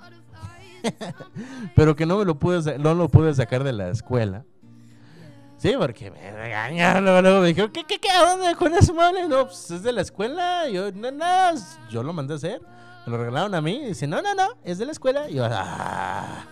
pero 1.76 1.96
que 1.96 2.06
no 2.06 2.18
me 2.18 2.26
lo 2.26 2.38
pude, 2.38 2.78
no 2.78 2.94
lo 2.94 3.10
pude 3.10 3.34
sacar 3.34 3.64
de 3.64 3.74
la 3.74 3.90
escuela. 3.90 4.46
Sí, 5.58 5.74
porque 5.80 6.12
me 6.12 6.32
regañaron, 6.32 7.06
luego, 7.06 7.42
me 7.42 7.48
dijeron, 7.48 7.72
¿qué, 7.72 7.84
qué, 7.86 7.98
qué? 7.98 8.10
¿A 8.10 8.30
dónde 8.30 8.56
con 8.56 8.74
ese 8.76 8.94
mueble? 8.94 9.28
No, 9.28 9.46
pues 9.46 9.72
es 9.72 9.84
de 9.84 9.92
la 9.92 10.02
escuela. 10.02 10.70
Yo, 10.70 10.92
no, 10.92 11.12
no, 11.12 11.26
yo 11.90 12.04
lo 12.04 12.14
mandé 12.14 12.34
a 12.34 12.38
hacer. 12.38 12.62
Me 13.06 13.12
lo 13.12 13.18
regalaron 13.18 13.56
a 13.56 13.62
mí. 13.62 13.78
Y 13.78 13.86
dice, 13.88 14.06
no, 14.06 14.22
no, 14.22 14.36
no, 14.36 14.50
es 14.64 14.78
de 14.78 14.86
la 14.86 14.92
escuela. 14.92 15.30
Y 15.30 15.36
yo, 15.36 15.48
ah. 15.50 16.46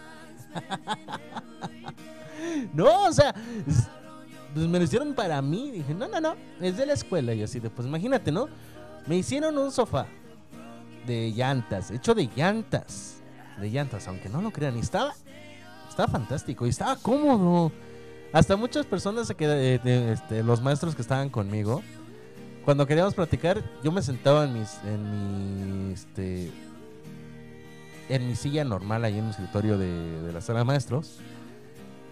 no, 2.73 3.03
o 3.03 3.11
sea, 3.11 3.35
pues 4.53 4.67
me 4.67 4.77
lo 4.77 4.83
hicieron 4.85 5.13
para 5.13 5.41
mí. 5.41 5.71
Dije, 5.71 5.93
no, 5.93 6.07
no, 6.07 6.19
no, 6.19 6.35
es 6.61 6.77
de 6.77 6.85
la 6.85 6.93
escuela. 6.93 7.33
Y 7.33 7.43
así 7.43 7.59
de, 7.59 7.69
pues 7.69 7.87
imagínate, 7.87 8.31
¿no? 8.31 8.47
Me 9.07 9.17
hicieron 9.17 9.57
un 9.57 9.71
sofá 9.71 10.07
de 11.05 11.31
llantas, 11.31 11.91
hecho 11.91 12.13
de 12.13 12.29
llantas. 12.35 13.21
De 13.59 13.69
llantas, 13.69 14.07
aunque 14.07 14.29
no 14.29 14.41
lo 14.41 14.51
crean. 14.51 14.77
Y 14.77 14.79
estaba, 14.79 15.13
estaba 15.89 16.11
fantástico 16.11 16.65
y 16.65 16.69
estaba 16.69 16.95
cómodo. 16.95 17.71
Hasta 18.31 18.55
muchas 18.55 18.85
personas, 18.85 19.31
eh, 19.37 19.79
este, 20.11 20.43
los 20.43 20.61
maestros 20.61 20.95
que 20.95 21.03
estaban 21.03 21.29
conmigo, 21.29 21.83
cuando 22.65 22.87
queríamos 22.87 23.13
platicar, 23.13 23.61
yo 23.83 23.91
me 23.91 24.01
sentaba 24.01 24.45
en 24.45 24.53
mis, 24.53 24.79
en 24.85 25.87
mi, 25.87 25.93
este, 25.93 26.51
en 28.09 28.27
mi 28.27 28.35
silla 28.35 28.63
normal 28.63 29.03
ahí 29.03 29.19
en 29.19 29.25
el 29.25 29.31
escritorio 29.31 29.77
de, 29.77 30.21
de 30.23 30.33
la 30.33 30.41
sala 30.41 30.59
de 30.59 30.65
maestros. 30.65 31.19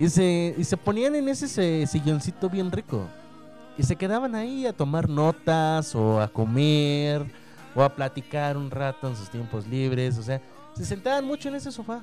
Y 0.01 0.09
se, 0.09 0.55
y 0.57 0.63
se 0.63 0.77
ponían 0.77 1.13
en 1.13 1.29
ese 1.29 1.47
se- 1.47 1.85
silloncito 1.85 2.49
bien 2.49 2.71
rico. 2.71 3.05
Y 3.77 3.83
se 3.83 3.95
quedaban 3.95 4.33
ahí 4.33 4.65
a 4.65 4.73
tomar 4.73 5.07
notas 5.07 5.93
o 5.93 6.19
a 6.19 6.27
comer 6.27 7.23
o 7.75 7.83
a 7.83 7.93
platicar 7.93 8.57
un 8.57 8.71
rato 8.71 9.07
en 9.07 9.15
sus 9.15 9.29
tiempos 9.29 9.67
libres. 9.67 10.17
O 10.17 10.23
sea, 10.23 10.41
se 10.73 10.85
sentaban 10.85 11.23
mucho 11.23 11.49
en 11.49 11.55
ese 11.55 11.71
sofá. 11.71 12.01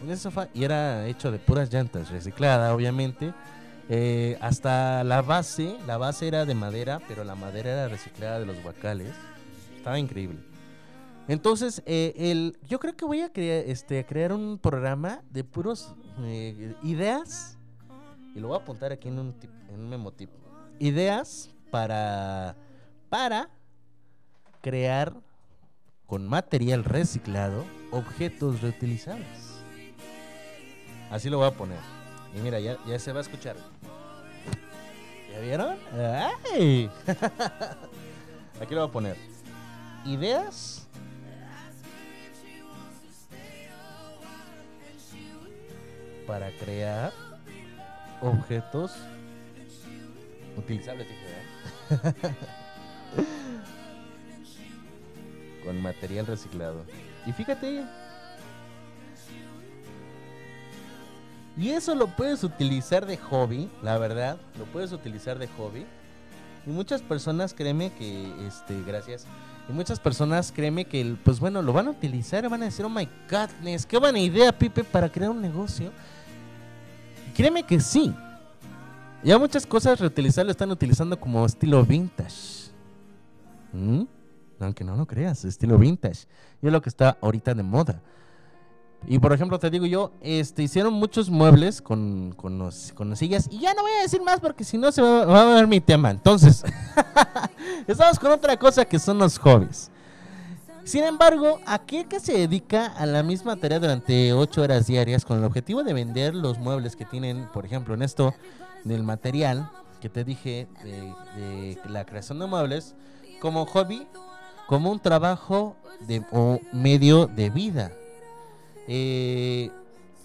En 0.00 0.08
ese 0.08 0.22
sofá. 0.22 0.50
Y 0.54 0.62
era 0.62 1.04
hecho 1.08 1.32
de 1.32 1.40
puras 1.40 1.68
llantas, 1.72 2.10
reciclada, 2.10 2.72
obviamente. 2.76 3.34
Eh, 3.88 4.38
hasta 4.40 5.02
la 5.02 5.20
base, 5.20 5.76
la 5.84 5.96
base 5.96 6.28
era 6.28 6.44
de 6.44 6.54
madera, 6.54 7.00
pero 7.08 7.24
la 7.24 7.34
madera 7.34 7.72
era 7.72 7.88
reciclada 7.88 8.38
de 8.38 8.46
los 8.46 8.62
guacales. 8.62 9.12
Estaba 9.76 9.98
increíble. 9.98 10.38
Entonces, 11.26 11.82
eh, 11.86 12.14
el, 12.16 12.56
yo 12.68 12.78
creo 12.78 12.96
que 12.96 13.04
voy 13.04 13.20
a 13.20 13.32
este, 13.34 14.06
crear 14.06 14.32
un 14.32 14.58
programa 14.58 15.22
de 15.32 15.42
puros 15.42 15.92
eh, 16.20 16.74
ideas. 16.82 17.56
Y 18.34 18.40
lo 18.40 18.48
voy 18.48 18.58
a 18.58 18.60
apuntar 18.62 18.92
aquí 18.92 19.08
en 19.08 19.18
un, 19.18 19.34
tip- 19.38 19.68
en 19.68 19.80
un 19.80 19.88
memo 19.88 20.10
tip. 20.12 20.30
Ideas 20.78 21.50
para, 21.70 22.56
para 23.08 23.48
crear 24.60 25.12
con 26.06 26.26
material 26.28 26.84
reciclado 26.84 27.64
objetos 27.90 28.60
reutilizables. 28.62 29.62
Así 31.10 31.28
lo 31.28 31.38
voy 31.38 31.46
a 31.48 31.50
poner. 31.52 31.78
Y 32.34 32.40
mira, 32.40 32.58
ya, 32.60 32.78
ya 32.86 32.98
se 32.98 33.12
va 33.12 33.18
a 33.18 33.22
escuchar. 33.22 33.56
¿Ya 35.30 35.40
vieron? 35.40 35.76
¡Ay! 36.54 36.90
Aquí 38.60 38.74
lo 38.74 38.80
voy 38.82 38.88
a 38.88 38.92
poner. 38.92 39.16
Ideas 40.06 40.81
para 46.26 46.50
crear 46.52 47.12
objetos 48.20 48.92
utilizables, 50.56 51.08
dije. 51.08 51.42
Con 55.64 55.80
material 55.80 56.26
reciclado. 56.26 56.84
Y 57.26 57.32
fíjate. 57.32 57.84
Y 61.56 61.70
eso 61.70 61.94
lo 61.94 62.08
puedes 62.08 62.44
utilizar 62.44 63.06
de 63.06 63.16
hobby, 63.18 63.70
la 63.82 63.98
verdad. 63.98 64.38
Lo 64.58 64.64
puedes 64.66 64.92
utilizar 64.92 65.38
de 65.38 65.48
hobby. 65.48 65.86
Y 66.66 66.70
muchas 66.70 67.02
personas, 67.02 67.52
créeme 67.52 67.92
que, 67.92 68.46
este, 68.46 68.80
gracias. 68.82 69.26
Y 69.68 69.72
muchas 69.72 70.00
personas, 70.00 70.50
créeme 70.50 70.86
que, 70.86 71.16
pues 71.22 71.40
bueno, 71.40 71.60
lo 71.60 71.72
van 71.72 71.88
a 71.88 71.90
utilizar. 71.90 72.48
Van 72.48 72.62
a 72.62 72.66
decir, 72.66 72.84
oh 72.84 72.88
my 72.88 73.08
godness, 73.30 73.84
qué 73.84 73.98
buena 73.98 74.18
idea, 74.18 74.56
Pipe, 74.56 74.82
para 74.82 75.10
crear 75.10 75.30
un 75.30 75.42
negocio. 75.42 75.92
Créeme 77.34 77.62
que 77.64 77.80
sí. 77.80 78.14
Ya 79.22 79.38
muchas 79.38 79.66
cosas 79.66 80.00
reutilizar 80.00 80.44
lo 80.44 80.50
están 80.50 80.70
utilizando 80.70 81.18
como 81.18 81.46
estilo 81.46 81.84
vintage. 81.84 82.70
¿Mm? 83.72 84.02
Aunque 84.60 84.84
no 84.84 84.96
lo 84.96 85.06
creas, 85.06 85.44
estilo 85.44 85.78
vintage. 85.78 86.26
Y 86.60 86.66
es 86.66 86.72
lo 86.72 86.82
que 86.82 86.88
está 86.88 87.16
ahorita 87.20 87.54
de 87.54 87.62
moda. 87.62 88.00
Y 89.06 89.18
por 89.18 89.32
ejemplo, 89.32 89.58
te 89.58 89.70
digo 89.70 89.86
yo, 89.86 90.12
este, 90.20 90.62
hicieron 90.62 90.94
muchos 90.94 91.28
muebles 91.28 91.82
con, 91.82 92.34
con, 92.36 92.70
sillas. 93.16 93.48
Y 93.50 93.60
ya 93.60 93.74
no 93.74 93.82
voy 93.82 93.92
a 93.92 94.02
decir 94.02 94.22
más 94.22 94.40
porque 94.40 94.64
si 94.64 94.78
no 94.78 94.92
se 94.92 95.02
va, 95.02 95.24
va 95.24 95.42
a 95.42 95.54
ver 95.56 95.66
mi 95.66 95.80
tema. 95.80 96.10
Entonces, 96.10 96.64
estamos 97.86 98.18
con 98.18 98.30
otra 98.30 98.56
cosa 98.56 98.84
que 98.84 98.98
son 98.98 99.18
los 99.18 99.38
hobbies. 99.38 99.91
Sin 100.84 101.04
embargo, 101.04 101.60
aquel 101.66 102.06
que 102.08 102.20
se 102.20 102.32
dedica 102.32 102.86
a 102.86 103.06
la 103.06 103.22
misma 103.22 103.56
tarea 103.56 103.78
durante 103.78 104.32
8 104.32 104.62
horas 104.62 104.86
diarias 104.86 105.24
con 105.24 105.38
el 105.38 105.44
objetivo 105.44 105.82
de 105.84 105.92
vender 105.92 106.34
los 106.34 106.58
muebles 106.58 106.96
que 106.96 107.04
tienen, 107.04 107.48
por 107.52 107.64
ejemplo, 107.64 107.94
en 107.94 108.02
esto 108.02 108.34
del 108.84 109.04
material 109.04 109.70
que 110.00 110.08
te 110.08 110.24
dije 110.24 110.66
de, 110.82 111.14
de 111.40 111.78
la 111.88 112.04
creación 112.04 112.40
de 112.40 112.46
muebles, 112.46 112.96
como 113.40 113.64
hobby, 113.66 114.06
como 114.66 114.90
un 114.90 114.98
trabajo 114.98 115.76
de, 116.00 116.24
o 116.32 116.58
medio 116.72 117.26
de 117.26 117.50
vida. 117.50 117.92
Eh, 118.88 119.70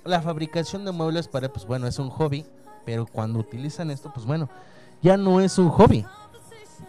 la 0.05 0.21
fabricación 0.21 0.85
de 0.85 0.91
muebles 0.91 1.27
para, 1.27 1.49
pues 1.49 1.65
bueno, 1.65 1.87
es 1.87 1.99
un 1.99 2.09
hobby, 2.09 2.45
pero 2.85 3.05
cuando 3.05 3.39
utilizan 3.39 3.91
esto, 3.91 4.11
pues 4.13 4.25
bueno, 4.25 4.49
ya 5.01 5.17
no 5.17 5.41
es 5.41 5.57
un 5.57 5.69
hobby 5.69 6.05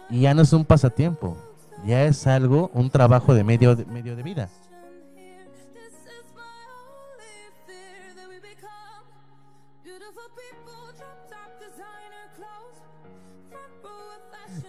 y 0.09 0.21
ya 0.21 0.33
no 0.33 0.41
es 0.41 0.53
un 0.53 0.65
pasatiempo, 0.65 1.37
ya 1.85 2.05
es 2.05 2.27
algo, 2.27 2.71
un 2.73 2.89
trabajo 2.89 3.33
de 3.33 3.43
medio 3.43 3.75
de, 3.75 3.85
medio 3.85 4.15
de 4.15 4.23
vida. 4.23 4.49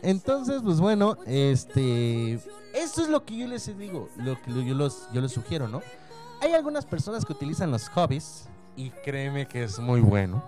Entonces, 0.02 0.62
pues 0.62 0.80
bueno, 0.80 1.16
este, 1.26 2.34
esto 2.74 3.02
es 3.02 3.08
lo 3.08 3.24
que 3.24 3.36
yo 3.36 3.46
les 3.46 3.76
digo, 3.78 4.08
lo 4.16 4.40
que 4.40 4.52
yo 4.52 4.74
los, 4.74 5.08
yo 5.12 5.20
les 5.20 5.32
sugiero, 5.32 5.68
¿no? 5.68 5.82
Hay 6.40 6.52
algunas 6.52 6.86
personas 6.86 7.24
que 7.26 7.32
utilizan 7.32 7.70
los 7.70 7.88
hobbies 7.90 8.48
y 8.76 8.90
créeme 8.90 9.46
que 9.46 9.64
es 9.64 9.78
muy 9.78 10.00
bueno, 10.00 10.42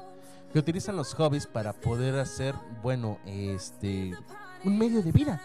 que 0.53 0.59
utilizan 0.59 0.97
los 0.97 1.15
hobbies 1.15 1.47
para 1.47 1.75
poder 1.75 2.19
hacer, 2.19 2.55
bueno, 2.83 3.19
este, 3.27 4.13
un 4.65 4.79
medio 4.79 5.03
de 5.03 5.13
vida, 5.13 5.43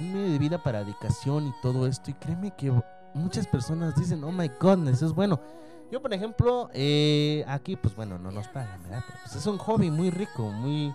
un 0.00 0.12
medio 0.12 0.32
de 0.32 0.38
vida 0.38 0.62
para 0.62 0.84
dedicación 0.84 1.48
y 1.48 1.52
todo 1.62 1.86
esto 1.86 2.10
y 2.10 2.14
créeme 2.14 2.54
que 2.56 2.72
muchas 3.14 3.46
personas 3.46 3.94
dicen, 3.96 4.22
oh 4.24 4.32
my 4.32 4.50
goodness, 4.60 5.02
es 5.02 5.12
bueno. 5.12 5.40
Yo, 5.90 6.02
por 6.02 6.12
ejemplo, 6.12 6.68
eh, 6.74 7.44
aquí, 7.48 7.76
pues 7.76 7.96
bueno, 7.96 8.18
no 8.18 8.30
nos 8.30 8.46
pagan, 8.48 8.82
¿verdad? 8.82 9.02
Pero, 9.06 9.18
pues, 9.22 9.36
es 9.36 9.46
un 9.46 9.56
hobby 9.56 9.90
muy 9.90 10.10
rico, 10.10 10.50
muy, 10.50 10.92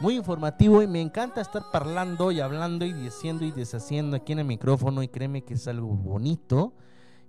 muy 0.00 0.16
informativo 0.16 0.82
y 0.82 0.86
me 0.86 1.02
encanta 1.02 1.42
estar 1.42 1.62
parlando 1.70 2.32
y 2.32 2.40
hablando 2.40 2.86
y 2.86 2.92
diciendo 2.92 3.44
y 3.44 3.50
deshaciendo 3.50 4.16
aquí 4.16 4.32
en 4.32 4.38
el 4.38 4.46
micrófono 4.46 5.02
y 5.02 5.08
créeme 5.08 5.42
que 5.44 5.54
es 5.54 5.68
algo 5.68 5.88
bonito. 5.88 6.72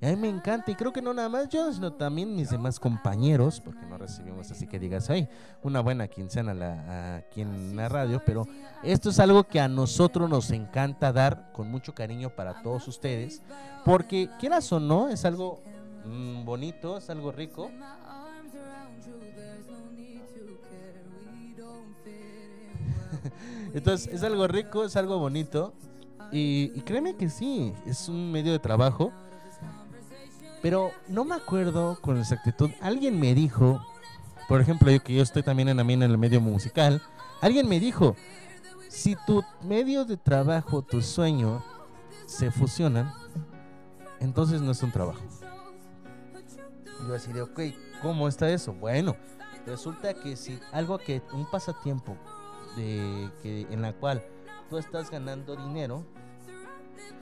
Y 0.04 0.06
a 0.06 0.10
mí 0.10 0.18
me 0.18 0.28
encanta 0.28 0.70
y 0.70 0.76
creo 0.76 0.92
que 0.92 1.02
no 1.02 1.14
nada 1.14 1.30
más 1.30 1.48
yo, 1.48 1.72
sino 1.72 1.94
también 1.94 2.36
mis 2.36 2.50
demás 2.50 2.78
compañeros, 2.78 3.62
porque 3.62 3.86
no 3.86 3.98
recibimos 3.98 4.52
así 4.52 4.68
que 4.68 4.78
digas, 4.78 5.10
ay, 5.10 5.30
una 5.62 5.80
buena 5.80 6.10
quincena 6.10 6.54
la, 6.54 7.16
aquí 7.16 7.40
en 7.40 7.78
la 7.78 7.88
radio, 7.88 8.22
pero 8.26 8.46
esto 8.84 9.12
es 9.12 9.20
algo 9.22 9.46
que 9.46 9.62
a 9.62 9.70
nosotros 9.70 10.30
nos 10.30 10.52
encanta 10.52 11.14
dar 11.14 11.54
con 11.54 11.72
mucho 11.72 11.96
cariño 11.96 12.32
para 12.32 12.62
todos 12.62 12.86
ustedes, 12.90 13.42
porque 13.86 14.30
quieras 14.42 14.70
o 14.74 14.82
no, 14.82 15.08
es 15.08 15.24
algo 15.24 15.62
mm, 16.04 16.44
bonito, 16.44 16.98
es 16.98 17.10
algo 17.10 17.32
rico. 17.32 17.72
Entonces 23.74 24.14
es 24.14 24.22
algo 24.22 24.50
rico, 24.50 24.84
es 24.84 24.98
algo 24.98 25.18
bonito. 25.18 25.72
Y, 26.30 26.74
y 26.76 26.82
créeme 26.82 27.16
que 27.16 27.30
sí, 27.30 27.72
es 27.86 28.10
un 28.10 28.34
medio 28.34 28.52
de 28.52 28.60
trabajo. 28.60 29.14
Pero 30.64 30.94
no 31.10 31.26
me 31.26 31.36
acuerdo 31.36 32.00
con 32.00 32.18
exactitud. 32.18 32.72
Alguien 32.80 33.20
me 33.20 33.36
dijo, 33.36 33.86
por 34.48 34.62
ejemplo, 34.62 34.90
yo 34.90 35.04
que 35.04 35.14
yo 35.14 35.22
estoy 35.22 35.44
también 35.44 35.68
en, 35.68 35.78
en 35.78 36.04
el 36.04 36.18
medio 36.18 36.40
musical. 36.40 37.02
Alguien 37.42 37.68
me 37.68 37.82
dijo, 37.82 38.16
si 38.88 39.18
tu 39.28 39.44
medio 39.62 40.06
de 40.06 40.16
trabajo, 40.16 40.82
tu 40.82 41.02
sueño, 41.02 41.62
se 42.26 42.50
fusionan, 42.50 43.12
entonces 44.22 44.62
no 44.62 44.72
es 44.72 44.82
un 44.82 44.92
trabajo. 44.94 45.22
Yo 47.06 47.14
así 47.14 47.34
de, 47.34 47.42
ok, 47.42 47.60
¿cómo 48.02 48.30
está 48.30 48.50
eso? 48.50 48.72
Bueno, 48.72 49.18
resulta 49.66 50.14
que 50.14 50.38
si 50.38 50.58
algo 50.72 50.98
que, 50.98 51.22
un 51.34 51.46
pasatiempo 51.52 52.16
de 52.78 53.30
que 53.42 53.68
en 53.70 53.82
la 53.82 53.92
cual 53.92 54.24
tú 54.70 54.78
estás 54.78 55.12
ganando 55.12 55.58
dinero, 55.58 56.06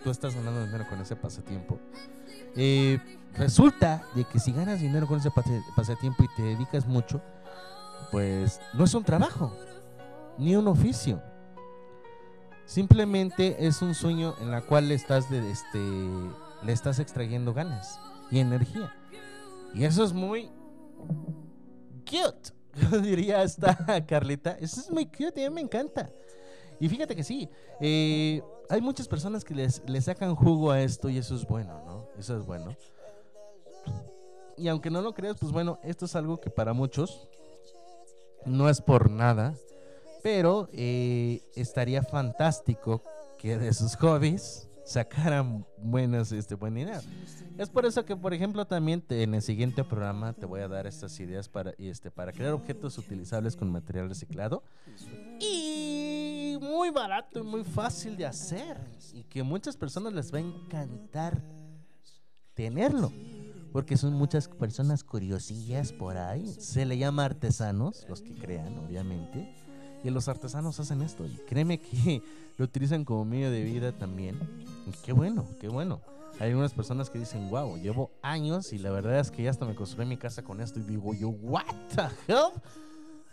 tú 0.03 0.11
estás 0.11 0.35
ganando 0.35 0.63
dinero 0.63 0.85
con 0.87 1.01
ese 1.01 1.15
pasatiempo. 1.15 1.79
Eh, 2.55 2.99
resulta 3.37 4.03
de 4.15 4.25
que 4.25 4.39
si 4.39 4.51
ganas 4.51 4.81
dinero 4.81 5.07
con 5.07 5.19
ese 5.19 5.31
pasatiempo 5.75 6.23
y 6.23 6.35
te 6.35 6.41
dedicas 6.43 6.85
mucho, 6.85 7.21
pues 8.11 8.59
no 8.73 8.83
es 8.83 8.93
un 8.93 9.03
trabajo, 9.03 9.55
ni 10.37 10.55
un 10.55 10.67
oficio. 10.67 11.21
Simplemente 12.65 13.67
es 13.67 13.81
un 13.81 13.95
sueño 13.95 14.35
en 14.41 14.51
la 14.51 14.61
cual 14.61 14.87
le 14.87 14.95
estás 14.95 15.29
de, 15.29 15.51
este 15.51 15.79
le 16.63 16.73
estás 16.73 16.99
extrayendo 16.99 17.53
ganas 17.53 17.99
y 18.29 18.39
energía. 18.39 18.93
Y 19.73 19.85
eso 19.85 20.03
es 20.03 20.13
muy 20.13 20.49
cute. 22.05 22.51
Diría 23.01 23.43
esta 23.43 24.05
Carlita. 24.07 24.51
Eso 24.59 24.79
es 24.79 24.91
muy 24.91 25.05
cute 25.05 25.45
a 25.45 25.49
mí 25.49 25.55
me 25.55 25.61
encanta. 25.61 26.09
Y 26.79 26.89
fíjate 26.89 27.15
que 27.15 27.23
sí, 27.23 27.47
eh, 27.79 28.41
hay 28.71 28.81
muchas 28.81 29.07
personas 29.07 29.43
que 29.43 29.53
les, 29.53 29.81
le 29.87 30.01
sacan 30.01 30.35
jugo 30.35 30.71
a 30.71 30.81
esto 30.81 31.09
y 31.09 31.17
eso 31.17 31.35
es 31.35 31.45
bueno, 31.45 31.81
¿no? 31.85 32.07
Eso 32.17 32.37
es 32.37 32.45
bueno. 32.45 32.75
Y 34.57 34.67
aunque 34.67 34.89
no 34.89 35.01
lo 35.01 35.13
creas, 35.13 35.37
pues 35.39 35.51
bueno, 35.51 35.79
esto 35.83 36.05
es 36.05 36.15
algo 36.15 36.39
que 36.39 36.49
para 36.49 36.73
muchos 36.73 37.27
no 38.45 38.69
es 38.69 38.81
por 38.81 39.09
nada, 39.09 39.53
pero 40.23 40.69
eh, 40.73 41.41
estaría 41.55 42.03
fantástico 42.03 43.03
que 43.37 43.57
de 43.57 43.73
sus 43.73 43.95
hobbies 43.95 44.67
sacaran 44.85 45.65
buenos, 45.77 46.31
este, 46.31 46.55
buen 46.55 46.75
dinero. 46.75 47.01
Es 47.57 47.69
por 47.69 47.85
eso 47.85 48.05
que, 48.05 48.15
por 48.15 48.33
ejemplo, 48.33 48.65
también 48.65 49.01
te- 49.01 49.23
en 49.23 49.33
el 49.35 49.41
siguiente 49.41 49.83
programa 49.83 50.33
te 50.33 50.45
voy 50.45 50.61
a 50.61 50.67
dar 50.67 50.85
estas 50.87 51.19
ideas 51.19 51.49
para, 51.49 51.73
este, 51.77 52.09
para 52.11 52.31
crear 52.31 52.53
objetos 52.53 52.97
utilizables 52.97 53.55
con 53.55 53.71
material 53.71 54.09
reciclado 54.09 54.63
y 55.39 56.40
muy 56.57 56.89
barato 56.89 57.39
y 57.39 57.43
muy 57.43 57.63
fácil 57.63 58.17
de 58.17 58.25
hacer 58.25 58.77
y 59.13 59.23
que 59.23 59.43
muchas 59.43 59.77
personas 59.77 60.13
les 60.13 60.33
va 60.33 60.37
a 60.37 60.41
encantar 60.41 61.41
tenerlo. 62.53 63.11
Porque 63.71 63.95
son 63.95 64.13
muchas 64.13 64.49
personas 64.49 65.03
curiosillas 65.03 65.93
por 65.93 66.17
ahí. 66.17 66.45
Se 66.59 66.85
le 66.85 66.97
llama 66.97 67.23
artesanos, 67.23 68.05
los 68.09 68.21
que 68.21 68.35
crean, 68.35 68.77
obviamente. 68.79 69.55
Y 70.03 70.09
los 70.09 70.27
artesanos 70.27 70.79
hacen 70.79 71.01
esto. 71.01 71.25
Y 71.25 71.37
créeme 71.47 71.79
que 71.79 72.21
lo 72.57 72.65
utilizan 72.65 73.05
como 73.05 73.23
medio 73.23 73.49
de 73.49 73.63
vida 73.63 73.93
también. 73.93 74.37
Y 74.85 74.91
qué 75.03 75.13
bueno, 75.13 75.45
qué 75.59 75.69
bueno. 75.69 76.01
Hay 76.39 76.49
algunas 76.49 76.73
personas 76.73 77.09
que 77.09 77.19
dicen, 77.19 77.49
wow, 77.49 77.77
llevo 77.77 78.11
años 78.21 78.73
y 78.73 78.77
la 78.77 78.89
verdad 78.91 79.19
es 79.19 79.31
que 79.31 79.43
ya 79.43 79.51
hasta 79.51 79.65
me 79.65 79.75
construí 79.75 80.05
mi 80.05 80.17
casa 80.17 80.43
con 80.43 80.59
esto. 80.59 80.79
Y 80.79 80.83
digo 80.83 81.13
yo, 81.13 81.29
what 81.29 81.65
the 81.95 82.03
hell? 82.27 82.51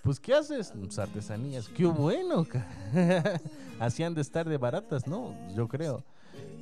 Pues, 0.09 0.21
¿qué 0.21 0.33
haces? 0.33 0.73
Pues, 0.75 0.99
artesanías. 0.99 1.69
Qué 1.69 1.85
bueno. 1.85 2.47
Hacían 3.79 4.15
de 4.15 4.23
estar 4.23 4.49
de 4.49 4.57
baratas, 4.57 5.07
¿no? 5.07 5.35
Yo 5.55 5.69
creo. 5.69 6.03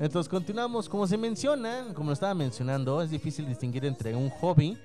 Entonces 0.01 0.29
continuamos, 0.29 0.89
como 0.89 1.07
se 1.07 1.17
menciona, 1.17 1.85
como 1.95 2.09
lo 2.09 2.15
estaba 2.15 2.35
mencionando, 2.35 3.01
es 3.01 3.09
difícil 3.09 3.47
distinguir 3.47 3.85
entre 3.85 4.17
un 4.17 4.31
hobby 4.31 4.77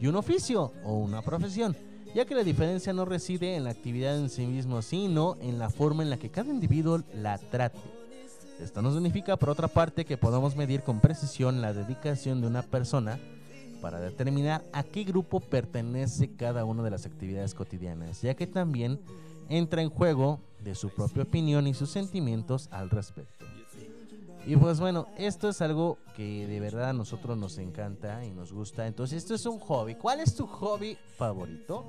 y 0.00 0.06
un 0.06 0.14
oficio 0.14 0.70
o 0.84 0.94
una 0.94 1.22
profesión, 1.22 1.76
ya 2.14 2.24
que 2.24 2.36
la 2.36 2.44
diferencia 2.44 2.92
no 2.92 3.04
reside 3.04 3.56
en 3.56 3.64
la 3.64 3.70
actividad 3.70 4.16
en 4.16 4.30
sí 4.30 4.46
mismo, 4.46 4.80
sino 4.80 5.36
en 5.40 5.58
la 5.58 5.68
forma 5.68 6.04
en 6.04 6.10
la 6.10 6.16
que 6.16 6.30
cada 6.30 6.50
individuo 6.50 7.02
la 7.16 7.38
trate. 7.38 7.80
Esto 8.60 8.80
no 8.80 8.92
significa, 8.92 9.36
por 9.36 9.50
otra 9.50 9.66
parte, 9.66 10.04
que 10.04 10.16
podamos 10.16 10.54
medir 10.54 10.82
con 10.82 11.00
precisión 11.00 11.60
la 11.60 11.72
dedicación 11.72 12.40
de 12.40 12.46
una 12.46 12.62
persona 12.62 13.18
para 13.84 14.00
determinar 14.00 14.64
a 14.72 14.82
qué 14.82 15.04
grupo 15.04 15.40
pertenece 15.40 16.34
cada 16.36 16.64
una 16.64 16.82
de 16.82 16.88
las 16.88 17.04
actividades 17.04 17.52
cotidianas, 17.52 18.22
ya 18.22 18.32
que 18.32 18.46
también 18.46 18.98
entra 19.50 19.82
en 19.82 19.90
juego 19.90 20.40
de 20.60 20.74
su 20.74 20.88
propia 20.88 21.24
opinión 21.24 21.66
y 21.66 21.74
sus 21.74 21.90
sentimientos 21.90 22.70
al 22.70 22.88
respecto. 22.88 23.44
Y 24.46 24.56
pues 24.56 24.80
bueno, 24.80 25.06
esto 25.18 25.50
es 25.50 25.60
algo 25.60 25.98
que 26.16 26.46
de 26.46 26.60
verdad 26.60 26.88
a 26.88 26.92
nosotros 26.94 27.36
nos 27.36 27.58
encanta 27.58 28.24
y 28.24 28.30
nos 28.30 28.54
gusta. 28.54 28.86
Entonces, 28.86 29.18
esto 29.18 29.34
es 29.34 29.44
un 29.44 29.58
hobby. 29.58 29.96
¿Cuál 29.96 30.20
es 30.20 30.34
tu 30.34 30.46
hobby 30.46 30.96
favorito? 31.18 31.84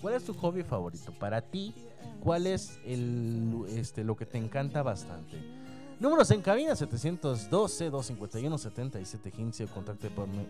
¿Cuál 0.00 0.14
es 0.14 0.24
tu 0.24 0.32
hobby 0.32 0.62
favorito? 0.62 1.12
Para 1.12 1.42
ti, 1.42 1.74
¿cuál 2.20 2.46
es 2.46 2.78
el, 2.86 3.66
este, 3.68 4.02
lo 4.02 4.16
que 4.16 4.24
te 4.24 4.38
encanta 4.38 4.82
bastante? 4.82 5.63
Números 6.04 6.30
en 6.32 6.42
cabina 6.42 6.74
712-251-7715 6.74 9.64
o 9.64 9.70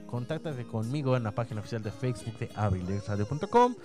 contáctate, 0.09 0.67
conmigo 0.67 1.17
en 1.17 1.23
la 1.23 1.31
página 1.31 1.61
oficial 1.61 1.81
de 1.81 1.93
Facebook 1.93 2.37
de 2.41 2.51
abrilexradio.com 2.57 3.77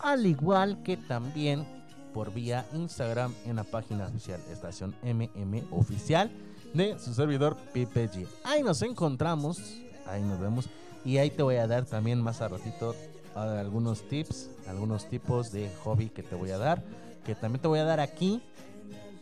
al 0.00 0.24
igual 0.24 0.82
que 0.82 0.96
también 0.96 1.66
por 2.14 2.32
vía 2.32 2.66
Instagram 2.72 3.34
en 3.44 3.56
la 3.56 3.64
página 3.64 4.06
oficial 4.06 4.40
Estación 4.50 4.94
MM 5.02 5.64
Oficial 5.70 6.30
de 6.72 6.98
su 6.98 7.12
servidor 7.12 7.58
PPG. 7.74 8.26
Ahí 8.44 8.62
nos 8.62 8.80
encontramos, 8.80 9.58
ahí 10.06 10.22
nos 10.22 10.40
vemos 10.40 10.70
y 11.04 11.18
ahí 11.18 11.28
te 11.28 11.42
voy 11.42 11.56
a 11.56 11.66
dar 11.66 11.84
también 11.84 12.22
más 12.22 12.40
a 12.40 12.48
ratito 12.48 12.96
algunos 13.34 14.00
tips, 14.08 14.48
algunos 14.66 15.10
tipos 15.10 15.52
de 15.52 15.70
hobby 15.84 16.08
que 16.08 16.22
te 16.22 16.34
voy 16.34 16.52
a 16.52 16.56
dar, 16.56 16.82
que 17.26 17.34
también 17.34 17.60
te 17.60 17.68
voy 17.68 17.80
a 17.80 17.84
dar 17.84 18.00
aquí, 18.00 18.42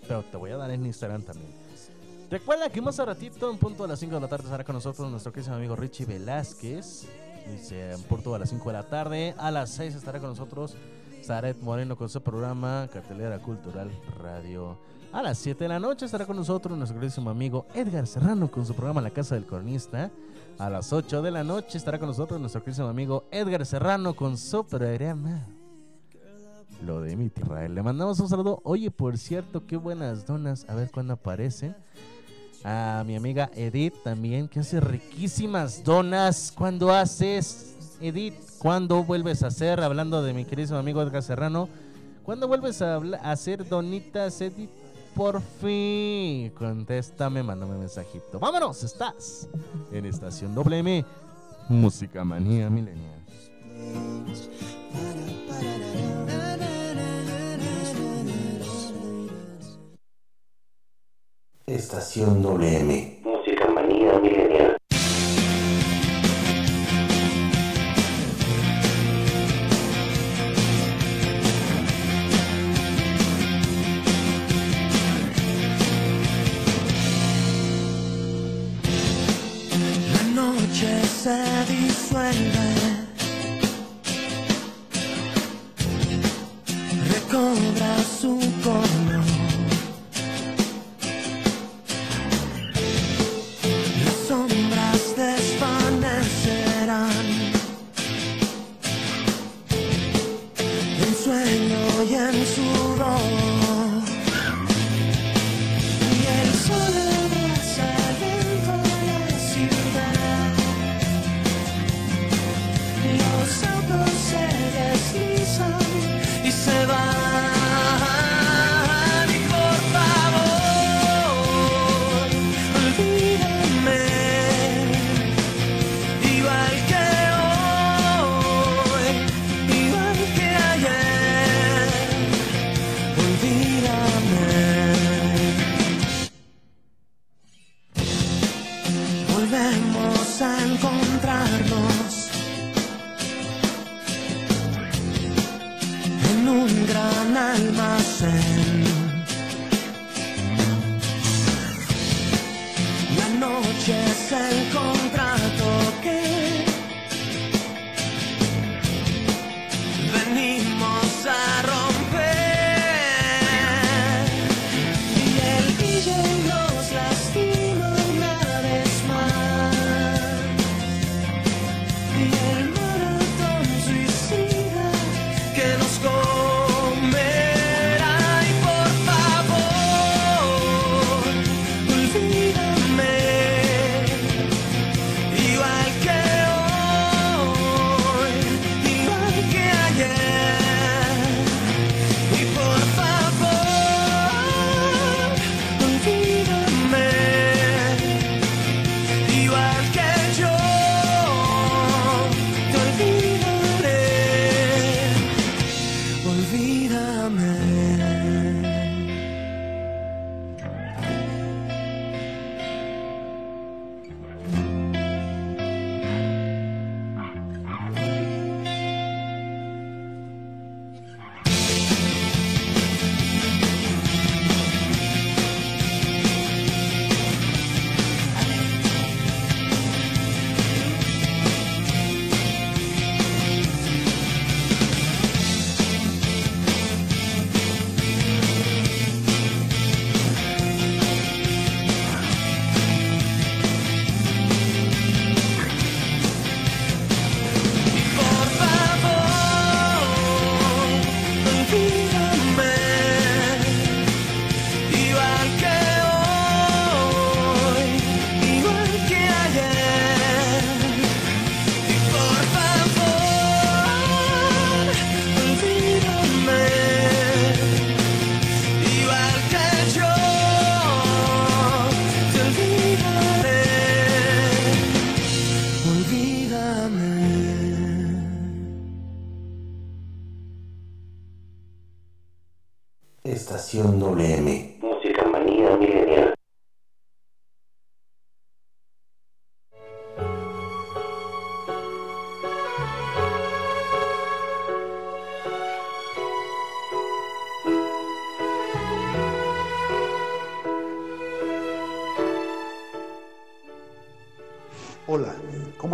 pero 0.06 0.22
te 0.22 0.36
voy 0.36 0.52
a 0.52 0.56
dar 0.56 0.70
en 0.70 0.86
Instagram 0.86 1.22
también. 1.22 1.65
Recuerda 2.28 2.68
que 2.68 2.80
más 2.80 2.98
a 2.98 3.04
ratito, 3.04 3.48
en 3.50 3.56
punto 3.56 3.84
de 3.84 3.90
las 3.90 4.00
5 4.00 4.16
de 4.16 4.20
la 4.20 4.26
tarde, 4.26 4.44
estará 4.44 4.64
con 4.64 4.74
nosotros 4.74 5.08
nuestro 5.10 5.32
querido 5.32 5.54
amigo 5.54 5.76
Richie 5.76 6.06
Velázquez. 6.06 7.06
Dice, 7.48 7.92
en 7.92 8.02
punto 8.02 8.32
de 8.32 8.40
las 8.40 8.50
5 8.50 8.68
de 8.68 8.72
la 8.72 8.82
tarde, 8.82 9.34
a 9.38 9.52
las 9.52 9.70
6 9.70 9.94
estará 9.94 10.18
con 10.18 10.30
nosotros 10.30 10.76
Zaret 11.22 11.60
Moreno 11.62 11.96
con 11.96 12.08
su 12.08 12.20
programa 12.20 12.88
Cartelera 12.92 13.38
Cultural 13.38 13.92
Radio. 14.20 14.76
A 15.12 15.22
las 15.22 15.38
7 15.38 15.64
de 15.64 15.68
la 15.68 15.78
noche 15.78 16.04
estará 16.04 16.26
con 16.26 16.36
nosotros 16.36 16.76
nuestro 16.76 16.98
queridísimo 16.98 17.30
amigo 17.30 17.66
Edgar 17.74 18.08
Serrano 18.08 18.50
con 18.50 18.66
su 18.66 18.74
programa 18.74 19.00
La 19.00 19.10
Casa 19.10 19.36
del 19.36 19.46
Cronista. 19.46 20.10
A 20.58 20.68
las 20.68 20.92
8 20.92 21.22
de 21.22 21.30
la 21.30 21.44
noche 21.44 21.78
estará 21.78 22.00
con 22.00 22.08
nosotros 22.08 22.40
nuestro 22.40 22.60
queridísimo 22.60 22.88
amigo 22.88 23.28
Edgar 23.30 23.64
Serrano 23.64 24.16
con 24.16 24.36
su 24.36 24.66
programa 24.66 25.46
Lo 26.84 27.00
de 27.00 27.14
mi 27.14 27.30
tierra. 27.30 27.68
Le 27.68 27.82
mandamos 27.84 28.18
un 28.18 28.28
saludo. 28.28 28.60
Oye, 28.64 28.90
por 28.90 29.16
cierto, 29.16 29.64
qué 29.64 29.76
buenas 29.76 30.26
donas. 30.26 30.66
A 30.68 30.74
ver 30.74 30.90
cuándo 30.90 31.14
aparecen. 31.14 31.76
A 32.64 33.04
mi 33.06 33.16
amiga 33.16 33.50
Edith 33.54 33.94
también, 34.02 34.48
que 34.48 34.60
hace 34.60 34.80
riquísimas 34.80 35.84
donas. 35.84 36.52
¿Cuándo 36.56 36.92
haces, 36.92 37.76
Edith? 38.00 38.34
¿Cuándo 38.58 39.04
vuelves 39.04 39.42
a 39.42 39.48
hacer? 39.48 39.80
Hablando 39.80 40.22
de 40.22 40.34
mi 40.34 40.44
querido 40.44 40.76
amigo 40.78 41.00
Edgar 41.02 41.22
Serrano. 41.22 41.68
¿Cuándo 42.24 42.48
vuelves 42.48 42.82
a 42.82 42.96
hacer 43.22 43.68
donitas, 43.68 44.40
Edith? 44.40 44.70
Por 45.14 45.40
fin. 45.40 46.50
Contéstame, 46.50 47.42
mándame 47.42 47.74
un 47.74 47.80
mensajito. 47.80 48.38
Vámonos, 48.38 48.82
estás 48.82 49.48
en 49.92 50.04
Estación 50.04 50.54
WM. 50.54 51.04
Música 51.68 52.24
Manía 52.24 52.68
Milenial. 52.68 53.24
Estación 61.68 62.42
WM. 62.42 63.22
Música 63.24 63.66
manía 63.68 64.20
milenial. 64.20 64.76
La 80.12 80.42
noche 80.42 81.02
se 81.04 81.44
disuelve, 81.68 82.75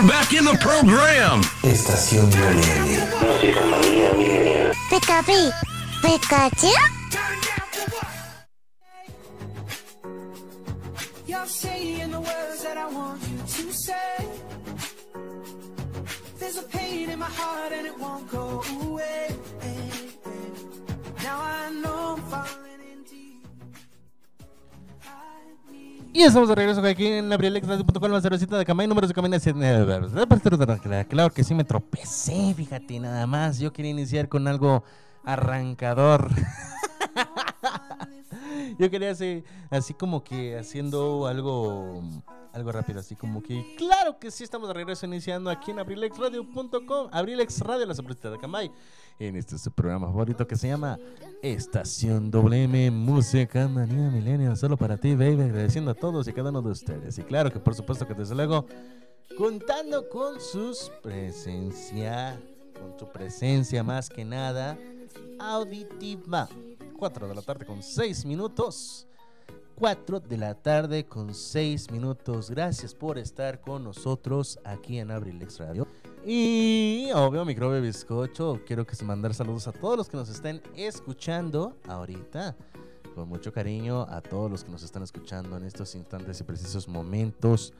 We're 0.00 0.08
back 0.08 0.32
in 0.32 0.46
the 0.46 0.56
program. 0.62 1.42
Estación 1.62 2.26
Millennial. 2.30 3.06
Música 3.20 3.60
manía 3.66 4.12
millennial. 4.14 4.72
Pika 4.88 5.22
P. 5.26 5.52
Pikachu? 6.00 6.72
You're 11.26 11.46
saying 11.46 12.12
the 12.12 12.20
words 12.20 12.62
that 12.62 12.78
I 12.78 12.88
want 12.88 13.20
you 13.28 13.38
to 13.66 13.72
say. 13.74 14.26
There's 16.38 16.56
a 16.56 16.62
pain 16.62 17.10
in 17.10 17.18
my 17.18 17.26
heart 17.26 17.72
and 17.72 17.86
it 17.86 17.98
won't 17.98 18.26
go 18.30 18.62
away. 18.80 19.28
Now 21.22 21.40
I 21.42 21.70
know 21.82 22.16
I'm 22.16 22.22
falling 22.30 22.69
Y 26.12 26.22
estamos 26.22 26.48
de 26.48 26.56
regreso 26.56 26.84
aquí 26.84 27.06
en 27.06 27.32
abrilexradio.com, 27.32 28.10
la 28.10 28.20
cervecita 28.20 28.58
de 28.58 28.64
Camay, 28.64 28.88
números 28.88 29.08
de 29.08 29.14
Camay. 29.14 29.30
Claro 31.08 31.32
que 31.32 31.44
sí 31.44 31.54
me 31.54 31.62
tropecé, 31.62 32.52
fíjate, 32.54 32.98
nada 32.98 33.28
más. 33.28 33.60
Yo 33.60 33.72
quería 33.72 33.92
iniciar 33.92 34.28
con 34.28 34.48
algo 34.48 34.82
arrancador. 35.24 36.28
Yo 38.78 38.90
quería 38.90 39.12
hacer 39.12 39.44
así 39.70 39.94
como 39.94 40.24
que 40.24 40.58
haciendo 40.58 41.26
algo 41.26 42.02
algo 42.52 42.72
rápido, 42.72 43.00
así 43.00 43.14
como 43.14 43.42
que 43.42 43.74
claro 43.76 44.18
que 44.18 44.30
sí 44.30 44.42
estamos 44.42 44.68
de 44.68 44.74
regreso 44.74 45.06
iniciando 45.06 45.50
aquí 45.50 45.70
en 45.70 45.78
abrilexradio.com, 45.78 47.08
Abrilex 47.12 47.60
Radio, 47.60 47.86
la 47.86 47.94
cervecita 47.94 48.30
de 48.30 48.38
Camay, 48.38 48.70
en 49.20 49.36
este 49.36 49.58
su 49.58 49.70
programa 49.70 50.06
favorito 50.06 50.46
que 50.46 50.56
se 50.56 50.68
llama 50.68 50.98
Estación 51.42 52.30
WM 52.30 52.90
Música 52.90 53.68
Manía 53.68 54.10
Milenio, 54.10 54.56
solo 54.56 54.78
para 54.78 54.96
ti, 54.96 55.14
baby, 55.14 55.42
agradeciendo 55.42 55.90
a 55.90 55.94
todos 55.94 56.26
y 56.26 56.32
cada 56.32 56.48
uno 56.48 56.62
de 56.62 56.70
ustedes. 56.70 57.18
Y 57.18 57.22
claro 57.22 57.52
que 57.52 57.60
por 57.60 57.74
supuesto 57.74 58.06
que 58.06 58.14
desde 58.14 58.34
luego 58.34 58.64
contando 59.36 60.08
con 60.08 60.40
sus 60.40 60.90
presencia, 61.02 62.40
con 62.72 62.98
su 62.98 63.06
presencia 63.12 63.84
más 63.84 64.08
que 64.08 64.24
nada 64.24 64.78
auditiva. 65.38 66.48
4 66.98 67.28
de 67.28 67.34
la 67.34 67.42
tarde 67.42 67.66
con 67.66 67.82
6 67.82 68.24
minutos. 68.24 69.06
4 69.80 70.20
de 70.20 70.36
la 70.36 70.54
tarde 70.54 71.06
con 71.06 71.34
6 71.34 71.90
minutos. 71.90 72.50
Gracias 72.50 72.94
por 72.94 73.16
estar 73.16 73.62
con 73.62 73.82
nosotros 73.82 74.58
aquí 74.62 74.98
en 74.98 75.10
Abrilex 75.10 75.58
Radio. 75.58 75.88
Y 76.22 77.08
obvio, 77.14 77.46
microbio 77.46 77.80
bizcocho. 77.80 78.60
Quiero 78.66 78.86
que 78.86 78.94
se 78.94 79.06
mandar 79.06 79.32
saludos 79.32 79.66
a 79.68 79.72
todos 79.72 79.96
los 79.96 80.10
que 80.10 80.18
nos 80.18 80.28
estén 80.28 80.60
escuchando 80.76 81.78
ahorita. 81.88 82.54
Con 83.14 83.30
mucho 83.30 83.54
cariño 83.54 84.02
a 84.02 84.20
todos 84.20 84.50
los 84.50 84.64
que 84.64 84.70
nos 84.70 84.82
están 84.82 85.02
escuchando 85.02 85.56
en 85.56 85.64
estos 85.64 85.94
instantes 85.94 86.38
y 86.42 86.44
precisos 86.44 86.86
momentos. 86.86 87.72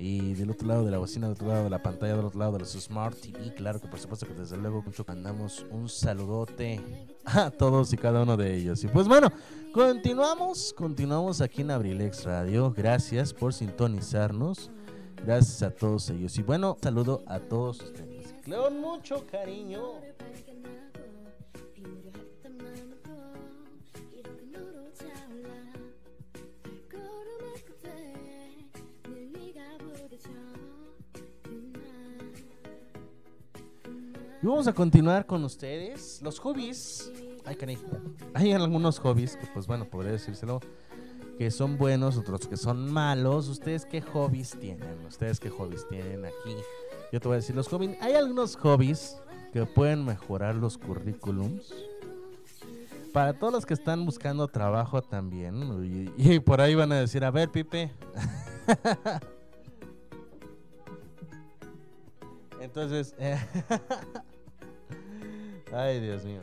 Y 0.00 0.32
del 0.32 0.50
otro 0.50 0.66
lado 0.66 0.84
de 0.84 0.90
la 0.90 0.96
bocina, 0.96 1.26
del 1.26 1.34
otro 1.34 1.48
lado 1.48 1.64
de 1.64 1.70
la 1.70 1.82
pantalla, 1.82 2.16
del 2.16 2.24
otro 2.24 2.40
lado 2.40 2.56
de 2.56 2.64
su 2.64 2.80
Smart 2.80 3.14
TV, 3.20 3.54
claro 3.54 3.80
que 3.80 3.86
por 3.86 4.00
supuesto 4.00 4.26
que 4.26 4.32
desde 4.32 4.56
luego 4.56 4.82
mucho 4.82 5.04
mandamos 5.06 5.66
un 5.70 5.90
saludote 5.90 6.80
a 7.26 7.50
todos 7.50 7.92
y 7.92 7.98
cada 7.98 8.22
uno 8.22 8.36
de 8.38 8.56
ellos. 8.56 8.82
Y 8.82 8.88
pues 8.88 9.06
bueno, 9.06 9.30
continuamos, 9.74 10.72
continuamos 10.72 11.42
aquí 11.42 11.60
en 11.60 11.70
Abrilex 11.70 12.24
Radio. 12.24 12.72
Gracias 12.74 13.34
por 13.34 13.52
sintonizarnos. 13.52 14.70
Gracias 15.22 15.62
a 15.62 15.70
todos 15.70 16.08
ellos. 16.08 16.38
Y 16.38 16.42
bueno, 16.42 16.78
saludo 16.80 17.22
a 17.26 17.38
todos 17.38 17.82
ustedes. 17.82 18.34
Con 18.46 18.80
mucho 18.80 19.26
cariño. 19.30 19.82
Vamos 34.50 34.66
a 34.66 34.72
continuar 34.72 35.26
con 35.26 35.44
ustedes. 35.44 36.20
Los 36.22 36.40
hobbies. 36.40 37.12
Ay, 37.44 37.54
caray. 37.54 37.78
Hay 38.34 38.52
algunos 38.52 38.98
hobbies 38.98 39.36
que, 39.36 39.46
pues 39.46 39.66
bueno, 39.66 39.84
podría 39.88 40.12
decírselo. 40.12 40.60
Que 41.38 41.50
son 41.50 41.78
buenos, 41.78 42.16
otros 42.16 42.46
que 42.48 42.56
son 42.56 42.92
malos. 42.92 43.48
¿Ustedes 43.48 43.86
qué 43.86 44.00
hobbies 44.02 44.56
tienen? 44.58 45.06
¿Ustedes 45.06 45.40
qué 45.40 45.50
hobbies 45.50 45.86
tienen 45.88 46.24
aquí? 46.24 46.56
Yo 47.12 47.20
te 47.20 47.28
voy 47.28 47.36
a 47.36 47.36
decir 47.36 47.54
los 47.54 47.68
hobbies. 47.68 47.96
Hay 48.00 48.14
algunos 48.14 48.56
hobbies 48.56 49.16
que 49.52 49.64
pueden 49.66 50.04
mejorar 50.04 50.56
los 50.56 50.76
currículums. 50.76 51.72
Para 53.12 53.32
todos 53.38 53.52
los 53.52 53.66
que 53.66 53.74
están 53.74 54.04
buscando 54.04 54.48
trabajo 54.48 55.00
también. 55.00 56.12
Y, 56.16 56.34
y 56.34 56.40
por 56.40 56.60
ahí 56.60 56.74
van 56.74 56.92
a 56.92 57.00
decir, 57.00 57.24
a 57.24 57.30
ver, 57.30 57.50
Pipe. 57.50 57.92
Entonces, 62.60 63.14
eh, 63.18 63.38
ay 65.72 66.00
Dios 66.00 66.24
mío. 66.24 66.40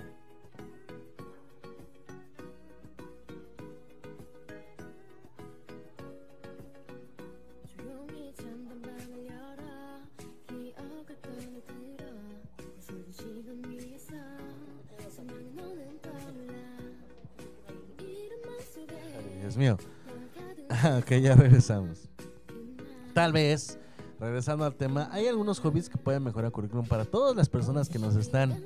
Dios 19.41 19.55
mío. 19.55 19.77
ok, 20.99 21.11
ya 21.21 21.35
regresamos. 21.35 22.09
Tal 23.13 23.31
vez 23.31 23.79
regresando 24.19 24.65
al 24.65 24.75
tema, 24.75 25.09
hay 25.11 25.27
algunos 25.27 25.59
hobbies 25.59 25.89
que 25.89 25.97
pueden 25.97 26.23
mejorar 26.23 26.47
el 26.47 26.51
currículum 26.51 26.85
para 26.85 27.05
todas 27.05 27.35
las 27.35 27.47
personas 27.49 27.87
que 27.89 27.97
nos 27.97 28.15
están 28.15 28.61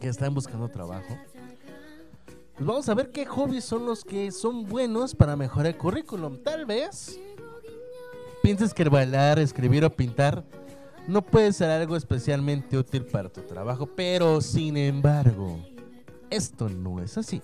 que 0.00 0.08
están 0.08 0.34
buscando 0.34 0.68
trabajo. 0.68 1.18
Pues 2.54 2.66
vamos 2.66 2.88
a 2.88 2.94
ver 2.94 3.10
qué 3.10 3.26
hobbies 3.26 3.64
son 3.64 3.86
los 3.86 4.04
que 4.04 4.30
son 4.32 4.66
buenos 4.66 5.14
para 5.14 5.36
mejorar 5.36 5.66
el 5.66 5.76
currículum. 5.76 6.38
Tal 6.42 6.64
vez 6.64 7.20
pienses 8.42 8.72
que 8.72 8.88
bailar, 8.88 9.38
escribir 9.38 9.84
o 9.84 9.90
pintar 9.90 10.44
no 11.06 11.22
puede 11.22 11.52
ser 11.52 11.70
algo 11.70 11.96
especialmente 11.96 12.76
útil 12.76 13.04
para 13.04 13.28
tu 13.28 13.40
trabajo, 13.42 13.86
pero 13.86 14.40
sin 14.40 14.76
embargo, 14.76 15.64
esto 16.30 16.68
no 16.68 17.00
es 17.00 17.16
así. 17.16 17.40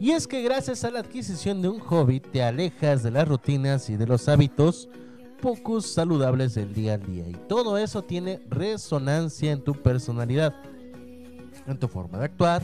Y 0.00 0.12
es 0.12 0.26
que 0.26 0.42
gracias 0.42 0.82
a 0.84 0.90
la 0.90 1.00
adquisición 1.00 1.60
de 1.60 1.68
un 1.68 1.78
hobby 1.80 2.20
te 2.20 2.42
alejas 2.42 3.02
de 3.02 3.10
las 3.10 3.28
rutinas 3.28 3.90
y 3.90 3.96
de 3.96 4.06
los 4.06 4.28
hábitos 4.28 4.88
pocos 5.40 5.86
saludables 5.86 6.54
del 6.54 6.72
día 6.72 6.94
a 6.94 6.98
día. 6.98 7.28
Y 7.28 7.34
todo 7.46 7.76
eso 7.76 8.02
tiene 8.02 8.42
resonancia 8.48 9.52
en 9.52 9.62
tu 9.62 9.74
personalidad, 9.74 10.54
en 11.66 11.78
tu 11.78 11.88
forma 11.88 12.18
de 12.18 12.24
actuar 12.24 12.62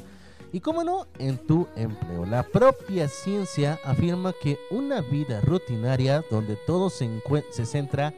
y, 0.52 0.60
como 0.60 0.82
no, 0.82 1.06
en 1.18 1.38
tu 1.38 1.66
empleo. 1.76 2.24
La 2.24 2.42
propia 2.42 3.08
ciencia 3.08 3.78
afirma 3.84 4.32
que 4.32 4.58
una 4.70 5.00
vida 5.02 5.40
rutinaria 5.40 6.24
donde 6.30 6.56
todo 6.66 6.90
se, 6.90 7.08
se 7.50 7.66
centra 7.66 8.14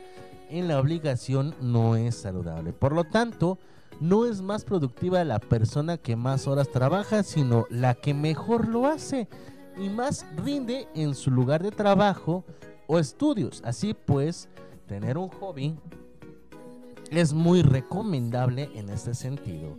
en 0.49 0.69
la 0.69 0.79
obligación 0.79 1.55
no 1.61 1.97
es 1.97 2.17
saludable. 2.17 2.73
Por 2.73 2.93
lo 2.93 3.05
tanto, 3.05 3.59
no 4.01 4.27
es 4.27 4.41
más 4.43 4.65
productiva 4.65 5.25
la 5.25 5.39
persona 5.39 5.99
que 5.99 6.17
más 6.17 6.47
horas 6.47 6.71
trabaja, 6.71 7.23
sino 7.23 7.67
la 7.69 7.95
que 7.95 8.15
mejor 8.15 8.69
lo 8.69 8.87
hace 8.87 9.29
y 9.77 9.89
más 9.89 10.27
rinde 10.37 10.89
en 10.95 11.15
su 11.15 11.31
lugar 11.31 11.63
de 11.63 11.71
trabajo 11.71 12.45
o 12.87 12.99
estudios. 12.99 13.63
Así 13.65 13.95
pues, 13.95 14.49
tener 14.87 15.19
un 15.19 15.29
hobby 15.29 15.77
es 17.11 17.33
muy 17.33 17.63
recomendable 17.63 18.71
en 18.75 18.89
este 18.89 19.15
sentido. 19.15 19.79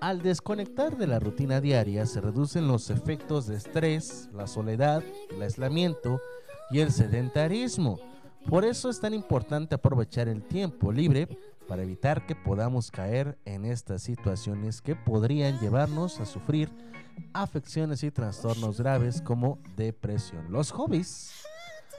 Al 0.00 0.22
desconectar 0.22 0.96
de 0.96 1.08
la 1.08 1.18
rutina 1.18 1.60
diaria 1.60 2.06
se 2.06 2.20
reducen 2.20 2.68
los 2.68 2.88
efectos 2.88 3.48
de 3.48 3.56
estrés, 3.56 4.28
la 4.32 4.46
soledad, 4.46 5.02
el 5.30 5.42
aislamiento 5.42 6.20
y 6.70 6.78
el 6.78 6.92
sedentarismo. 6.92 7.98
Por 8.48 8.64
eso 8.64 8.90
es 8.90 9.00
tan 9.00 9.12
importante 9.12 9.74
aprovechar 9.74 10.28
el 10.28 10.44
tiempo 10.44 10.92
libre 10.92 11.28
para 11.66 11.82
evitar 11.82 12.26
que 12.26 12.36
podamos 12.36 12.92
caer 12.92 13.38
en 13.44 13.64
estas 13.64 14.02
situaciones 14.02 14.80
que 14.80 14.94
podrían 14.94 15.58
llevarnos 15.58 16.20
a 16.20 16.26
sufrir 16.26 16.70
afecciones 17.32 18.04
y 18.04 18.12
trastornos 18.12 18.80
graves 18.80 19.20
como 19.20 19.58
depresión. 19.76 20.52
Los 20.52 20.70
hobbies 20.70 21.32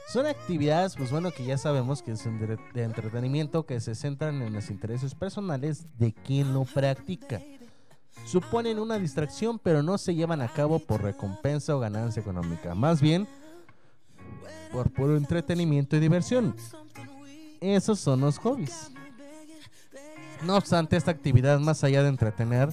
son 0.08 0.24
actividades, 0.24 0.96
pues 0.96 1.10
bueno, 1.10 1.32
que 1.32 1.44
ya 1.44 1.58
sabemos 1.58 2.02
que 2.02 2.14
de 2.14 2.58
de 2.72 2.82
entretenimiento 2.82 3.66
que 3.66 3.78
se 3.78 3.94
centran 3.94 4.40
en 4.40 4.54
los 4.54 4.70
intereses 4.70 5.14
personales 5.14 5.84
de 5.98 6.14
quien 6.14 6.54
lo 6.54 6.64
practica. 6.64 7.42
Suponen 8.26 8.78
una 8.78 8.98
distracción, 8.98 9.58
pero 9.58 9.82
no 9.82 9.98
se 9.98 10.14
llevan 10.14 10.40
a 10.40 10.48
cabo 10.48 10.78
por 10.78 11.02
recompensa 11.02 11.74
o 11.74 11.80
ganancia 11.80 12.20
económica. 12.20 12.74
Más 12.74 13.00
bien, 13.00 13.26
por 14.72 14.90
puro 14.90 15.16
entretenimiento 15.16 15.96
y 15.96 16.00
diversión. 16.00 16.54
Esos 17.60 17.98
son 17.98 18.20
los 18.20 18.38
hobbies. 18.38 18.90
No 20.42 20.56
obstante, 20.56 20.96
esta 20.96 21.10
actividad, 21.10 21.58
más 21.58 21.84
allá 21.84 22.02
de 22.02 22.08
entretener, 22.08 22.70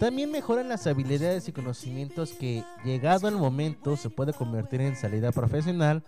También 0.00 0.30
mejoran 0.30 0.68
las 0.68 0.86
habilidades 0.86 1.48
y 1.48 1.52
conocimientos 1.52 2.32
que, 2.32 2.64
llegado 2.84 3.28
el 3.28 3.36
momento, 3.36 3.96
se 3.96 4.10
puede 4.10 4.32
convertir 4.32 4.80
en 4.80 4.96
salida 4.96 5.30
profesional 5.30 6.02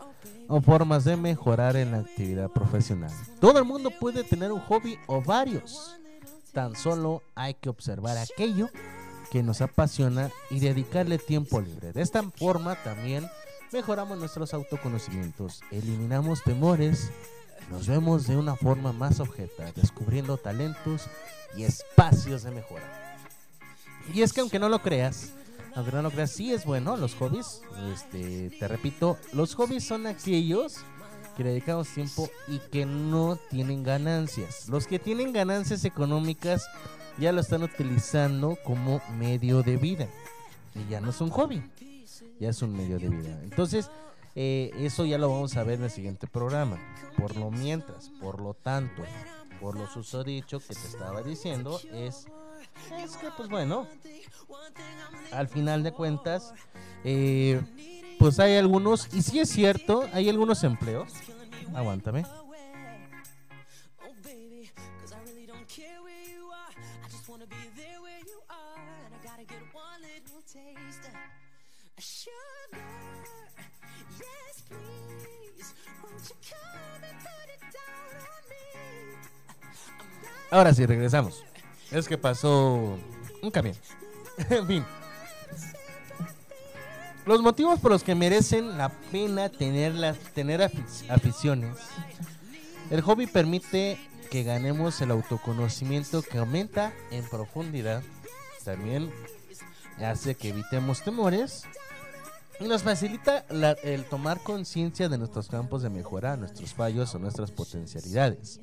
o 0.49 0.61
formas 0.61 1.05
de 1.05 1.16
mejorar 1.16 1.77
en 1.77 1.93
la 1.93 1.99
actividad 1.99 2.51
profesional. 2.51 3.12
Todo 3.41 3.59
el 3.59 3.64
mundo 3.64 3.91
puede 3.91 4.24
tener 4.24 4.53
un 4.53 4.61
hobby 4.61 4.99
o 5.07 5.22
varios. 5.22 5.97
Tan 6.57 6.75
solo 6.75 7.23
hay 7.35 7.53
que 7.53 7.69
observar 7.69 8.17
aquello 8.17 8.71
que 9.31 9.43
nos 9.43 9.61
apasiona 9.61 10.31
y 10.49 10.59
dedicarle 10.59 11.19
tiempo 11.19 11.61
libre. 11.61 11.93
De 11.93 12.01
esta 12.01 12.23
forma 12.23 12.77
también 12.77 13.29
mejoramos 13.75 14.17
nuestros 14.17 14.55
autoconocimientos, 14.55 15.61
eliminamos 15.71 16.43
temores, 16.43 17.13
nos 17.71 17.87
vemos 17.87 18.27
de 18.27 18.39
una 18.39 18.57
forma 18.57 18.95
más 18.95 19.21
objeta, 19.21 19.71
descubriendo 19.73 20.39
talentos 20.39 21.03
y 21.59 21.65
espacios 21.65 22.43
de 22.43 22.53
mejora. 22.53 23.19
Y 24.15 24.23
es 24.23 24.33
que 24.33 24.41
aunque 24.41 24.59
no 24.59 24.71
lo 24.71 24.79
creas, 24.79 25.33
aunque 25.75 25.93
no 25.93 26.01
lo 26.01 26.11
creas, 26.11 26.31
sí 26.31 26.55
es 26.55 26.65
bueno 26.65 26.97
los 26.97 27.17
hobbies. 27.17 27.61
Este, 27.93 28.49
te 28.49 28.67
repito, 28.67 29.19
los 29.35 29.55
hobbies 29.57 29.87
son 29.87 30.07
aquellos 30.07 30.79
que 31.37 31.45
le 31.45 31.51
dedicamos 31.51 31.89
tiempo 31.89 32.28
y 32.49 32.59
que 32.59 32.87
no 32.87 33.39
tienen 33.51 33.82
ganancias. 33.82 34.68
Los 34.68 34.87
que 34.87 34.99
tienen 34.99 35.32
ganancias 35.32 35.84
económicas 35.84 36.66
ya 37.18 37.32
lo 37.32 37.41
están 37.41 37.62
utilizando 37.62 38.59
como 38.64 39.01
medio 39.18 39.62
de 39.62 39.76
vida. 39.76 40.09
Y 40.74 40.91
ya 40.91 41.01
no 41.01 41.11
es 41.11 41.20
un 41.20 41.30
hobby, 41.30 41.62
ya 42.41 42.51
es 42.51 42.62
un 42.62 42.76
medio 42.76 42.99
de 42.99 43.09
vida. 43.09 43.39
Entonces, 43.43 43.91
eh, 44.34 44.70
eso 44.76 45.05
ya 45.05 45.18
lo 45.18 45.30
vamos 45.30 45.57
a 45.57 45.64
ver 45.64 45.78
en 45.78 45.84
el 45.84 45.91
siguiente 45.91 46.26
programa. 46.26 46.78
Por 47.16 47.37
lo 47.37 47.51
mientras, 47.51 48.11
por 48.20 48.41
lo 48.41 48.55
tanto, 48.55 49.03
por 49.61 49.76
lo 49.76 49.87
susodicho 49.87 50.61
que 50.61 50.74
te 50.74 50.87
estaba 50.87 51.22
diciendo, 51.22 51.80
es, 51.93 52.26
es 53.03 53.16
que, 53.16 53.28
pues 53.37 53.49
bueno, 53.49 53.87
al 55.32 55.49
final 55.49 55.82
de 55.82 55.93
cuentas, 55.93 56.53
eh, 57.05 57.62
pues 58.19 58.39
hay 58.39 58.57
algunos, 58.57 59.09
y 59.14 59.23
sí 59.23 59.39
es 59.41 59.49
cierto, 59.49 60.09
hay 60.12 60.29
algunos 60.29 60.62
empleos. 60.64 61.12
Aguántame. 61.75 62.25
Ahora 80.51 80.73
sí, 80.73 80.87
regresamos. 80.87 81.45
Es 81.91 82.09
que 82.09 82.17
pasó 82.17 82.99
un 83.43 83.51
camión. 83.51 83.77
en 84.51 84.67
fin. 84.67 84.85
Los 87.27 87.43
motivos 87.43 87.81
por 87.81 87.91
los 87.91 88.05
que 88.05 88.14
merecen 88.14 88.79
la 88.79 88.89
pena 89.11 89.49
tener, 89.49 90.16
tener 90.33 90.61
afic- 90.61 91.11
aficiones. 91.11 91.77
El 92.91 93.01
hobby 93.01 93.27
permite 93.27 93.99
que 94.31 94.45
ganemos 94.45 95.01
el 95.01 95.11
autoconocimiento 95.11 96.22
que 96.22 96.39
aumenta 96.39 96.93
en 97.11 97.29
profundidad. 97.29 98.03
También 98.64 99.11
hace 99.99 100.37
que 100.37 100.51
evitemos 100.51 101.03
temores. 101.03 101.64
Y 102.61 102.64
nos 102.68 102.85
facilita 102.85 103.45
el 103.83 104.05
tomar 104.05 104.41
conciencia 104.43 105.09
de 105.09 105.18
nuestros 105.18 105.49
campos 105.49 105.83
de 105.83 105.91
mejora, 105.91 106.37
nuestros 106.37 106.72
fallos 106.72 107.14
o 107.14 107.18
nuestras 107.18 107.51
potencialidades. 107.51 108.61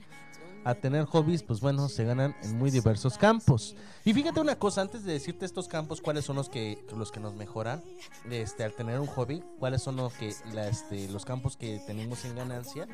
A 0.66 0.76
tener 0.76 1.06
hobbies, 1.06 1.44
pues 1.44 1.60
bueno, 1.60 1.90
se 1.90 2.06
ganan 2.06 2.36
en 2.42 2.58
muy 2.58 2.72
diversos 2.72 3.18
campos. 3.18 3.76
Y 4.06 4.14
fíjate 4.14 4.40
una 4.40 4.56
cosa, 4.56 4.82
antes 4.82 5.04
de 5.04 5.12
decirte 5.14 5.46
estos 5.46 5.68
campos, 5.68 6.00
cuáles 6.02 6.24
son 6.26 6.38
los 6.38 6.48
que 6.48 6.86
los 6.96 7.12
que 7.12 7.20
nos 7.20 7.36
mejoran, 7.36 7.82
este, 8.30 8.64
al 8.64 8.74
tener 8.74 9.00
un 9.00 9.08
hobby, 9.08 9.44
cuáles 9.60 9.82
son 9.82 9.98
los 9.98 10.14
que 10.14 10.30
este, 10.30 11.10
los 11.10 11.26
campos 11.26 11.58
que 11.58 11.82
tenemos 11.86 12.24
en 12.26 12.36
ganancia, 12.36 12.88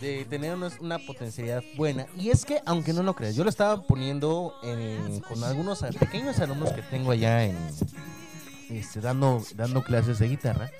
de 0.00 0.24
tener 0.24 0.54
una, 0.54 0.70
una 0.80 0.98
potencialidad 0.98 1.62
buena. 1.76 2.06
Y 2.16 2.30
es 2.30 2.44
que, 2.44 2.60
aunque 2.64 2.92
no 2.92 3.02
lo 3.02 3.14
creas, 3.14 3.34
yo 3.34 3.42
lo 3.44 3.50
estaba 3.50 3.82
poniendo 3.82 4.54
en- 4.62 5.20
con 5.20 5.42
algunos 5.44 5.80
pequeños 5.98 6.38
alumnos 6.38 6.72
que 6.72 6.82
tengo 6.82 7.10
allá 7.10 7.44
en, 7.44 7.56
este, 8.70 9.00
dando, 9.00 9.42
dando 9.56 9.82
clases 9.82 10.18
de 10.18 10.28
guitarra. 10.28 10.70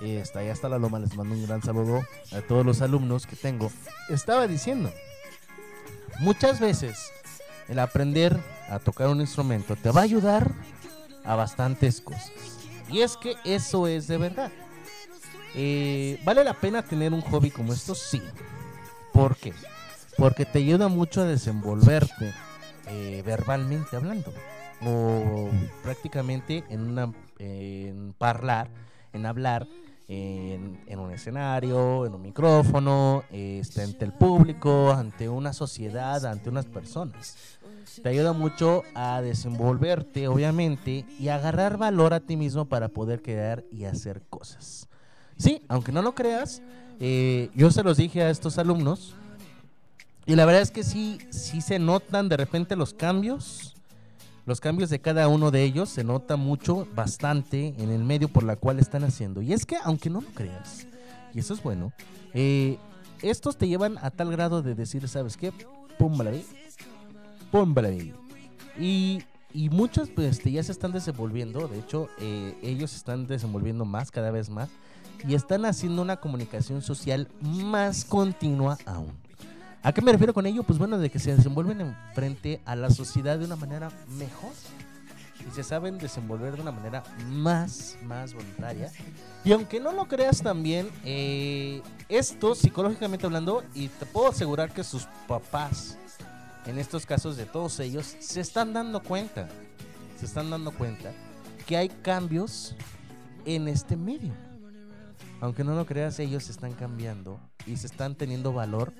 Está 0.00 0.40
allá 0.40 0.52
hasta 0.52 0.68
la 0.68 0.78
loma, 0.78 0.98
les 1.00 1.14
mando 1.16 1.34
un 1.34 1.46
gran 1.46 1.62
saludo 1.62 2.02
a 2.32 2.40
todos 2.40 2.64
los 2.64 2.82
alumnos 2.82 3.26
que 3.26 3.34
tengo. 3.34 3.70
Estaba 4.08 4.46
diciendo, 4.46 4.92
muchas 6.20 6.60
veces 6.60 7.10
el 7.68 7.78
aprender 7.80 8.38
a 8.70 8.78
tocar 8.78 9.08
un 9.08 9.20
instrumento 9.20 9.74
te 9.76 9.90
va 9.90 10.02
a 10.02 10.04
ayudar 10.04 10.52
a 11.24 11.34
bastantes 11.34 12.00
cosas. 12.00 12.30
Y 12.90 13.00
es 13.00 13.16
que 13.16 13.34
eso 13.44 13.86
es 13.86 14.06
de 14.06 14.18
verdad. 14.18 14.50
Eh, 15.54 16.20
¿Vale 16.24 16.44
la 16.44 16.54
pena 16.54 16.82
tener 16.82 17.12
un 17.12 17.20
hobby 17.20 17.50
como 17.50 17.72
esto? 17.72 17.94
Sí. 17.94 18.22
¿Por 19.12 19.36
qué? 19.36 19.52
Porque 20.16 20.44
te 20.44 20.60
ayuda 20.60 20.88
mucho 20.88 21.22
a 21.22 21.24
desenvolverte 21.24 22.32
eh, 22.86 23.22
verbalmente 23.26 23.96
hablando. 23.96 24.32
O 24.84 25.50
prácticamente 25.82 26.64
en 26.68 26.80
una 26.82 27.12
en 27.38 28.14
parlar, 28.16 28.68
en 29.12 29.26
hablar 29.26 29.66
en, 30.08 30.80
en 30.86 30.98
un 30.98 31.12
escenario, 31.12 32.06
en 32.06 32.14
un 32.14 32.22
micrófono, 32.22 33.24
este, 33.30 33.82
ante 33.82 34.06
el 34.06 34.12
público, 34.12 34.90
ante 34.90 35.28
una 35.28 35.52
sociedad, 35.52 36.24
ante 36.24 36.48
unas 36.48 36.64
personas. 36.64 37.36
Te 38.02 38.08
ayuda 38.08 38.32
mucho 38.32 38.82
a 38.94 39.20
desenvolverte, 39.20 40.26
obviamente, 40.28 41.04
y 41.18 41.28
agarrar 41.28 41.76
valor 41.76 42.14
a 42.14 42.20
ti 42.20 42.36
mismo 42.36 42.64
para 42.64 42.88
poder 42.88 43.22
crear 43.22 43.64
y 43.70 43.84
hacer 43.84 44.22
cosas. 44.28 44.88
Sí, 45.36 45.62
aunque 45.68 45.92
no 45.92 46.02
lo 46.02 46.14
creas, 46.14 46.62
eh, 47.00 47.50
yo 47.54 47.70
se 47.70 47.82
los 47.82 47.96
dije 47.96 48.22
a 48.22 48.30
estos 48.30 48.58
alumnos, 48.58 49.14
y 50.26 50.36
la 50.36 50.44
verdad 50.44 50.62
es 50.62 50.70
que 50.70 50.82
sí, 50.82 51.18
sí 51.30 51.60
se 51.62 51.78
notan 51.78 52.28
de 52.28 52.36
repente 52.36 52.76
los 52.76 52.92
cambios. 52.92 53.74
Los 54.48 54.62
cambios 54.62 54.88
de 54.88 54.98
cada 54.98 55.28
uno 55.28 55.50
de 55.50 55.62
ellos 55.62 55.90
se 55.90 56.04
nota 56.04 56.36
mucho, 56.36 56.88
bastante, 56.94 57.74
en 57.76 57.90
el 57.90 58.02
medio 58.02 58.28
por 58.28 58.44
la 58.44 58.56
cual 58.56 58.78
están 58.78 59.04
haciendo. 59.04 59.42
Y 59.42 59.52
es 59.52 59.66
que, 59.66 59.76
aunque 59.84 60.08
no 60.08 60.22
lo 60.22 60.28
creas, 60.28 60.86
y 61.34 61.40
eso 61.40 61.52
es 61.52 61.62
bueno, 61.62 61.92
eh, 62.32 62.78
estos 63.20 63.58
te 63.58 63.68
llevan 63.68 63.98
a 63.98 64.10
tal 64.10 64.30
grado 64.30 64.62
de 64.62 64.74
decir, 64.74 65.06
¿sabes 65.06 65.36
qué? 65.36 65.52
Púmbala 65.98 66.30
ahí. 67.90 68.14
Y, 68.80 69.22
y 69.52 69.68
muchos 69.68 70.08
pues 70.08 70.38
este, 70.38 70.50
ya 70.50 70.62
se 70.62 70.72
están 70.72 70.92
desenvolviendo, 70.92 71.68
de 71.68 71.80
hecho, 71.80 72.08
eh, 72.18 72.56
ellos 72.62 72.96
están 72.96 73.26
desenvolviendo 73.26 73.84
más, 73.84 74.10
cada 74.10 74.30
vez 74.30 74.48
más, 74.48 74.70
y 75.28 75.34
están 75.34 75.66
haciendo 75.66 76.00
una 76.00 76.16
comunicación 76.16 76.80
social 76.80 77.28
más 77.42 78.02
continua 78.06 78.78
aún. 78.86 79.27
¿A 79.82 79.92
qué 79.92 80.02
me 80.02 80.10
refiero 80.10 80.34
con 80.34 80.44
ello? 80.46 80.64
Pues 80.64 80.78
bueno, 80.78 80.98
de 80.98 81.08
que 81.08 81.18
se 81.18 81.34
desenvuelven 81.36 81.80
en 81.80 81.96
frente 82.12 82.60
a 82.64 82.74
la 82.74 82.90
sociedad 82.90 83.38
de 83.38 83.44
una 83.44 83.56
manera 83.56 83.90
mejor. 84.08 84.52
Y 85.48 85.54
se 85.54 85.62
saben 85.62 85.98
desenvolver 85.98 86.56
de 86.56 86.62
una 86.62 86.72
manera 86.72 87.04
más, 87.28 87.96
más 88.02 88.34
voluntaria. 88.34 88.90
Y 89.44 89.52
aunque 89.52 89.78
no 89.78 89.92
lo 89.92 90.08
creas 90.08 90.42
también, 90.42 90.90
eh, 91.04 91.80
esto 92.08 92.56
psicológicamente 92.56 93.24
hablando, 93.24 93.62
y 93.72 93.86
te 93.88 94.04
puedo 94.04 94.28
asegurar 94.28 94.72
que 94.72 94.82
sus 94.82 95.04
papás, 95.28 95.96
en 96.66 96.78
estos 96.78 97.06
casos 97.06 97.36
de 97.36 97.46
todos 97.46 97.78
ellos, 97.78 98.16
se 98.18 98.40
están 98.40 98.72
dando 98.72 99.00
cuenta, 99.00 99.48
se 100.18 100.26
están 100.26 100.50
dando 100.50 100.72
cuenta 100.72 101.12
que 101.66 101.76
hay 101.76 101.88
cambios 101.88 102.74
en 103.44 103.68
este 103.68 103.96
medio. 103.96 104.32
Aunque 105.40 105.62
no 105.62 105.76
lo 105.76 105.86
creas, 105.86 106.18
ellos 106.18 106.50
están 106.50 106.72
cambiando 106.72 107.38
y 107.64 107.76
se 107.76 107.86
están 107.86 108.16
teniendo 108.16 108.52
valor 108.52 108.92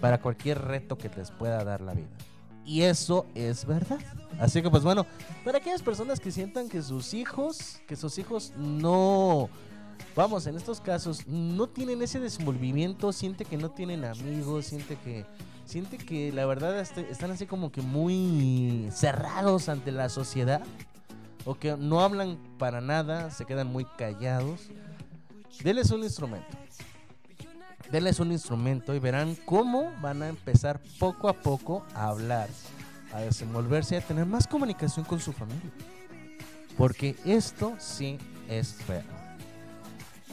para 0.00 0.20
cualquier 0.20 0.60
reto 0.62 0.96
que 0.96 1.08
les 1.10 1.30
pueda 1.30 1.64
dar 1.64 1.80
la 1.80 1.94
vida. 1.94 2.08
Y 2.64 2.82
eso 2.82 3.26
es 3.34 3.64
verdad. 3.64 3.98
Así 4.38 4.60
que 4.62 4.70
pues 4.70 4.82
bueno, 4.82 5.06
para 5.44 5.58
aquellas 5.58 5.82
personas 5.82 6.20
que 6.20 6.30
sientan 6.30 6.68
que 6.68 6.82
sus 6.82 7.14
hijos, 7.14 7.80
que 7.88 7.96
sus 7.96 8.18
hijos 8.18 8.52
no, 8.56 9.48
vamos, 10.14 10.46
en 10.46 10.56
estos 10.56 10.80
casos, 10.80 11.26
no 11.26 11.66
tienen 11.68 12.02
ese 12.02 12.20
desenvolvimiento, 12.20 13.12
siente 13.12 13.44
que 13.46 13.56
no 13.56 13.70
tienen 13.70 14.04
amigos, 14.04 14.66
siente 14.66 14.96
que, 14.96 15.24
siente 15.64 15.96
que 15.96 16.30
la 16.30 16.44
verdad 16.44 16.78
este- 16.78 17.10
están 17.10 17.30
así 17.30 17.46
como 17.46 17.72
que 17.72 17.80
muy 17.80 18.88
cerrados 18.92 19.70
ante 19.70 19.90
la 19.90 20.10
sociedad, 20.10 20.60
o 21.46 21.54
que 21.54 21.74
no 21.78 22.00
hablan 22.00 22.38
para 22.58 22.82
nada, 22.82 23.30
se 23.30 23.46
quedan 23.46 23.68
muy 23.68 23.86
callados. 23.96 24.68
Denles 25.64 25.90
un 25.90 26.04
instrumento. 26.04 26.46
Denles 27.90 28.20
un 28.20 28.32
instrumento 28.32 28.94
y 28.94 28.98
verán 28.98 29.36
cómo 29.44 29.92
van 30.02 30.22
a 30.22 30.28
empezar 30.28 30.80
poco 30.98 31.28
a 31.28 31.32
poco 31.32 31.86
a 31.94 32.08
hablar, 32.08 32.48
a 33.12 33.20
desenvolverse, 33.20 33.96
a 33.96 34.00
tener 34.00 34.26
más 34.26 34.46
comunicación 34.46 35.04
con 35.04 35.20
su 35.20 35.32
familia. 35.32 35.70
Porque 36.76 37.16
esto 37.24 37.74
sí 37.78 38.18
es 38.48 38.86
real. 38.86 39.04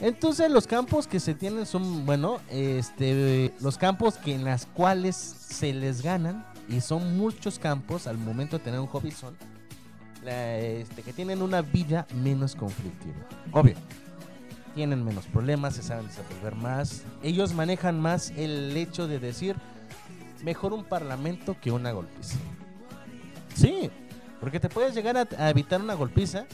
Entonces 0.00 0.50
los 0.50 0.66
campos 0.66 1.06
que 1.06 1.20
se 1.20 1.34
tienen 1.34 1.64
son, 1.64 2.04
bueno, 2.04 2.40
este, 2.50 3.54
los 3.60 3.78
campos 3.78 4.18
que 4.18 4.34
en 4.34 4.44
las 4.44 4.66
cuales 4.66 5.16
se 5.16 5.72
les 5.72 6.02
ganan 6.02 6.46
y 6.68 6.82
son 6.82 7.16
muchos 7.16 7.58
campos 7.58 8.06
al 8.06 8.18
momento 8.18 8.58
de 8.58 8.64
tener 8.64 8.80
un 8.80 8.88
hobby 8.88 9.10
son 9.10 9.34
este, 10.26 11.02
que 11.02 11.12
tienen 11.12 11.40
una 11.40 11.62
vida 11.62 12.06
menos 12.14 12.54
conflictiva. 12.56 13.14
Obvio, 13.52 13.76
tienen 14.76 15.02
menos 15.02 15.24
problemas, 15.24 15.74
se 15.74 15.82
saben 15.82 16.06
desenvolver 16.06 16.54
más. 16.54 17.02
Ellos 17.22 17.54
manejan 17.54 17.98
más 17.98 18.30
el 18.36 18.76
hecho 18.76 19.08
de 19.08 19.18
decir, 19.18 19.56
mejor 20.44 20.74
un 20.74 20.84
parlamento 20.84 21.56
que 21.58 21.72
una 21.72 21.92
golpiza. 21.92 22.36
Sí, 23.54 23.90
porque 24.38 24.60
te 24.60 24.68
puedes 24.68 24.94
llegar 24.94 25.16
a, 25.16 25.50
evitar 25.50 25.80
una 25.80 25.94
golpiza 25.94 26.44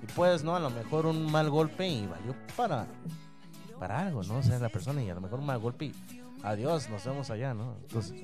y 0.00 0.06
puedes, 0.12 0.44
¿no? 0.44 0.54
A 0.54 0.60
lo 0.60 0.70
mejor 0.70 1.04
un 1.04 1.30
mal 1.30 1.50
golpe 1.50 1.88
y 1.88 2.06
valió 2.06 2.36
para, 2.56 2.86
para 3.80 4.06
algo, 4.06 4.22
¿no? 4.22 4.36
O 4.36 4.42
sea, 4.44 4.56
la 4.60 4.68
persona 4.68 5.02
y 5.02 5.10
a 5.10 5.14
lo 5.14 5.20
mejor 5.20 5.40
un 5.40 5.46
mal 5.46 5.58
golpe 5.58 5.86
y 5.86 5.94
adiós, 6.44 6.88
nos 6.88 7.04
vemos 7.04 7.28
allá, 7.30 7.54
¿no? 7.54 7.74
Entonces, 7.82 8.22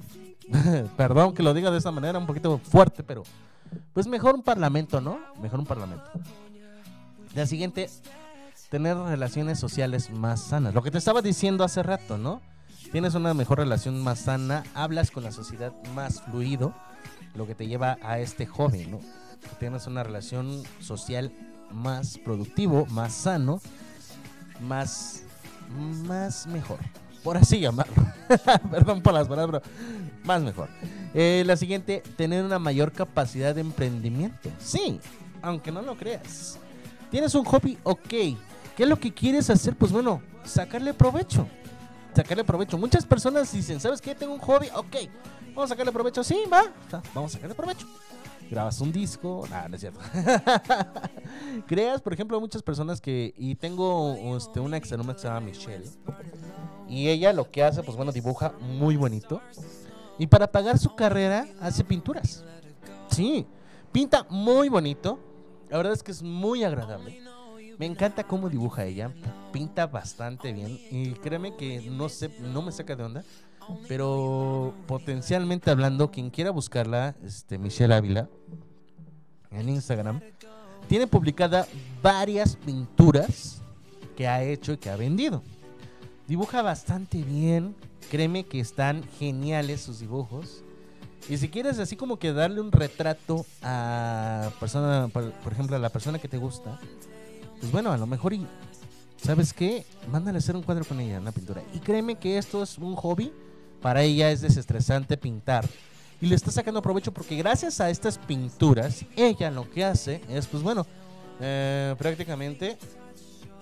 perdón 0.97 1.35
que 1.35 1.43
lo 1.43 1.53
diga 1.55 1.73
de 1.73 1.79
esa 1.79 1.91
manera 1.91 2.21
un 2.21 2.27
poquito 2.27 2.59
fuerte, 2.59 3.03
pero 3.03 3.25
pues 3.93 4.07
mejor 4.07 4.37
un 4.37 4.45
parlamento, 4.45 5.01
¿no? 5.01 5.19
Mejor 5.43 5.59
un 5.59 5.67
parlamento. 5.67 6.09
La 7.35 7.47
siguiente, 7.47 7.89
tener 8.71 8.97
relaciones 8.97 9.59
sociales 9.59 10.11
más 10.11 10.41
sanas. 10.41 10.73
Lo 10.73 10.83
que 10.83 10.91
te 10.91 10.99
estaba 10.99 11.21
diciendo 11.21 11.65
hace 11.65 11.83
rato, 11.83 12.17
¿no? 12.17 12.41
Tienes 12.93 13.15
una 13.15 13.35
mejor 13.35 13.59
relación 13.59 14.03
más 14.03 14.21
sana, 14.21 14.65
hablas 14.75 15.11
con 15.11 15.23
la 15.25 15.33
sociedad 15.33 15.73
más 15.95 16.23
fluido, 16.23 16.75
lo 17.35 17.47
que 17.47 17.55
te 17.55 17.67
lleva 17.67 17.99
a 18.03 18.19
este 18.21 18.47
hobby, 18.47 18.87
¿no? 18.87 19.01
Tienes 19.59 19.87
una 19.87 20.03
relación 20.03 20.63
social 20.81 21.33
más 21.73 22.19
productivo, 22.19 22.87
más 22.87 23.13
sano, 23.13 23.61
más, 24.61 25.25
más 26.07 26.47
mejor. 26.47 26.79
Por 27.23 27.37
así 27.37 27.61
llamarlo. 27.61 27.95
Perdón 28.71 29.03
por 29.03 29.13
las 29.13 29.29
palabras, 29.29 29.63
pero 29.63 29.75
más 30.25 30.43
mejor. 30.43 30.69
Eh, 31.13 31.43
la 31.45 31.57
siguiente, 31.57 32.03
tener 32.17 32.45
una 32.45 32.59
mayor 32.59 32.93
capacidad 32.93 33.55
de 33.55 33.61
emprendimiento. 33.63 34.49
Sí, 34.59 35.01
aunque 35.43 35.73
no 35.73 35.83
lo 35.83 35.97
creas. 35.97 36.59
Tienes 37.11 37.35
un 37.35 37.45
hobby, 37.45 37.77
ok. 37.83 38.15
¿Qué 38.77 38.85
es 38.85 38.89
lo 38.89 38.99
que 38.99 39.13
quieres 39.13 39.51
hacer? 39.51 39.77
Pues 39.77 39.93
bueno, 39.93 40.23
sacarle 40.45 40.95
provecho. 40.95 41.47
Sacarle 42.15 42.45
provecho. 42.45 42.79
Muchas 42.79 43.05
personas 43.05 43.53
dicen, 43.53 43.81
¿sabes 43.81 44.01
qué? 44.01 44.15
Tengo 44.15 44.35
un 44.35 44.41
hobby, 44.41 44.69
ok. 44.75 44.97
Vamos 45.49 45.65
a 45.65 45.69
sacarle 45.69 45.93
provecho. 45.93 46.25
Sí, 46.25 46.39
va. 46.53 46.63
va, 46.93 47.03
Vamos 47.15 47.33
a 47.33 47.35
sacarle 47.35 47.55
provecho. 47.55 47.87
Grabas 48.51 48.81
un 48.81 48.91
disco. 48.91 49.47
Nah, 49.49 49.69
no 49.69 49.77
es 49.77 49.81
cierto. 49.81 50.01
Creas, 51.67 52.01
por 52.01 52.13
ejemplo, 52.13 52.41
muchas 52.41 52.63
personas 52.63 53.01
que. 53.01 53.33
Y 53.37 53.55
tengo 53.55 54.37
este, 54.37 54.59
una 54.59 54.77
ex 54.77 54.93
alumna 54.93 55.13
que 55.13 55.21
se 55.21 55.29
llama 55.29 55.41
Michelle. 55.41 55.89
Y 56.89 57.09
ella 57.09 57.33
lo 57.33 57.49
que 57.49 57.63
hace, 57.63 57.83
pues 57.85 57.97
bueno, 57.97 58.11
dibuja 58.11 58.53
muy 58.61 58.97
bonito. 58.97 59.41
Y 60.19 60.27
para 60.27 60.51
pagar 60.51 60.79
su 60.79 60.95
carrera, 60.97 61.47
hace 61.61 61.85
pinturas. 61.85 62.45
Sí, 63.09 63.47
pinta 63.93 64.27
muy 64.29 64.69
bonito. 64.69 65.19
La 65.69 65.77
verdad 65.77 65.93
es 65.93 66.03
que 66.03 66.11
es 66.11 66.23
muy 66.23 66.65
agradable. 66.65 67.23
Me 67.81 67.87
encanta 67.87 68.25
cómo 68.25 68.51
dibuja 68.51 68.85
ella. 68.85 69.11
Pinta 69.55 69.87
bastante 69.87 70.53
bien. 70.53 70.79
Y 70.91 71.13
créeme 71.13 71.57
que 71.57 71.81
no 71.91 72.11
sé, 72.11 72.29
no 72.53 72.61
me 72.61 72.73
saca 72.73 72.95
de 72.95 73.05
onda. 73.05 73.25
Pero 73.89 74.75
potencialmente 74.87 75.71
hablando, 75.71 76.11
quien 76.11 76.29
quiera 76.29 76.51
buscarla, 76.51 77.15
este, 77.25 77.57
Michelle 77.57 77.95
Ávila, 77.95 78.29
en 79.51 79.71
Instagram, 79.71 80.21
tiene 80.89 81.07
publicada 81.07 81.67
varias 82.03 82.55
pinturas 82.55 83.63
que 84.15 84.29
ha 84.29 84.43
hecho 84.43 84.75
y 84.75 84.77
que 84.77 84.91
ha 84.91 84.97
vendido. 84.97 85.43
Dibuja 86.29 86.61
bastante 86.61 87.23
bien. 87.23 87.75
Créeme 88.11 88.45
que 88.45 88.61
están 88.61 89.05
geniales 89.19 89.81
sus 89.81 90.01
dibujos. 90.01 90.65
Y 91.31 91.39
si 91.39 91.49
quieres 91.49 91.79
así 91.79 91.97
como 91.97 92.19
que 92.19 92.35
darle 92.35 92.61
un 92.61 92.73
retrato 92.73 93.47
a 93.63 94.51
persona, 94.61 95.09
por, 95.11 95.33
por 95.33 95.55
ejemplo, 95.55 95.77
a 95.77 95.79
la 95.79 95.89
persona 95.89 96.19
que 96.19 96.29
te 96.29 96.37
gusta, 96.37 96.79
pues 97.61 97.71
bueno, 97.71 97.93
a 97.93 97.99
lo 97.99 98.07
mejor 98.07 98.33
y 98.33 98.47
¿sabes 99.23 99.53
qué? 99.53 99.85
Mándale 100.11 100.39
hacer 100.39 100.57
un 100.57 100.63
cuadro 100.63 100.85
con 100.85 100.99
ella, 100.99 101.21
una 101.21 101.33
pintura. 101.33 101.63
Y 101.75 101.79
créeme 101.79 102.17
que 102.17 102.39
esto 102.39 102.63
es 102.63 102.79
un 102.79 102.97
hobby. 102.97 103.33
Para 103.83 104.03
ella 104.03 104.31
es 104.31 104.41
desestresante 104.41 105.17
pintar. 105.17 105.67
Y 106.21 106.27
le 106.27 106.35
está 106.35 106.51
sacando 106.51 106.83
provecho 106.83 107.13
porque 107.13 107.37
gracias 107.37 107.81
a 107.81 107.89
estas 107.89 108.19
pinturas, 108.19 109.07
ella 109.17 109.51
lo 109.51 109.71
que 109.71 109.85
hace 109.85 110.21
es, 110.29 110.47
pues 110.47 110.63
bueno, 110.63 110.87
eh, 111.41 111.95
prácticamente 111.99 112.77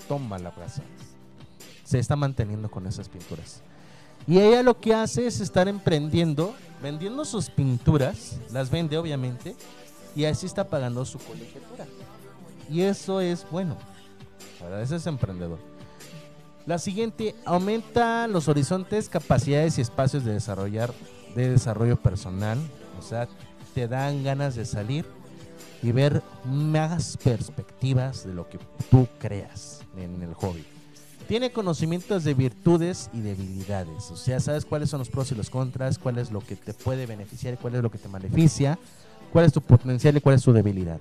toma 0.09 0.39
la 0.39 0.51
plaza. 0.53 0.83
Se 1.85 1.99
está 1.99 2.17
manteniendo 2.17 2.69
con 2.69 2.87
esas 2.87 3.09
pinturas. 3.09 3.63
Y 4.27 4.39
ella 4.41 4.63
lo 4.63 4.79
que 4.81 4.93
hace 4.93 5.27
es 5.27 5.41
estar 5.41 5.69
emprendiendo, 5.69 6.55
vendiendo 6.83 7.25
sus 7.25 7.49
pinturas, 7.49 8.39
las 8.51 8.71
vende 8.71 8.99
obviamente, 8.99 9.55
y 10.17 10.25
así 10.25 10.47
está 10.47 10.69
pagando 10.69 11.05
su 11.05 11.19
colegiatura. 11.19 11.87
Y 12.71 12.83
eso 12.83 13.21
es 13.21 13.47
bueno. 13.51 13.77
Para 14.61 14.83
ese 14.83 14.97
es 14.97 15.07
emprendedor. 15.07 15.59
La 16.67 16.79
siguiente, 16.79 17.35
aumenta 17.47 18.27
los 18.27 18.49
horizontes, 18.49 19.09
capacidades 19.09 19.79
y 19.79 19.81
espacios 19.81 20.25
de 20.25 20.35
desarrollar, 20.35 20.93
de 21.35 21.49
desarrollo 21.49 21.97
personal. 21.97 22.59
O 22.99 23.03
sea, 23.03 23.27
te 23.75 23.89
dan 23.89 24.23
ganas 24.23 24.55
de 24.55 24.67
salir 24.67 25.07
y 25.83 25.93
ver 25.93 26.23
más 26.45 27.17
perspectivas 27.23 28.27
de 28.27 28.35
lo 28.35 28.49
que 28.49 28.59
tú 28.91 29.09
creas 29.19 29.81
en 29.97 30.21
el 30.23 30.35
hobby. 30.35 30.65
Tiene 31.27 31.53
conocimientos 31.53 32.25
de 32.25 32.35
virtudes 32.35 33.11
y 33.13 33.21
debilidades. 33.21 34.11
O 34.11 34.17
sea, 34.17 34.41
sabes 34.41 34.65
cuáles 34.65 34.91
son 34.91 34.99
los 34.99 35.11
pros 35.11 35.31
y 35.31 35.35
los 35.35 35.51
contras, 35.51 35.99
cuál 35.99 36.19
es 36.19 36.31
lo 36.31 36.41
que 36.41 36.57
te 36.57 36.75
puede 36.75 37.07
beneficiar 37.07 37.55
y 37.55 37.57
cuál 37.57 37.77
es 37.77 37.83
lo 37.83 37.91
que 37.91 37.99
te 37.99 38.09
maleficia, 38.09 38.79
cuál 39.33 39.45
es 39.45 39.53
tu 39.53 39.61
potencial 39.61 40.17
y 40.17 40.21
cuál 40.21 40.37
es 40.37 40.43
tu 40.43 40.53
debilidad. 40.53 41.01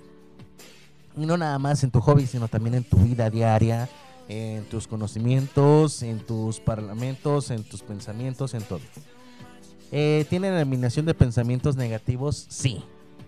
Y 1.17 1.25
no 1.25 1.35
nada 1.37 1.57
más 1.59 1.83
en 1.83 1.91
tu 1.91 1.99
hobby, 1.99 2.27
sino 2.27 2.47
también 2.47 2.75
en 2.75 2.83
tu 2.83 2.97
vida 2.97 3.29
diaria, 3.29 3.89
en 4.29 4.63
tus 4.65 4.87
conocimientos, 4.87 6.03
en 6.03 6.19
tus 6.19 6.59
parlamentos, 6.59 7.49
en 7.49 7.63
tus 7.63 7.81
pensamientos, 7.81 8.53
en 8.53 8.61
todo. 8.63 8.81
Eh, 9.91 10.25
¿Tiene 10.29 10.49
eliminación 10.49 11.05
de 11.05 11.13
pensamientos 11.13 11.75
negativos? 11.75 12.45
Sí. 12.49 12.83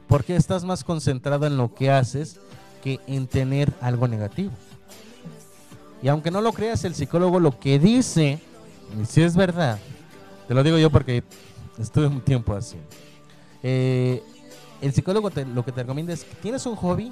Porque 0.08 0.36
estás 0.36 0.64
más 0.66 0.84
concentrado 0.84 1.48
en 1.48 1.58
lo 1.58 1.74
que 1.74 1.90
haces 1.90 2.40
que 2.84 3.00
en 3.08 3.28
tener 3.28 3.74
algo 3.82 4.08
negativo. 4.08 4.52
Y 6.02 6.08
aunque 6.08 6.32
no 6.32 6.42
lo 6.42 6.54
creas, 6.54 6.84
el 6.86 6.96
psicólogo 6.96 7.40
lo 7.40 7.60
que 7.60 7.80
dice, 7.80 8.40
y 9.02 9.06
si 9.06 9.22
es 9.22 9.36
verdad, 9.36 9.80
te 10.48 10.54
lo 10.54 10.64
digo 10.64 10.78
yo 10.78 10.90
porque 10.90 11.24
estuve 11.78 12.08
un 12.08 12.22
tiempo 12.22 12.54
así. 12.54 12.78
Eh, 13.64 14.24
el 14.82 14.94
psicólogo 14.94 15.30
te- 15.30 15.46
lo 15.46 15.64
que 15.66 15.72
te 15.72 15.82
recomienda 15.82 16.14
es 16.14 16.24
que 16.24 16.36
tienes 16.36 16.66
un 16.66 16.76
hobby, 16.78 17.12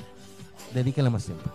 dedícale 0.74 1.10
más 1.10 1.26
tiempo. 1.26 1.50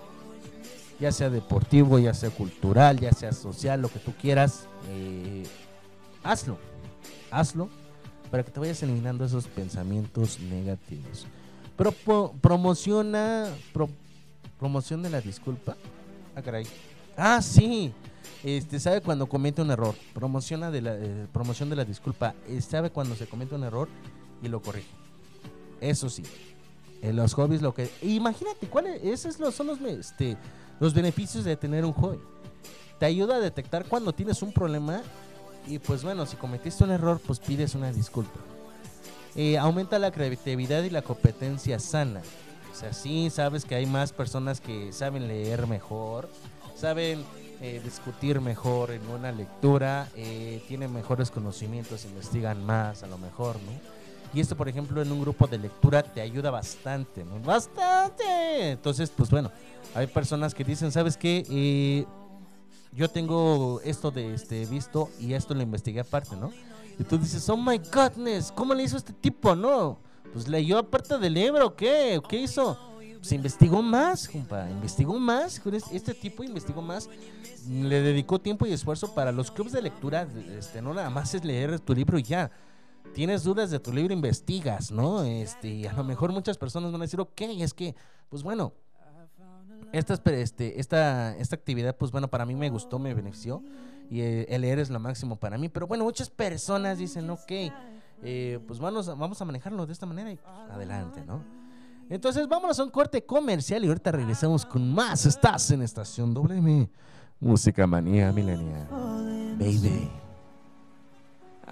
Ya 1.01 1.11
sea 1.13 1.31
deportivo, 1.31 1.99
ya 1.99 2.15
sea 2.15 2.31
cultural, 2.31 3.01
ya 3.01 3.13
sea 3.13 3.33
social, 3.33 3.81
lo 3.83 3.89
que 3.89 3.99
tú 3.99 4.13
quieras, 4.21 4.67
eh, 4.91 5.45
hazlo. 6.23 6.59
Hazlo 7.31 7.69
para 8.31 8.45
que 8.45 8.51
te 8.51 8.61
vayas 8.61 8.83
eliminando 8.83 9.25
esos 9.25 9.47
pensamientos 9.47 10.39
negativos. 10.41 11.27
Propo- 11.77 12.33
promociona, 12.41 13.47
pro- 13.73 13.91
promoción 14.59 15.03
de 15.03 15.11
la 15.11 15.21
disculpa. 15.21 15.77
Ah, 16.37 16.43
caray. 16.43 16.67
Ah, 17.17 17.43
sí. 17.43 17.93
Este, 18.45 18.81
sabe 18.81 19.01
cuando 19.01 19.27
comete 19.27 19.61
un 19.61 19.71
error. 19.71 19.95
Promociona 20.15 20.71
de 20.71 20.81
la, 20.83 20.95
eh, 20.95 21.27
promoción 21.33 21.69
de 21.69 21.77
la 21.77 21.85
disculpa. 21.85 22.35
Eh, 22.49 22.61
sabe 22.61 22.91
cuando 22.91 23.15
se 23.17 23.27
comete 23.27 23.55
un 23.55 23.65
error 23.65 23.89
y 24.43 24.49
lo 24.49 24.63
corrige. 24.63 24.89
Eso 25.81 26.09
sí. 26.09 26.23
En 27.03 27.17
los 27.17 27.35
hobbies 27.35 27.61
lo 27.61 27.75
que... 27.75 27.91
Imagínate, 28.01 28.69
¿cuáles 28.69 29.03
esos 29.03 29.55
son 29.55 29.67
los, 29.67 29.81
este, 29.81 30.37
los 30.81 30.95
beneficios 30.95 31.45
de 31.45 31.57
tener 31.57 31.85
un 31.85 31.93
hobby? 31.93 32.19
Te 32.99 33.07
ayuda 33.07 33.37
a 33.37 33.41
detectar 33.41 33.85
cuando 33.87 34.13
tienes 34.13 34.41
un 34.41 34.53
problema 34.53 35.03
y 35.67 35.79
pues 35.79 36.03
bueno, 36.05 36.27
si 36.27 36.37
cometiste 36.37 36.85
un 36.85 36.91
error, 36.91 37.21
pues 37.27 37.41
pides 37.41 37.75
una 37.75 37.93
disculpa. 37.93 38.39
Eh, 39.35 39.59
aumenta 39.59 39.99
la 39.99 40.11
creatividad 40.11 40.83
y 40.83 40.91
la 40.91 41.03
competencia 41.03 41.79
sana. 41.79 42.21
O 42.71 42.75
sea, 42.75 42.93
sí 42.93 43.31
sabes 43.31 43.65
que 43.65 43.75
hay 43.75 43.87
más 43.87 44.13
personas 44.13 44.61
que 44.61 44.93
saben 44.93 45.29
leer 45.29 45.67
mejor, 45.67 46.29
saben 46.77 47.25
eh, 47.61 47.81
discutir 47.85 48.41
mejor 48.41 48.91
en 48.91 49.07
una 49.09 49.31
lectura, 49.31 50.09
eh, 50.17 50.63
tienen 50.69 50.93
mejores 50.93 51.31
conocimientos, 51.31 52.05
investigan 52.05 52.65
más 52.65 53.03
a 53.03 53.07
lo 53.07 53.19
mejor, 53.19 53.57
¿no? 53.57 54.02
Y 54.35 54.41
esto, 54.41 54.57
por 54.57 54.69
ejemplo, 54.69 55.03
en 55.03 55.13
un 55.13 55.21
grupo 55.21 55.47
de 55.47 55.59
lectura 55.59 56.03
te 56.03 56.21
ayuda 56.21 56.51
bastante, 56.51 57.25
¿no? 57.25 57.39
Bastante. 57.41 58.71
Entonces, 58.71 59.11
pues 59.11 59.31
bueno, 59.31 59.51
hay 59.95 60.07
personas 60.07 60.55
que 60.55 60.65
dicen, 60.65 60.91
¿sabes 60.91 61.17
qué? 61.17 61.45
Eh, 61.51 62.07
yo 62.93 63.09
tengo 63.09 63.81
esto 63.85 64.11
de 64.11 64.35
este 64.35 64.65
visto 64.67 65.11
y 65.21 65.35
esto 65.35 65.55
lo 65.55 65.63
investigué 65.63 66.01
aparte, 66.01 66.37
¿no? 66.37 66.51
Y 66.99 67.05
tú 67.05 67.19
dices, 67.19 67.49
oh 67.49 67.57
my 67.57 67.81
godness, 67.93 68.53
¿cómo 68.53 68.75
le 68.75 68.83
hizo 68.83 68.97
este 68.97 69.13
tipo, 69.13 69.55
no? 69.55 69.99
Pues 70.33 70.49
leyó 70.49 70.79
aparte 70.79 71.19
del 71.19 71.35
libro, 71.35 71.75
¿qué? 71.75 72.21
¿Qué 72.29 72.37
hizo? 72.37 72.79
Pues 73.19 73.33
investigó 73.33 73.83
más, 73.83 74.29
compa, 74.29 74.69
investigó 74.69 75.19
más. 75.19 75.61
Este 75.93 76.13
tipo 76.13 76.43
investigó 76.43 76.83
más, 76.83 77.09
le 77.69 78.03
dedicó 78.03 78.41
tiempo 78.41 78.67
y 78.67 78.73
esfuerzo 78.73 79.15
para 79.15 79.31
los 79.31 79.51
clubes 79.51 79.73
de 79.73 79.83
lectura. 79.83 80.27
Este, 80.59 80.83
no 80.83 80.93
nada 80.93 81.09
más 81.09 81.35
es 81.35 81.45
leer 81.45 81.79
tu 81.81 81.95
libro 81.95 82.19
y 82.19 82.25
ya 82.25 82.51
tienes 83.15 83.45
dudas 83.45 83.71
de 83.71 83.79
tu 83.79 83.93
libro, 83.93 84.13
investigas, 84.13 84.91
¿no? 84.91 85.23
Este, 85.23 85.69
y 85.69 85.87
a 85.87 85.93
lo 85.93 86.05
mejor 86.05 86.33
muchas 86.33 86.59
personas 86.59 86.93
van 86.93 87.01
a 87.01 87.05
decir, 87.05 87.21
ok, 87.21 87.41
es 87.59 87.75
que, 87.75 87.95
pues 88.29 88.43
bueno, 88.43 88.73
esta, 89.93 90.15
este, 90.33 90.81
esta, 90.81 91.37
esta 91.37 91.57
actividad, 91.57 91.97
pues 91.97 92.11
bueno, 92.11 92.29
para 92.29 92.47
mí 92.47 92.55
me 92.55 92.71
gustó, 92.71 92.99
me 92.99 93.15
benefició 93.15 93.63
y 94.11 94.21
eh, 94.21 94.47
el 94.49 94.63
leer 94.63 94.79
es 94.79 94.91
lo 94.91 94.99
máximo 94.99 95.37
para 95.37 95.59
mí. 95.59 95.69
Pero 95.69 95.87
bueno, 95.87 96.05
muchas 96.05 96.31
personas 96.31 96.99
dicen, 96.99 97.29
ok, 97.31 97.53
eh, 98.23 98.59
pues 98.67 98.79
vamos, 98.79 99.07
vamos 99.07 99.41
a 99.41 99.45
manejarlo 99.45 99.87
de 99.87 99.93
esta 99.93 100.07
manera 100.07 100.33
y 100.33 100.39
adelante, 100.71 101.25
¿no? 101.27 101.43
Entonces 102.09 102.47
vámonos 102.49 102.79
a 102.79 102.85
un 102.85 102.91
corte 102.91 103.25
comercial 103.25 103.85
y 103.85 103.89
ahorita 103.89 104.13
regresamos 104.13 104.67
con 104.67 104.93
más. 104.93 105.25
Estás 105.25 105.71
en 105.71 105.83
Estación 105.83 106.35
WM. 106.35 106.91
Música 107.41 107.87
Manía 107.87 108.33
Milenial. 108.33 108.87
Baby. 109.59 110.11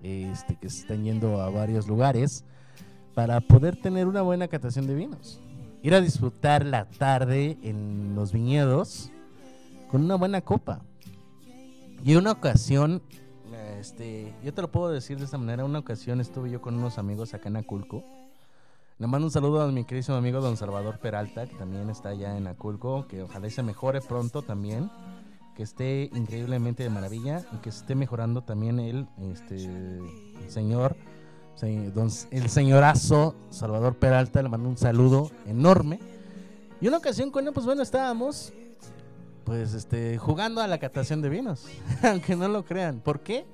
este, 0.02 0.56
que 0.56 0.68
se 0.68 0.82
están 0.82 1.02
yendo 1.02 1.40
a 1.40 1.50
varios 1.50 1.88
lugares 1.88 2.44
para 3.14 3.40
poder 3.40 3.76
tener 3.76 4.06
una 4.06 4.22
buena 4.22 4.48
catación 4.48 4.86
de 4.86 4.94
vinos. 4.94 5.40
Ir 5.82 5.94
a 5.94 6.00
disfrutar 6.00 6.64
la 6.64 6.86
tarde 6.86 7.58
en 7.62 8.14
los 8.14 8.32
viñedos 8.32 9.10
con 9.90 10.04
una 10.04 10.16
buena 10.16 10.40
copa. 10.40 10.80
Y 12.02 12.16
una 12.16 12.32
ocasión, 12.32 13.02
este, 13.78 14.34
yo 14.42 14.52
te 14.52 14.62
lo 14.62 14.70
puedo 14.70 14.90
decir 14.90 15.18
de 15.18 15.24
esta 15.24 15.38
manera, 15.38 15.64
una 15.64 15.78
ocasión 15.78 16.20
estuve 16.20 16.50
yo 16.50 16.60
con 16.60 16.74
unos 16.74 16.98
amigos 16.98 17.32
acá 17.34 17.48
en 17.48 17.56
Aculco. 17.56 18.02
Le 18.98 19.06
mando 19.06 19.26
un 19.26 19.30
saludo 19.30 19.62
a 19.62 19.68
mi 19.68 19.84
querido 19.84 20.16
amigo 20.16 20.40
don 20.40 20.56
Salvador 20.56 20.98
Peralta, 20.98 21.46
que 21.46 21.56
también 21.56 21.90
está 21.90 22.10
allá 22.10 22.36
en 22.36 22.46
Aculco, 22.46 23.06
que 23.08 23.22
ojalá 23.22 23.48
se 23.50 23.62
mejore 23.62 24.00
pronto 24.00 24.42
también, 24.42 24.90
que 25.56 25.62
esté 25.62 26.10
increíblemente 26.14 26.82
de 26.82 26.90
maravilla 26.90 27.42
y 27.52 27.56
que 27.58 27.68
esté 27.68 27.94
mejorando 27.94 28.42
también 28.42 28.78
el, 28.80 29.06
este, 29.32 29.64
el 29.64 30.50
señor, 30.50 30.96
don- 31.60 32.10
el 32.30 32.48
señorazo 32.50 33.34
Salvador 33.50 33.94
Peralta, 33.96 34.42
le 34.42 34.48
mando 34.48 34.68
un 34.68 34.76
saludo 34.76 35.30
enorme. 35.46 36.00
Y 36.80 36.88
una 36.88 36.98
ocasión 36.98 37.30
con 37.30 37.44
pues 37.52 37.64
bueno, 37.64 37.82
estábamos 37.82 38.52
pues 39.44 39.74
este 39.74 40.18
jugando 40.18 40.60
a 40.60 40.66
la 40.66 40.78
catación 40.78 41.20
de 41.22 41.28
vinos, 41.28 41.66
aunque 42.02 42.34
no 42.36 42.48
lo 42.48 42.64
crean. 42.64 43.00
¿Por 43.00 43.20
qué? 43.20 43.46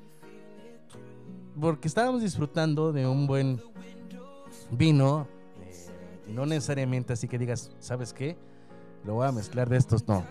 Porque 1.60 1.88
estábamos 1.88 2.22
disfrutando 2.22 2.92
de 2.92 3.06
un 3.06 3.26
buen 3.26 3.60
vino, 4.70 5.26
eh, 5.62 5.88
no 6.28 6.46
necesariamente 6.46 7.12
así 7.12 7.28
que 7.28 7.38
digas, 7.38 7.72
¿sabes 7.80 8.12
qué? 8.12 8.36
Lo 9.04 9.14
voy 9.14 9.26
a 9.26 9.32
mezclar 9.32 9.68
de 9.68 9.76
estos, 9.76 10.06
no. 10.06 10.24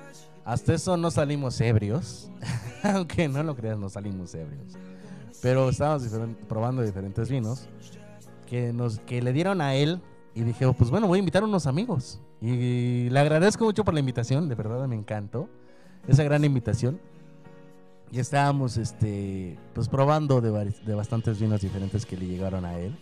Hasta 0.46 0.74
eso 0.74 0.98
no 0.98 1.12
salimos 1.12 1.60
ebrios, 1.62 2.32
aunque 2.84 3.28
no 3.28 3.44
lo 3.44 3.56
creas, 3.56 3.78
no 3.78 3.90
salimos 3.90 4.34
ebrios. 4.34 4.74
Pero 5.42 5.70
estábamos 5.70 6.08
probando 6.48 6.82
diferentes 6.82 7.30
vinos 7.30 7.68
que, 8.48 8.74
nos, 8.74 9.00
que 9.00 9.22
le 9.22 9.32
dieron 9.34 9.62
a 9.62 9.76
él 9.76 10.02
y 10.36 10.44
dije, 10.44 10.66
"Oh, 10.66 10.74
pues 10.74 10.90
bueno, 10.90 11.08
voy 11.08 11.18
a 11.18 11.20
invitar 11.20 11.44
a 11.44 11.46
unos 11.46 11.68
amigos. 11.68 12.20
Y 12.42 13.10
le 13.10 13.20
agradezco 13.20 13.66
mucho 13.66 13.84
por 13.84 13.94
la 13.94 14.00
invitación, 14.00 14.48
de 14.48 14.56
verdad 14.56 14.88
me 14.88 14.96
encantó 14.96 15.50
esa 16.08 16.24
gran 16.24 16.44
invitación. 16.46 17.00
Y 18.12 18.20
estábamos 18.20 18.78
este, 18.78 19.60
pues 19.74 19.88
probando 19.88 20.42
de, 20.42 20.74
de 20.86 20.96
bastantes 20.96 21.40
vinos 21.40 21.62
diferentes 21.62 22.06
que 22.06 22.18
le 22.18 22.26
llegaron 22.26 22.66
a 22.66 22.78
él. 22.80 22.98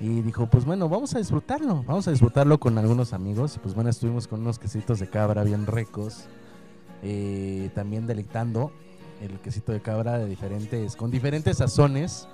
Y 0.00 0.20
dijo, 0.20 0.46
pues 0.46 0.64
bueno, 0.64 0.88
vamos 0.88 1.14
a 1.14 1.18
disfrutarlo, 1.18 1.84
vamos 1.84 2.08
a 2.08 2.10
disfrutarlo 2.10 2.58
con 2.58 2.76
algunos 2.76 3.12
amigos. 3.12 3.56
Y 3.56 3.58
pues 3.60 3.74
bueno, 3.74 3.88
estuvimos 3.88 4.26
con 4.26 4.40
unos 4.40 4.58
quesitos 4.58 4.98
de 4.98 5.08
cabra 5.08 5.44
bien 5.44 5.66
ricos, 5.66 6.24
eh, 7.02 7.70
también 7.74 8.06
deleitando 8.06 8.72
el 9.22 9.38
quesito 9.40 9.72
de 9.72 9.80
cabra 9.80 10.18
de 10.18 10.26
diferentes, 10.26 10.96
con 10.96 11.10
diferentes 11.10 11.58
sazones. 11.58 12.28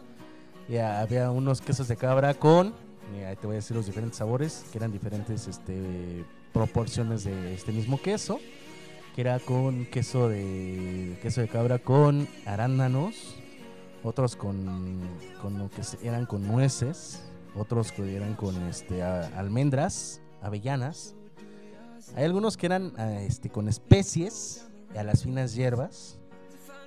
Había 0.69 1.31
unos 1.31 1.61
quesos 1.61 1.89
de 1.89 1.97
cabra 1.97 2.35
con, 2.35 2.75
eh, 3.15 3.25
ahí 3.27 3.37
te 3.37 3.47
voy 3.47 3.55
a 3.55 3.57
decir 3.57 3.77
los 3.77 3.87
diferentes 3.87 4.19
sabores, 4.19 4.65
que 4.71 4.79
eran 4.79 4.93
diferentes 4.93 5.47
este, 5.49 6.25
proporciones 6.53 7.25
de 7.25 7.55
este 7.55 7.73
mismo 7.73 8.01
queso, 8.01 8.39
que 9.15 9.23
era 9.23 9.39
con 9.41 9.87
queso 9.87 10.29
de 10.29 11.19
queso 11.23 11.41
de 11.41 11.49
cabra 11.49 11.79
con 11.79 12.29
arándanos, 12.45 13.37
otros 14.03 14.37
con, 14.37 15.01
con 15.41 15.59
lo 15.59 15.71
que 15.71 15.83
eran 16.07 16.27
con 16.27 16.47
nueces, 16.47 17.23
otros 17.57 17.91
que 17.91 18.15
eran 18.15 18.35
con 18.35 18.55
este 18.69 19.03
a- 19.03 19.27
almendras, 19.39 20.21
avellanas. 20.43 21.15
Hay 22.15 22.25
algunos 22.25 22.57
que 22.57 22.67
eran 22.67 22.93
ah, 22.99 23.21
este 23.23 23.49
con 23.49 23.69
especies, 23.69 24.67
a 24.97 25.03
las 25.03 25.23
finas 25.23 25.55
hierbas, 25.55 26.18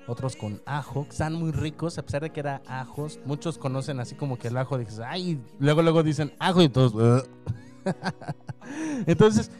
otros 0.06 0.36
con 0.36 0.60
ajo, 0.66 1.06
están 1.08 1.34
muy 1.34 1.52
ricos, 1.52 1.98
a 1.98 2.02
pesar 2.02 2.22
de 2.22 2.30
que 2.30 2.40
era 2.40 2.62
ajos. 2.66 3.20
Muchos 3.24 3.58
conocen 3.58 4.00
así 4.00 4.14
como 4.14 4.38
que 4.38 4.48
el 4.48 4.56
ajo, 4.56 4.78
dices, 4.78 5.00
ay, 5.00 5.40
luego 5.58 5.82
luego 5.82 6.02
dicen 6.02 6.32
ajo 6.38 6.62
y 6.62 6.68
todos. 6.68 7.28
Entonces, 9.06 9.50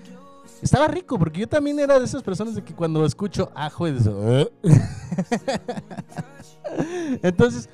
estaba 0.62 0.89
rico, 0.89 1.19
porque 1.19 1.40
yo 1.40 1.48
también 1.48 1.78
era 1.81 1.98
de 1.98 2.05
esas 2.05 2.23
personas 2.23 2.55
de 2.55 2.62
que 2.62 2.74
cuando 2.74 3.05
escucho 3.05 3.51
ajo 3.55 3.85
"Ugh". 3.85 4.52
Entonces, 7.23 7.69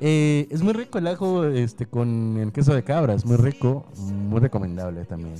eh, 0.00 0.46
es 0.50 0.62
muy 0.62 0.72
rico 0.72 0.98
el 0.98 1.06
ajo 1.06 1.44
este, 1.44 1.86
con 1.86 2.36
el 2.36 2.52
queso 2.52 2.74
de 2.74 2.84
cabra, 2.84 3.14
es 3.14 3.24
muy 3.24 3.36
rico, 3.36 3.86
muy 3.96 4.40
recomendable 4.40 5.04
también. 5.04 5.36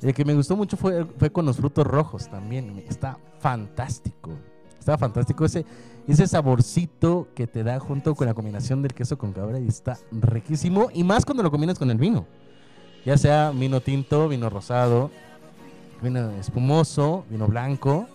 El 0.00 0.14
que 0.14 0.24
me 0.24 0.34
gustó 0.34 0.56
mucho 0.56 0.76
fue, 0.76 1.04
fue 1.18 1.30
con 1.30 1.46
los 1.46 1.56
frutos 1.56 1.86
rojos 1.86 2.28
también, 2.28 2.84
está 2.88 3.18
fantástico. 3.38 4.30
Está 4.82 4.98
fantástico 4.98 5.44
ese, 5.44 5.64
ese 6.08 6.26
saborcito 6.26 7.28
que 7.36 7.46
te 7.46 7.62
da 7.62 7.78
junto 7.78 8.16
con 8.16 8.26
la 8.26 8.34
combinación 8.34 8.82
del 8.82 8.94
queso 8.94 9.16
con 9.16 9.32
cabra 9.32 9.60
y 9.60 9.68
está 9.68 9.96
riquísimo. 10.10 10.88
Y 10.92 11.04
más 11.04 11.24
cuando 11.24 11.44
lo 11.44 11.52
combinas 11.52 11.78
con 11.78 11.88
el 11.88 11.98
vino. 11.98 12.26
Ya 13.04 13.16
sea 13.16 13.52
vino 13.52 13.80
tinto, 13.80 14.28
vino 14.28 14.50
rosado, 14.50 15.12
vino 16.02 16.30
espumoso, 16.32 17.24
vino 17.30 17.46
blanco 17.46 18.08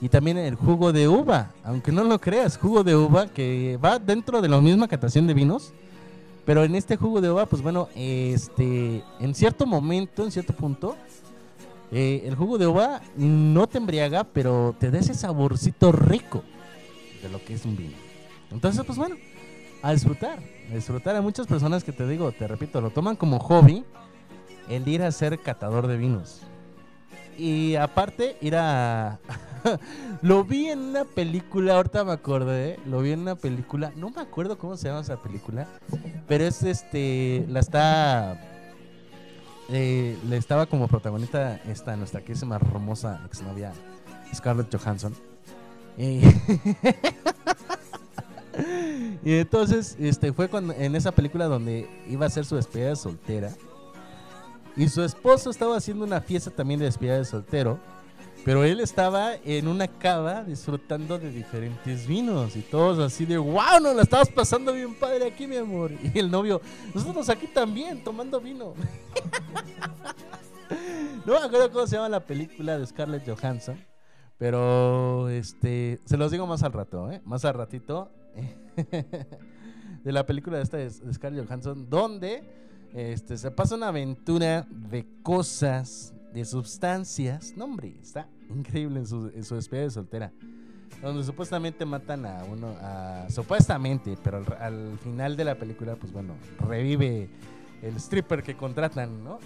y 0.00 0.08
también 0.08 0.38
el 0.38 0.54
jugo 0.54 0.90
de 0.90 1.06
uva, 1.06 1.50
aunque 1.64 1.92
no 1.92 2.02
lo 2.02 2.18
creas, 2.18 2.56
jugo 2.56 2.82
de 2.82 2.96
uva 2.96 3.26
que 3.26 3.78
va 3.84 3.98
dentro 3.98 4.40
de 4.40 4.48
la 4.48 4.58
misma 4.58 4.88
catación 4.88 5.26
de 5.26 5.34
vinos, 5.34 5.74
pero 6.46 6.64
en 6.64 6.76
este 6.76 6.96
jugo 6.96 7.20
de 7.20 7.30
uva, 7.30 7.44
pues 7.44 7.60
bueno, 7.60 7.90
este, 7.94 9.04
en 9.20 9.34
cierto 9.34 9.66
momento, 9.66 10.24
en 10.24 10.32
cierto 10.32 10.54
punto, 10.54 10.96
eh, 11.92 12.22
el 12.26 12.34
jugo 12.36 12.58
de 12.58 12.66
uva 12.66 13.00
no 13.16 13.66
te 13.66 13.78
embriaga, 13.78 14.24
pero 14.24 14.76
te 14.78 14.90
da 14.90 14.98
ese 14.98 15.14
saborcito 15.14 15.92
rico 15.92 16.42
de 17.22 17.28
lo 17.28 17.44
que 17.44 17.54
es 17.54 17.64
un 17.64 17.76
vino. 17.76 17.96
Entonces, 18.50 18.84
pues 18.84 18.98
bueno, 18.98 19.16
a 19.82 19.92
disfrutar, 19.92 20.38
a 20.70 20.74
disfrutar. 20.74 21.16
a 21.16 21.22
muchas 21.22 21.46
personas 21.46 21.84
que 21.84 21.92
te 21.92 22.06
digo, 22.06 22.32
te 22.32 22.46
repito, 22.46 22.80
lo 22.80 22.90
toman 22.90 23.16
como 23.16 23.38
hobby 23.38 23.84
el 24.68 24.86
ir 24.86 25.02
a 25.02 25.10
ser 25.10 25.38
catador 25.40 25.86
de 25.86 25.96
vinos. 25.96 26.42
Y 27.36 27.74
aparte, 27.76 28.36
ir 28.40 28.54
a... 28.56 29.18
lo 30.22 30.44
vi 30.44 30.68
en 30.68 30.80
una 30.80 31.04
película, 31.04 31.76
ahorita 31.76 32.04
me 32.04 32.12
acordé, 32.12 32.78
lo 32.86 33.00
vi 33.00 33.12
en 33.12 33.20
una 33.20 33.34
película, 33.34 33.92
no 33.96 34.10
me 34.10 34.20
acuerdo 34.20 34.58
cómo 34.58 34.76
se 34.76 34.88
llama 34.88 35.00
esa 35.00 35.22
película, 35.22 35.66
pero 36.28 36.44
es 36.44 36.62
este, 36.62 37.46
la 37.48 37.60
está... 37.60 38.49
eh, 39.72 40.18
le 40.28 40.36
estaba 40.36 40.66
como 40.66 40.88
protagonista 40.88 41.60
esta 41.68 41.96
nuestra 41.96 42.22
que 42.22 42.32
es 42.32 42.44
más 42.44 42.60
hermosa 42.60 43.20
exnovia 43.26 43.72
Scarlett 44.34 44.74
Johansson. 44.74 45.14
Eh, 45.96 46.22
y 49.24 49.34
entonces 49.34 49.96
este 50.00 50.32
fue 50.32 50.48
cuando 50.48 50.72
en 50.72 50.96
esa 50.96 51.12
película 51.12 51.46
donde 51.46 51.88
iba 52.08 52.26
a 52.26 52.30
ser 52.30 52.44
su 52.44 52.56
despedida 52.56 52.88
de 52.88 52.96
soltera. 52.96 53.52
Y 54.76 54.88
su 54.88 55.02
esposo 55.02 55.50
estaba 55.50 55.76
haciendo 55.76 56.04
una 56.04 56.20
fiesta 56.20 56.50
también 56.50 56.80
de 56.80 56.86
despedida 56.86 57.18
de 57.18 57.24
soltero. 57.24 57.78
Pero 58.44 58.64
él 58.64 58.80
estaba 58.80 59.34
en 59.44 59.68
una 59.68 59.86
cava 59.86 60.44
disfrutando 60.44 61.18
de 61.18 61.30
diferentes 61.30 62.06
vinos. 62.06 62.56
Y 62.56 62.62
todos 62.62 62.98
así 62.98 63.26
de, 63.26 63.36
wow, 63.36 63.80
nos 63.82 63.94
la 63.94 64.02
estabas 64.02 64.30
pasando 64.30 64.72
bien 64.72 64.94
padre 64.94 65.26
aquí, 65.26 65.46
mi 65.46 65.56
amor. 65.56 65.92
Y 66.14 66.18
el 66.18 66.30
novio, 66.30 66.60
nosotros 66.94 67.28
aquí 67.28 67.46
también, 67.46 68.02
tomando 68.02 68.40
vino. 68.40 68.72
no 71.26 71.32
me 71.32 71.38
acuerdo 71.38 71.70
cómo 71.70 71.86
se 71.86 71.96
llama 71.96 72.08
la 72.08 72.20
película 72.20 72.78
de 72.78 72.86
Scarlett 72.86 73.28
Johansson. 73.28 73.78
Pero 74.38 75.28
este, 75.28 76.00
se 76.06 76.16
los 76.16 76.30
digo 76.30 76.46
más 76.46 76.62
al 76.62 76.72
rato, 76.72 77.12
¿eh? 77.12 77.20
Más 77.24 77.44
al 77.44 77.54
ratito. 77.54 78.10
de 80.02 80.12
la 80.12 80.24
película 80.24 80.56
de 80.56 80.62
esta 80.62 80.78
de 80.78 80.90
Scarlett 80.90 81.46
Johansson, 81.46 81.90
donde 81.90 82.42
este, 82.94 83.36
se 83.36 83.50
pasa 83.50 83.74
una 83.74 83.88
aventura 83.88 84.66
de 84.70 85.06
cosas, 85.22 86.14
de 86.32 86.44
sustancias. 86.44 87.54
No, 87.56 87.64
hombre, 87.64 87.94
está 88.00 88.28
increíble 88.48 89.00
en 89.00 89.06
su, 89.06 89.30
despedida 89.30 89.84
de 89.84 89.90
soltera. 89.90 90.32
Donde 91.02 91.24
supuestamente 91.24 91.86
matan 91.86 92.26
a 92.26 92.44
uno, 92.44 92.76
a, 92.80 93.26
supuestamente, 93.30 94.18
pero 94.22 94.38
al, 94.38 94.52
al 94.60 94.98
final 94.98 95.36
de 95.36 95.44
la 95.44 95.54
película, 95.54 95.96
pues 95.96 96.12
bueno, 96.12 96.34
revive 96.58 97.28
el 97.82 97.96
stripper 97.96 98.42
que 98.42 98.54
contratan, 98.54 99.24
¿no? 99.24 99.38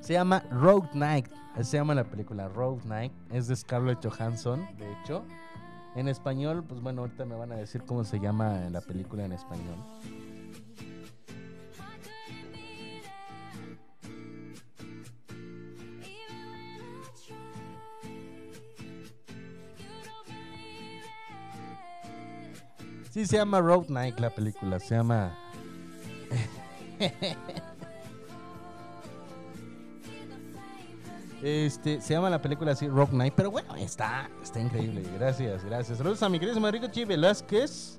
Se 0.00 0.14
llama 0.14 0.42
Road 0.50 0.92
Night. 0.94 1.41
Se 1.60 1.76
llama 1.76 1.94
la 1.94 2.04
película 2.04 2.48
Road 2.48 2.84
Night. 2.84 3.12
Es 3.30 3.46
de 3.46 3.54
Scarlett 3.54 4.04
Johansson, 4.04 4.66
de 4.78 4.92
hecho. 4.92 5.24
En 5.94 6.08
español, 6.08 6.64
pues 6.64 6.80
bueno, 6.80 7.02
ahorita 7.02 7.24
me 7.24 7.36
van 7.36 7.52
a 7.52 7.56
decir 7.56 7.82
cómo 7.84 8.02
se 8.04 8.18
llama 8.18 8.68
la 8.70 8.80
película 8.80 9.24
en 9.24 9.32
español. 9.32 9.76
Sí, 23.10 23.26
se 23.26 23.36
llama 23.36 23.60
Road 23.60 23.88
Night 23.88 24.18
la 24.18 24.30
película. 24.30 24.80
Se 24.80 24.94
llama. 24.96 25.38
Este, 31.42 32.00
se 32.00 32.14
llama 32.14 32.30
la 32.30 32.40
película 32.40 32.72
así, 32.72 32.86
Rock 32.86 33.12
Night, 33.12 33.34
pero 33.36 33.50
bueno, 33.50 33.74
está, 33.74 34.30
está 34.42 34.60
increíble. 34.60 35.02
Gracias, 35.18 35.64
gracias. 35.64 35.98
Saludos 35.98 36.22
a 36.22 36.28
mi 36.28 36.38
querido 36.38 36.70
Richie 36.70 37.04
Velázquez. 37.04 37.98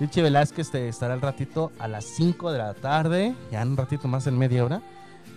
Richie 0.00 0.22
Velázquez 0.22 0.70
te 0.70 0.88
estará 0.88 1.12
al 1.14 1.20
ratito 1.20 1.70
a 1.78 1.86
las 1.88 2.04
5 2.04 2.50
de 2.50 2.58
la 2.58 2.74
tarde, 2.74 3.34
ya 3.52 3.60
en 3.60 3.72
un 3.72 3.76
ratito 3.76 4.08
más 4.08 4.26
en 4.26 4.38
media 4.38 4.64
hora, 4.64 4.82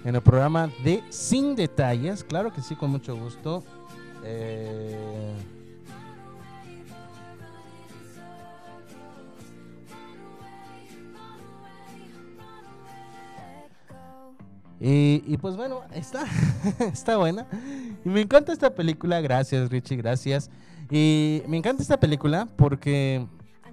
en 0.05 0.15
el 0.15 0.21
programa 0.21 0.69
de 0.83 1.03
Sin 1.09 1.55
Detalles. 1.55 2.23
Claro 2.23 2.53
que 2.53 2.61
sí, 2.61 2.75
con 2.75 2.91
mucho 2.91 3.15
gusto. 3.17 3.61
Eh, 4.23 5.35
Y, 14.79 15.23
y 15.25 15.37
pues 15.37 15.55
bueno, 15.55 15.81
está, 15.93 16.25
está 16.79 17.17
buena. 17.17 17.47
Y 18.05 18.09
me 18.09 18.21
encanta 18.21 18.53
esta 18.53 18.73
película, 18.73 19.21
gracias 19.21 19.69
Richie, 19.69 19.97
gracias. 19.97 20.49
Y 20.89 21.41
me 21.47 21.57
encanta 21.57 21.81
esta 21.81 21.99
película 21.99 22.47
porque, 22.55 23.25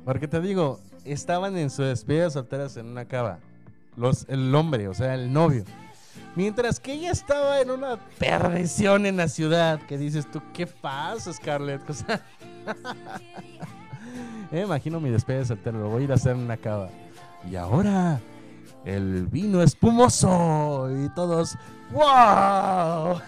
porque 0.04 0.26
te 0.26 0.40
digo, 0.40 0.80
estaban 1.04 1.56
en 1.56 1.70
su 1.70 1.82
despedida 1.82 2.24
de 2.24 2.30
solteras 2.30 2.76
en 2.76 2.86
una 2.86 3.04
cava. 3.04 3.38
Los, 3.96 4.26
el 4.28 4.52
hombre, 4.54 4.88
o 4.88 4.94
sea, 4.94 5.14
el 5.14 5.32
novio. 5.32 5.64
Mientras 6.34 6.80
que 6.80 6.94
ella 6.94 7.12
estaba 7.12 7.60
en 7.60 7.70
una 7.70 7.96
perdición 8.18 9.06
en 9.06 9.16
la 9.16 9.28
ciudad. 9.28 9.80
Que 9.86 9.96
dices 9.98 10.28
tú, 10.30 10.42
¿qué 10.52 10.66
pasa, 10.66 11.32
Scarlett? 11.32 11.82
O 11.88 11.94
sea, 11.94 12.20
me 14.50 14.60
imagino 14.62 14.98
mi 15.00 15.10
despedida 15.10 15.40
de 15.40 15.46
soltero, 15.46 15.78
lo 15.78 15.90
voy 15.90 16.02
a 16.02 16.04
ir 16.04 16.12
a 16.12 16.14
hacer 16.14 16.32
en 16.32 16.42
una 16.42 16.56
cava. 16.56 16.88
Y 17.48 17.56
ahora 17.56 18.20
el 18.84 19.26
vino 19.26 19.62
espumoso 19.62 20.88
y 20.90 21.08
todos 21.14 21.56
¡Wow! 21.90 22.02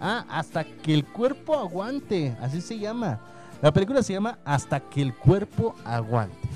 ah, 0.00 0.24
hasta 0.28 0.64
que 0.64 0.94
el 0.94 1.04
cuerpo 1.04 1.58
aguante, 1.58 2.36
así 2.40 2.60
se 2.60 2.78
llama. 2.78 3.20
La 3.62 3.72
película 3.72 4.02
se 4.02 4.12
llama 4.14 4.38
Hasta 4.44 4.80
que 4.80 5.02
el 5.02 5.14
cuerpo 5.14 5.74
aguante. 5.84 6.48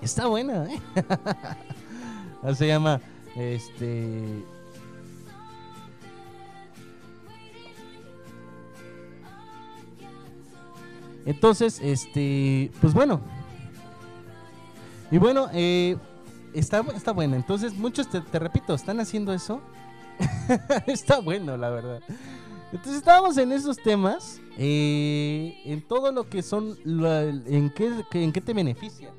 Está 0.00 0.26
buena, 0.26 0.64
¿eh? 0.64 0.80
así 2.42 2.56
se 2.58 2.66
llama 2.68 3.00
este 3.36 4.44
Entonces, 11.26 11.80
este, 11.82 12.70
pues 12.80 12.92
bueno, 12.92 13.20
y 15.10 15.18
bueno, 15.18 15.48
eh, 15.52 15.96
está, 16.54 16.80
está 16.94 17.12
bueno. 17.12 17.36
Entonces, 17.36 17.74
muchos, 17.74 18.08
te, 18.08 18.20
repito, 18.38 18.74
están 18.74 19.00
haciendo 19.00 19.32
eso. 19.32 19.60
está 20.86 21.20
bueno, 21.20 21.56
la 21.56 21.70
verdad. 21.70 22.00
Entonces, 22.72 22.96
estábamos 22.96 23.36
en 23.38 23.52
esos 23.52 23.76
temas. 23.78 24.40
eh, 24.58 25.60
en 25.64 25.82
todo 25.82 26.12
lo 26.12 26.28
que 26.28 26.42
son. 26.42 26.76
la- 26.84 27.22
en, 27.22 27.70
qué, 27.74 27.90
¿En 28.12 28.32
qué 28.32 28.40
te 28.40 28.52
beneficia? 28.54 29.10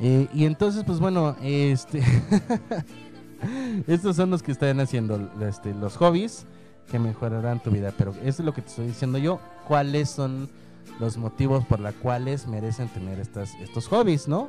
Eh, 0.00 0.28
y 0.34 0.44
entonces, 0.44 0.84
pues 0.84 0.98
bueno, 0.98 1.36
este. 1.42 2.02
Estos 3.86 4.16
son 4.16 4.30
los 4.30 4.42
que 4.42 4.52
están 4.52 4.80
haciendo 4.80 5.30
este, 5.46 5.74
los 5.74 5.96
hobbies 5.96 6.46
que 6.90 6.98
mejorarán 6.98 7.62
tu 7.62 7.70
vida. 7.70 7.92
Pero 7.96 8.12
eso 8.22 8.42
es 8.42 8.46
lo 8.46 8.52
que 8.52 8.62
te 8.62 8.68
estoy 8.68 8.86
diciendo 8.86 9.18
yo. 9.18 9.40
¿Cuáles 9.66 10.10
son 10.10 10.48
los 11.00 11.16
motivos 11.16 11.64
por 11.64 11.80
los 11.80 11.94
cuales 11.94 12.46
merecen 12.46 12.88
tener 12.88 13.18
estas, 13.20 13.54
estos 13.56 13.88
hobbies, 13.88 14.28
no? 14.28 14.48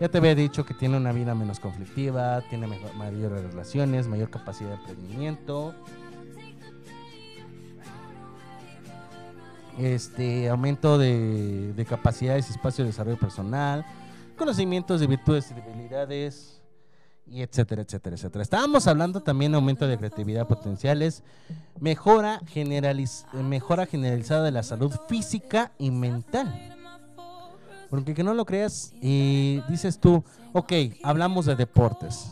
Ya 0.00 0.08
te 0.08 0.18
había 0.18 0.34
dicho 0.34 0.64
que 0.64 0.74
tiene 0.74 0.96
una 0.96 1.12
vida 1.12 1.34
menos 1.34 1.60
conflictiva, 1.60 2.40
tiene 2.48 2.66
mejor, 2.66 2.94
mayores 2.94 3.42
relaciones, 3.42 4.08
mayor 4.08 4.30
capacidad 4.30 4.70
de 4.70 4.76
emprendimiento. 4.76 5.74
Este 9.78 10.48
aumento 10.48 10.98
de, 10.98 11.72
de 11.74 11.84
capacidades 11.84 12.48
espacio 12.48 12.84
de 12.84 12.90
desarrollo 12.90 13.18
personal, 13.18 13.84
conocimientos 14.36 15.00
de 15.00 15.06
virtudes 15.06 15.50
y 15.50 15.54
debilidades, 15.54 16.53
y 17.26 17.42
etcétera, 17.42 17.82
etcétera, 17.82 18.16
etcétera. 18.16 18.42
Estábamos 18.42 18.86
hablando 18.86 19.20
también 19.22 19.52
de 19.52 19.56
aumento 19.56 19.86
de 19.86 19.96
creatividad 19.96 20.46
potenciales, 20.46 21.22
mejora, 21.80 22.40
generaliz- 22.52 23.24
mejora 23.32 23.86
generalizada 23.86 24.42
de 24.44 24.50
la 24.50 24.62
salud 24.62 24.92
física 25.08 25.72
y 25.78 25.90
mental. 25.90 26.52
Porque 27.90 28.14
que 28.14 28.24
no 28.24 28.34
lo 28.34 28.44
creas, 28.44 28.92
y 29.00 29.60
dices 29.68 29.98
tú, 30.00 30.24
ok, 30.52 30.72
hablamos 31.02 31.46
de 31.46 31.54
deportes, 31.54 32.30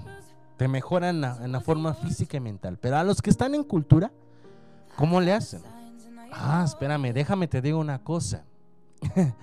te 0.56 0.66
mejoran 0.68 1.22
en 1.24 1.52
la 1.52 1.60
forma 1.60 1.94
física 1.94 2.36
y 2.36 2.40
mental, 2.40 2.78
pero 2.80 2.96
a 2.96 3.04
los 3.04 3.22
que 3.22 3.30
están 3.30 3.54
en 3.54 3.62
cultura, 3.64 4.10
¿cómo 4.96 5.20
le 5.20 5.32
hacen? 5.32 5.62
Ah, 6.32 6.62
espérame, 6.64 7.12
déjame 7.12 7.46
te 7.46 7.60
digo 7.60 7.78
una 7.78 7.98
cosa. 7.98 8.44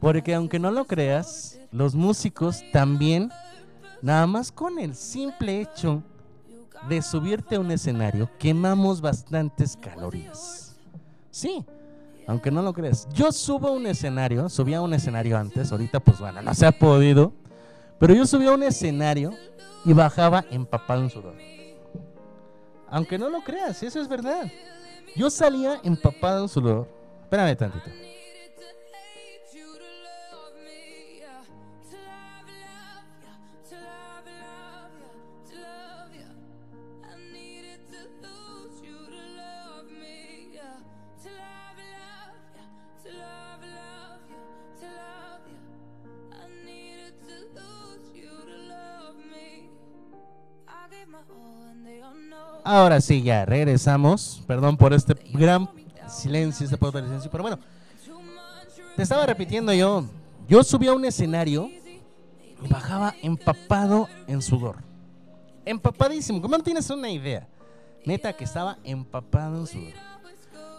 Porque 0.00 0.34
aunque 0.34 0.58
no 0.58 0.70
lo 0.70 0.84
creas, 0.86 1.58
los 1.72 1.94
músicos 1.94 2.62
también, 2.72 3.30
nada 4.02 4.26
más 4.26 4.52
con 4.52 4.78
el 4.78 4.94
simple 4.94 5.60
hecho 5.60 6.02
de 6.88 7.02
subirte 7.02 7.56
a 7.56 7.60
un 7.60 7.70
escenario, 7.70 8.30
quemamos 8.38 9.00
bastantes 9.00 9.76
calorías. 9.76 10.76
Sí, 11.30 11.64
aunque 12.26 12.50
no 12.50 12.62
lo 12.62 12.72
creas. 12.72 13.08
Yo 13.12 13.32
subo 13.32 13.68
a 13.68 13.72
un 13.72 13.86
escenario, 13.86 14.48
subía 14.48 14.78
a 14.78 14.82
un 14.82 14.94
escenario 14.94 15.36
antes, 15.36 15.72
ahorita 15.72 16.00
pues 16.00 16.20
bueno, 16.20 16.42
no 16.42 16.54
se 16.54 16.66
ha 16.66 16.72
podido, 16.72 17.32
pero 17.98 18.14
yo 18.14 18.26
subía 18.26 18.50
a 18.50 18.54
un 18.54 18.62
escenario 18.62 19.32
y 19.84 19.92
bajaba 19.92 20.44
empapado 20.50 21.02
en 21.02 21.10
sudor. 21.10 21.34
Aunque 22.90 23.18
no 23.18 23.28
lo 23.28 23.40
creas, 23.42 23.82
eso 23.82 24.00
es 24.00 24.08
verdad. 24.08 24.50
Yo 25.16 25.30
salía 25.30 25.80
empapado 25.82 26.42
en 26.42 26.48
sudor. 26.48 26.88
Espérame 27.22 27.56
tantito. 27.56 27.90
Ahora 52.70 53.00
sí, 53.00 53.22
ya 53.22 53.46
regresamos. 53.46 54.42
Perdón 54.46 54.76
por 54.76 54.92
este 54.92 55.14
gran 55.32 55.70
silencio, 56.06 56.66
este 56.66 56.76
poco 56.76 56.98
de 56.98 57.04
silencio. 57.04 57.30
Pero 57.30 57.42
bueno, 57.42 57.58
te 58.94 59.02
estaba 59.02 59.24
repitiendo 59.24 59.72
yo. 59.72 60.04
Yo 60.46 60.62
subía 60.62 60.90
a 60.90 60.94
un 60.94 61.06
escenario 61.06 61.70
y 62.62 62.68
bajaba 62.68 63.14
empapado 63.22 64.06
en 64.26 64.42
sudor. 64.42 64.84
Empapadísimo. 65.64 66.42
¿Cómo 66.42 66.58
no 66.58 66.62
tienes 66.62 66.90
una 66.90 67.08
idea? 67.08 67.48
Neta 68.04 68.34
que 68.34 68.44
estaba 68.44 68.76
empapado 68.84 69.60
en 69.60 69.66
sudor. 69.66 69.94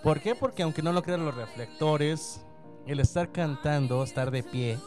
¿Por 0.04 0.20
qué? 0.20 0.36
Porque 0.36 0.62
aunque 0.62 0.84
no 0.84 0.94
lo 0.94 1.02
crean 1.02 1.26
los 1.26 1.34
reflectores, 1.34 2.46
el 2.86 3.00
estar 3.00 3.32
cantando, 3.32 4.04
estar 4.04 4.30
de 4.30 4.44
pie, 4.44 4.78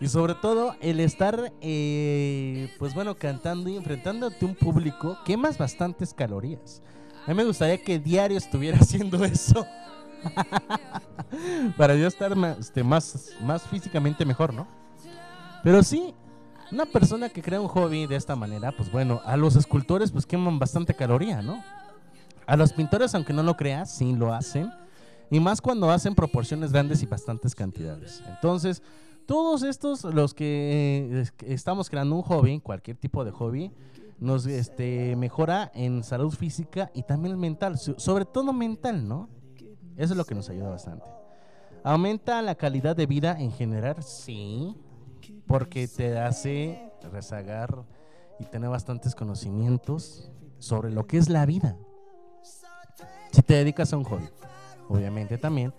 y 0.00 0.08
sobre 0.08 0.34
todo 0.34 0.74
el 0.80 0.98
estar, 0.98 1.52
eh, 1.60 2.72
pues 2.78 2.94
bueno, 2.94 3.16
cantando 3.16 3.68
y 3.68 3.76
enfrentándote 3.76 4.44
a 4.44 4.48
un 4.48 4.54
público, 4.54 5.18
quemas 5.24 5.58
bastantes 5.58 6.14
calorías. 6.14 6.82
A 7.26 7.30
mí 7.30 7.34
me 7.34 7.44
gustaría 7.44 7.82
que 7.82 7.98
diario 7.98 8.38
estuviera 8.38 8.78
haciendo 8.80 9.22
eso. 9.24 9.66
Para 11.76 11.94
yo 11.96 12.06
estar 12.06 12.34
más, 12.34 12.58
este, 12.58 12.82
más, 12.82 13.32
más 13.42 13.62
físicamente 13.64 14.24
mejor, 14.24 14.54
¿no? 14.54 14.66
Pero 15.62 15.82
sí, 15.82 16.14
una 16.72 16.86
persona 16.86 17.28
que 17.28 17.42
crea 17.42 17.60
un 17.60 17.68
hobby 17.68 18.06
de 18.06 18.16
esta 18.16 18.34
manera, 18.36 18.72
pues 18.72 18.90
bueno, 18.90 19.20
a 19.24 19.36
los 19.36 19.54
escultores 19.56 20.12
pues 20.12 20.24
queman 20.24 20.58
bastante 20.58 20.94
caloría, 20.94 21.42
¿no? 21.42 21.62
A 22.46 22.56
los 22.56 22.72
pintores, 22.72 23.14
aunque 23.14 23.34
no 23.34 23.42
lo 23.42 23.56
creas, 23.56 23.92
sí 23.92 24.14
lo 24.14 24.32
hacen. 24.32 24.72
Y 25.30 25.38
más 25.40 25.60
cuando 25.60 25.90
hacen 25.90 26.14
proporciones 26.14 26.72
grandes 26.72 27.02
y 27.02 27.06
bastantes 27.06 27.54
cantidades. 27.54 28.22
Entonces, 28.26 28.82
todos 29.30 29.62
estos, 29.62 30.02
los 30.02 30.34
que 30.34 31.08
eh, 31.22 31.26
que 31.36 31.54
estamos 31.54 31.88
creando 31.88 32.16
un 32.16 32.22
hobby, 32.22 32.58
cualquier 32.58 32.96
tipo 32.96 33.24
de 33.24 33.30
hobby, 33.30 33.70
nos 34.18 34.44
este, 34.46 35.14
mejora 35.14 35.70
en 35.72 36.02
salud 36.02 36.32
física 36.32 36.90
y 36.94 37.04
también 37.04 37.38
mental, 37.38 37.78
so- 37.78 37.96
sobre 37.96 38.24
todo 38.24 38.52
mental, 38.52 39.06
¿no? 39.06 39.28
Eso 39.96 40.14
es 40.14 40.16
lo 40.16 40.24
que 40.24 40.34
nos 40.34 40.50
ayuda 40.50 40.70
bastante. 40.70 41.06
Aumenta 41.84 42.42
la 42.42 42.56
calidad 42.56 42.96
de 42.96 43.06
vida 43.06 43.36
en 43.38 43.52
general, 43.52 44.02
sí, 44.02 44.74
porque 45.46 45.86
te 45.86 46.18
hace 46.18 46.90
rezagar 47.12 47.84
y 48.40 48.46
tener 48.46 48.68
bastantes 48.68 49.14
conocimientos 49.14 50.28
sobre 50.58 50.90
lo 50.90 51.06
que 51.06 51.18
es 51.18 51.28
la 51.28 51.46
vida. 51.46 51.76
Si 53.30 53.42
te 53.42 53.54
dedicas 53.54 53.92
a 53.92 53.96
un 53.96 54.02
hobby, 54.02 54.28
obviamente 54.88 55.38
también 55.38 55.72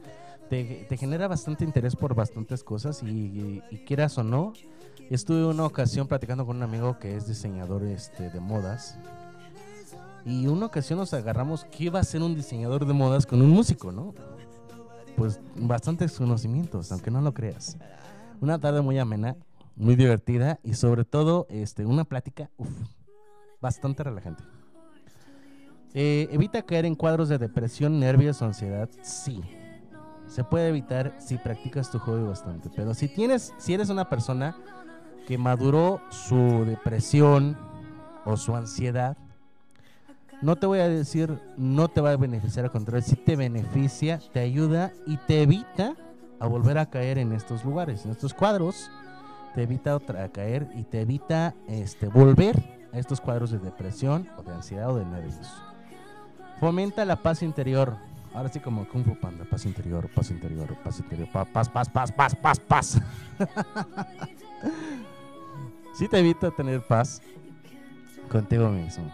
te, 0.51 0.85
te 0.89 0.97
genera 0.97 1.29
bastante 1.29 1.63
interés 1.63 1.95
por 1.95 2.13
bastantes 2.13 2.61
cosas 2.61 3.01
y, 3.03 3.07
y- 3.07 3.63
y 3.71 3.77
quieras 3.85 4.17
o 4.17 4.23
no, 4.23 4.51
estuve 5.09 5.45
una 5.45 5.65
ocasión 5.65 6.07
platicando 6.07 6.45
con 6.45 6.57
un 6.57 6.63
amigo 6.63 6.99
que 6.99 7.15
es 7.15 7.25
diseñador 7.25 7.83
este, 7.85 8.29
de 8.29 8.39
modas 8.41 8.97
y 10.25 10.47
una 10.47 10.65
ocasión 10.65 10.99
nos 10.99 11.13
agarramos 11.13 11.63
que 11.63 11.85
iba 11.85 12.01
a 12.01 12.03
ser 12.03 12.21
un 12.21 12.35
diseñador 12.35 12.85
de 12.85 12.91
modas 12.93 13.25
con 13.25 13.41
un 13.41 13.49
músico, 13.49 13.93
¿no? 13.93 14.13
Pues 15.15 15.39
bastantes 15.55 16.17
conocimientos, 16.17 16.91
aunque 16.91 17.11
no 17.11 17.21
lo 17.21 17.33
creas. 17.33 17.77
Una 18.41 18.59
tarde 18.59 18.81
muy 18.81 18.99
amena, 18.99 19.37
muy 19.77 19.95
divertida 19.95 20.59
y 20.63 20.73
sobre 20.73 21.05
todo 21.05 21.47
este, 21.49 21.85
una 21.85 22.03
plática 22.03 22.49
uf, 22.57 22.67
bastante 23.61 24.03
relajante. 24.03 24.43
Eh, 25.93 26.27
evita 26.31 26.61
caer 26.61 26.85
en 26.85 26.95
cuadros 26.95 27.29
de 27.29 27.37
depresión, 27.37 27.99
nervios 28.01 28.41
ansiedad. 28.41 28.89
Sí. 29.01 29.41
Se 30.31 30.45
puede 30.45 30.69
evitar 30.69 31.13
si 31.19 31.37
practicas 31.37 31.91
tu 31.91 31.99
hobby 31.99 32.23
bastante. 32.23 32.69
Pero 32.73 32.93
si 32.93 33.09
tienes, 33.09 33.53
si 33.57 33.73
eres 33.73 33.89
una 33.89 34.07
persona 34.07 34.55
que 35.27 35.37
maduró 35.37 35.99
su 36.09 36.63
depresión 36.65 37.57
o 38.23 38.37
su 38.37 38.55
ansiedad, 38.55 39.17
no 40.41 40.55
te 40.55 40.67
voy 40.67 40.79
a 40.79 40.87
decir 40.87 41.37
no 41.57 41.89
te 41.89 41.99
va 41.99 42.11
a 42.11 42.15
beneficiar, 42.15 42.63
al 42.63 42.71
contrario, 42.71 43.05
si 43.05 43.17
te 43.17 43.35
beneficia, 43.35 44.21
te 44.31 44.39
ayuda 44.39 44.93
y 45.05 45.17
te 45.17 45.41
evita 45.41 45.97
a 46.39 46.47
volver 46.47 46.77
a 46.77 46.85
caer 46.85 47.17
en 47.17 47.33
estos 47.33 47.65
lugares, 47.65 48.05
en 48.05 48.11
estos 48.11 48.33
cuadros, 48.33 48.89
te 49.53 49.63
evita 49.63 49.97
otra, 49.97 50.23
a 50.23 50.29
caer 50.29 50.69
y 50.75 50.83
te 50.83 51.01
evita 51.01 51.55
este, 51.67 52.07
volver 52.07 52.87
a 52.93 52.99
estos 52.99 53.19
cuadros 53.19 53.51
de 53.51 53.59
depresión 53.59 54.29
o 54.37 54.43
de 54.43 54.53
ansiedad 54.53 54.91
o 54.91 54.95
de 54.95 55.03
nervios. 55.03 55.51
Fomenta 56.61 57.03
la 57.03 57.17
paz 57.17 57.43
interior. 57.43 57.97
Ahora 58.33 58.49
sí 58.49 58.59
como 58.61 58.87
Kung 58.87 59.03
Fu 59.03 59.15
Panda, 59.15 59.43
paz 59.45 59.65
interior, 59.65 60.09
paz 60.15 60.31
interior, 60.31 60.75
paz 60.83 60.99
interior, 60.99 61.27
pa- 61.31 61.45
paz, 61.45 61.67
paz, 61.69 61.89
paz, 61.89 62.11
paz, 62.11 62.35
paz, 62.35 62.59
paz. 62.59 63.01
sí 65.93 66.07
te 66.07 66.19
evita 66.19 66.51
tener 66.51 66.81
paz 66.81 67.21
contigo 68.29 68.69
mismo. 68.69 69.11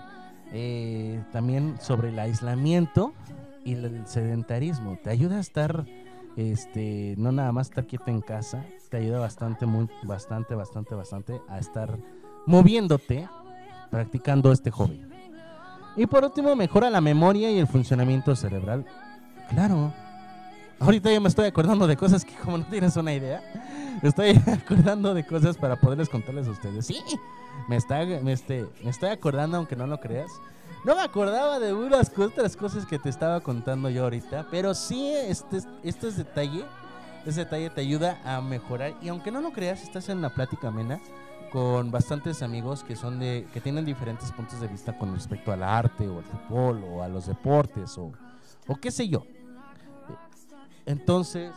Eh, 0.53 1.21
también 1.31 1.75
sobre 1.81 2.09
el 2.09 2.19
aislamiento 2.19 3.13
y 3.65 3.73
el 3.73 4.05
sedentarismo. 4.07 4.97
Te 5.03 5.09
ayuda 5.09 5.37
a 5.37 5.39
estar, 5.41 5.85
este, 6.35 7.15
no 7.17 7.31
nada 7.31 7.51
más 7.51 7.69
estar 7.69 7.85
quieto 7.87 8.11
en 8.11 8.21
casa, 8.21 8.63
te 8.89 8.97
ayuda 8.97 9.19
bastante, 9.19 9.65
muy, 9.65 9.89
bastante, 10.03 10.55
bastante, 10.55 10.95
bastante 10.95 11.41
a 11.49 11.57
estar 11.59 11.97
moviéndote, 12.45 13.27
practicando 13.89 14.51
este 14.51 14.71
hobby. 14.71 15.01
Y 15.97 16.05
por 16.05 16.23
último, 16.23 16.55
mejora 16.55 16.91
la 16.91 17.01
memoria 17.01 17.51
y 17.51 17.57
el 17.57 17.65
funcionamiento 17.67 18.35
cerebral. 18.35 18.85
Claro. 19.49 19.93
Ahorita 20.79 21.11
yo 21.11 21.19
me 21.19 21.29
estoy 21.29 21.45
acordando 21.45 21.87
de 21.87 21.97
cosas 21.97 22.23
que 22.23 22.35
como 22.35 22.59
no 22.59 22.65
tienes 22.65 22.95
una 22.97 23.13
idea, 23.13 23.41
me 24.01 24.09
estoy 24.09 24.39
acordando 24.51 25.13
de 25.13 25.25
cosas 25.25 25.57
para 25.57 25.75
poderles 25.79 26.09
contarles 26.09 26.47
a 26.47 26.51
ustedes. 26.51 26.85
Sí, 26.85 27.01
me, 27.67 27.77
está, 27.77 28.05
me, 28.05 28.31
este, 28.31 28.67
me 28.83 28.91
estoy 28.91 29.09
acordando 29.09 29.57
aunque 29.57 29.75
no 29.75 29.87
lo 29.87 29.99
creas. 29.99 30.31
No 30.85 30.95
me 30.95 31.01
acordaba 31.01 31.59
de 31.59 31.73
unas 31.73 32.11
otras 32.17 32.55
cosas 32.55 32.85
que 32.85 32.99
te 32.99 33.09
estaba 33.09 33.41
contando 33.41 33.89
yo 33.89 34.03
ahorita, 34.03 34.47
pero 34.51 34.73
sí 34.75 35.09
este, 35.09 35.61
este 35.83 36.07
es 36.07 36.17
detalle, 36.17 36.63
ese 37.25 37.41
detalle 37.41 37.69
te 37.71 37.81
ayuda 37.81 38.21
a 38.23 38.39
mejorar 38.41 38.93
y 39.01 39.09
aunque 39.09 39.31
no 39.31 39.41
lo 39.41 39.51
creas, 39.51 39.81
estás 39.81 40.07
en 40.09 40.19
una 40.19 40.29
plática 40.29 40.67
amena 40.67 41.01
con 41.51 41.91
bastantes 41.91 42.43
amigos 42.43 42.83
que 42.83 42.95
son 42.95 43.19
de 43.19 43.47
que 43.53 43.61
tienen 43.61 43.85
diferentes 43.85 44.31
puntos 44.31 44.61
de 44.61 44.67
vista 44.67 44.97
con 44.97 45.13
respecto 45.13 45.51
al 45.51 45.63
arte 45.63 46.07
o 46.07 46.19
al 46.19 46.23
fútbol 46.23 46.83
o 46.83 47.03
a 47.03 47.07
los 47.07 47.25
deportes 47.25 47.97
o, 47.97 48.11
o 48.67 48.75
qué 48.75 48.91
sé 48.91 49.07
yo. 49.09 49.25
Entonces, 50.87 51.51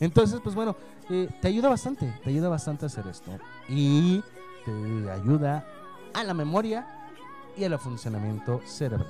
entonces 0.00 0.38
pues 0.42 0.54
bueno, 0.54 0.76
eh, 1.08 1.28
te 1.40 1.48
ayuda 1.48 1.70
bastante, 1.70 2.12
te 2.22 2.30
ayuda 2.30 2.50
bastante 2.50 2.84
a 2.84 2.88
hacer 2.88 3.06
esto 3.06 3.30
y 3.70 4.22
te 4.66 5.10
ayuda 5.10 5.66
a 6.12 6.24
la 6.24 6.34
memoria 6.34 6.86
y 7.56 7.64
al 7.64 7.78
funcionamiento 7.78 8.60
cerebral. 8.66 9.08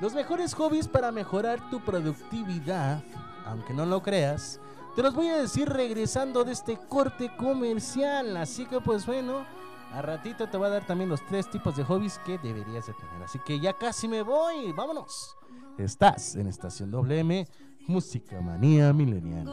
Los 0.00 0.14
mejores 0.14 0.54
hobbies 0.54 0.88
para 0.88 1.12
mejorar 1.12 1.70
tu 1.70 1.80
productividad, 1.80 3.02
aunque 3.44 3.74
no 3.74 3.84
lo 3.84 4.02
creas, 4.02 4.58
te 4.94 5.02
los 5.02 5.14
voy 5.14 5.28
a 5.28 5.36
decir 5.36 5.68
regresando 5.68 6.42
de 6.42 6.52
este 6.52 6.78
corte 6.88 7.30
comercial. 7.36 8.34
Así 8.38 8.64
que 8.64 8.80
pues 8.80 9.04
bueno, 9.04 9.44
a 9.92 10.02
ratito 10.02 10.48
te 10.48 10.56
voy 10.56 10.66
a 10.66 10.70
dar 10.70 10.86
también 10.86 11.08
los 11.08 11.24
tres 11.26 11.50
tipos 11.50 11.76
de 11.76 11.84
hobbies 11.84 12.18
que 12.24 12.38
deberías 12.38 12.86
tener. 12.86 13.22
Así 13.24 13.38
que 13.38 13.58
ya 13.58 13.72
casi 13.72 14.08
me 14.08 14.22
voy. 14.22 14.72
Vámonos. 14.72 15.36
Estás 15.78 16.36
en 16.36 16.46
Estación 16.48 16.90
WM, 16.90 17.46
Música 17.86 18.40
Manía 18.40 18.92
Milenial. 18.92 19.44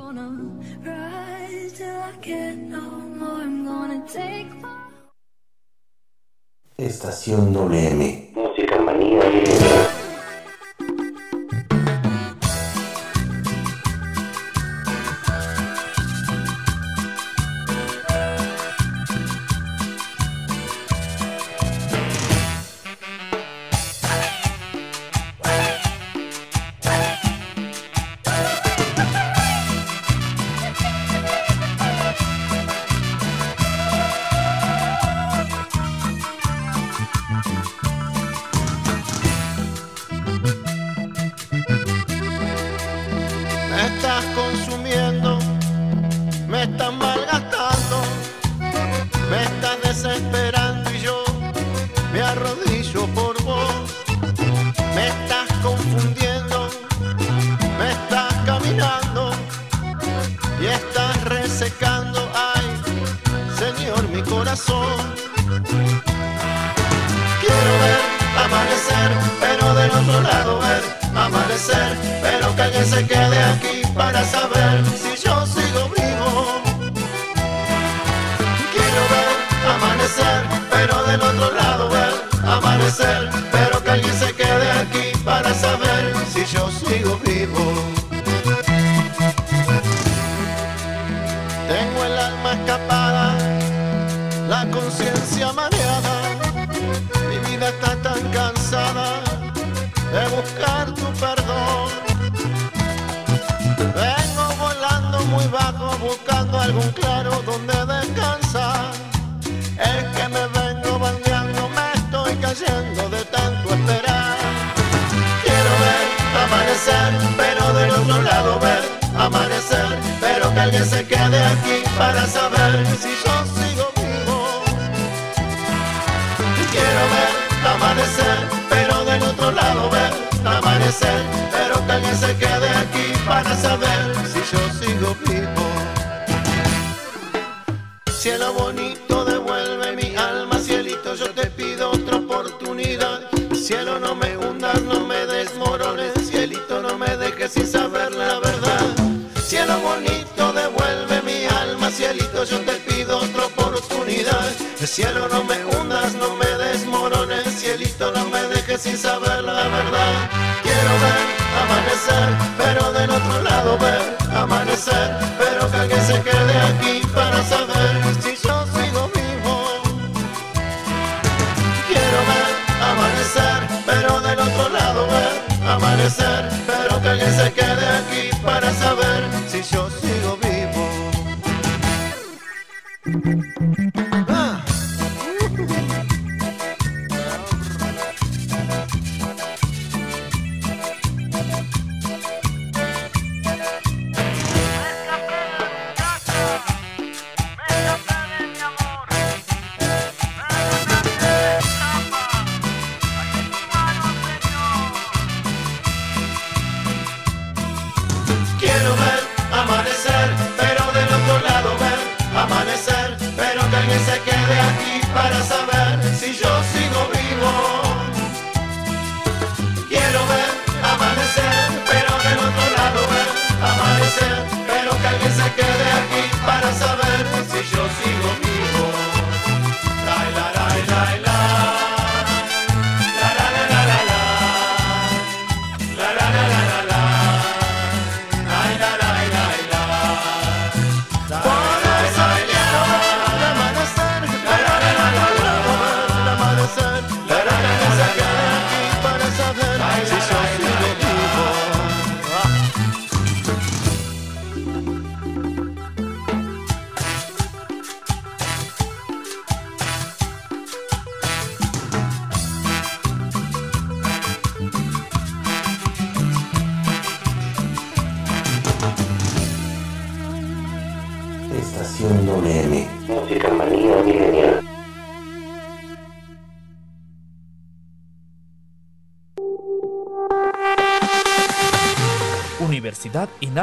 Estación 6.78 7.54
WM, 7.54 8.32
Música 8.34 8.82
Manía 8.82 9.20
Milenial. 9.30 9.93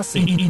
INACE. 0.03 0.50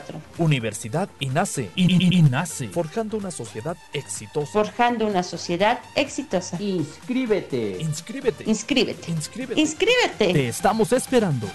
127 0.01 0.01
1964. 0.01 0.21
Universidad 0.37 1.09
INACE. 1.19 1.71
INACE. 1.75 2.69
Forjando 2.69 3.17
una 3.17 3.31
sociedad 3.31 3.75
exitosa. 3.93 4.51
Forjando 4.51 5.07
una 5.07 5.23
sociedad 5.23 5.79
exitosa. 5.95 6.61
Inscríbete. 6.61 7.77
Inscríbete. 7.79 8.43
Inscríbete. 8.47 9.11
Inscríbete. 9.11 9.61
Inscríbete. 9.61 10.33
Te 10.33 10.47
estamos 10.47 10.91
esperando. 10.91 11.47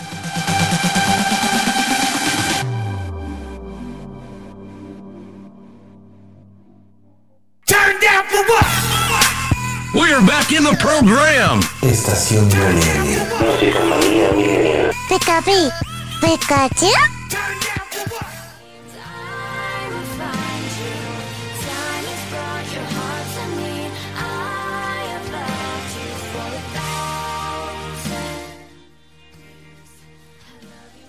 Turn 7.66 7.98
down 8.00 8.24
for 8.28 8.44
what? 8.48 8.64
We're 9.94 10.20
back 10.26 10.52
in 10.52 10.64
the 10.64 10.76
program. 10.76 11.60
Estación 11.82 12.46
Millennial. 12.48 13.26
Música 13.40 13.80
Pikachu. 16.20 16.90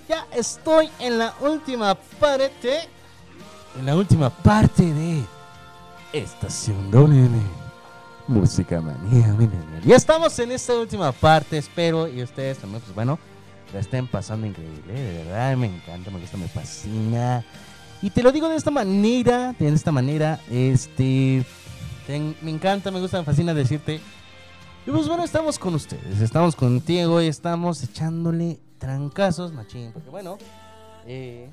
Ya 0.08 0.26
estoy 0.32 0.88
en 0.98 1.18
la 1.18 1.34
última 1.40 1.94
parte. 1.94 2.88
En 3.78 3.84
la 3.84 3.94
última 3.94 4.30
parte 4.30 4.82
de 4.82 5.22
Estación 6.14 6.90
WM. 6.90 7.38
Música 8.26 8.80
manía. 8.80 9.36
Ya 9.84 9.96
estamos 9.96 10.38
en 10.38 10.52
esta 10.52 10.74
última 10.74 11.12
parte. 11.12 11.58
Espero 11.58 12.08
y 12.08 12.22
ustedes 12.22 12.56
también, 12.56 12.80
pues 12.80 12.94
bueno, 12.94 13.18
la 13.74 13.80
estén 13.80 14.06
pasando 14.06 14.46
increíble. 14.46 14.94
De 14.94 15.24
verdad, 15.24 15.56
me 15.58 15.66
encanta, 15.66 16.10
me 16.10 16.20
gusta, 16.20 16.38
me 16.38 16.48
fascina. 16.48 17.44
Y 18.00 18.08
te 18.08 18.22
lo 18.22 18.32
digo 18.32 18.48
de 18.48 18.56
esta 18.56 18.70
manera, 18.70 19.54
de 19.58 19.68
esta 19.68 19.92
manera, 19.92 20.40
este, 20.50 21.44
me 22.40 22.50
encanta, 22.50 22.90
me 22.90 23.00
gusta, 23.00 23.18
me 23.18 23.24
fascina 23.24 23.52
decirte. 23.52 24.00
Y 24.86 24.90
pues 24.90 25.06
bueno, 25.06 25.22
estamos 25.22 25.58
con 25.58 25.74
ustedes, 25.74 26.22
estamos 26.22 26.56
contigo 26.56 27.20
y 27.20 27.26
estamos 27.26 27.82
echándole 27.82 28.58
trancazos, 28.78 29.52
machín, 29.52 29.92
porque 29.92 30.10
bueno, 30.10 30.38
eh, 31.06 31.50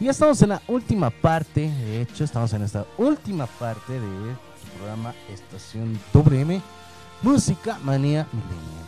Y 0.00 0.06
ya 0.06 0.10
estamos 0.10 0.42
en 0.42 0.48
la 0.48 0.62
última 0.66 1.10
parte, 1.10 1.70
de 1.70 2.02
hecho, 2.02 2.24
estamos 2.24 2.52
en 2.52 2.62
esta 2.62 2.84
última 2.98 3.46
parte 3.46 3.92
de 3.92 4.34
su 4.60 4.78
programa 4.78 5.14
Estación 5.32 5.98
WM, 6.12 6.60
Música 7.22 7.78
Manía 7.84 8.26
Millennial. 8.32 8.86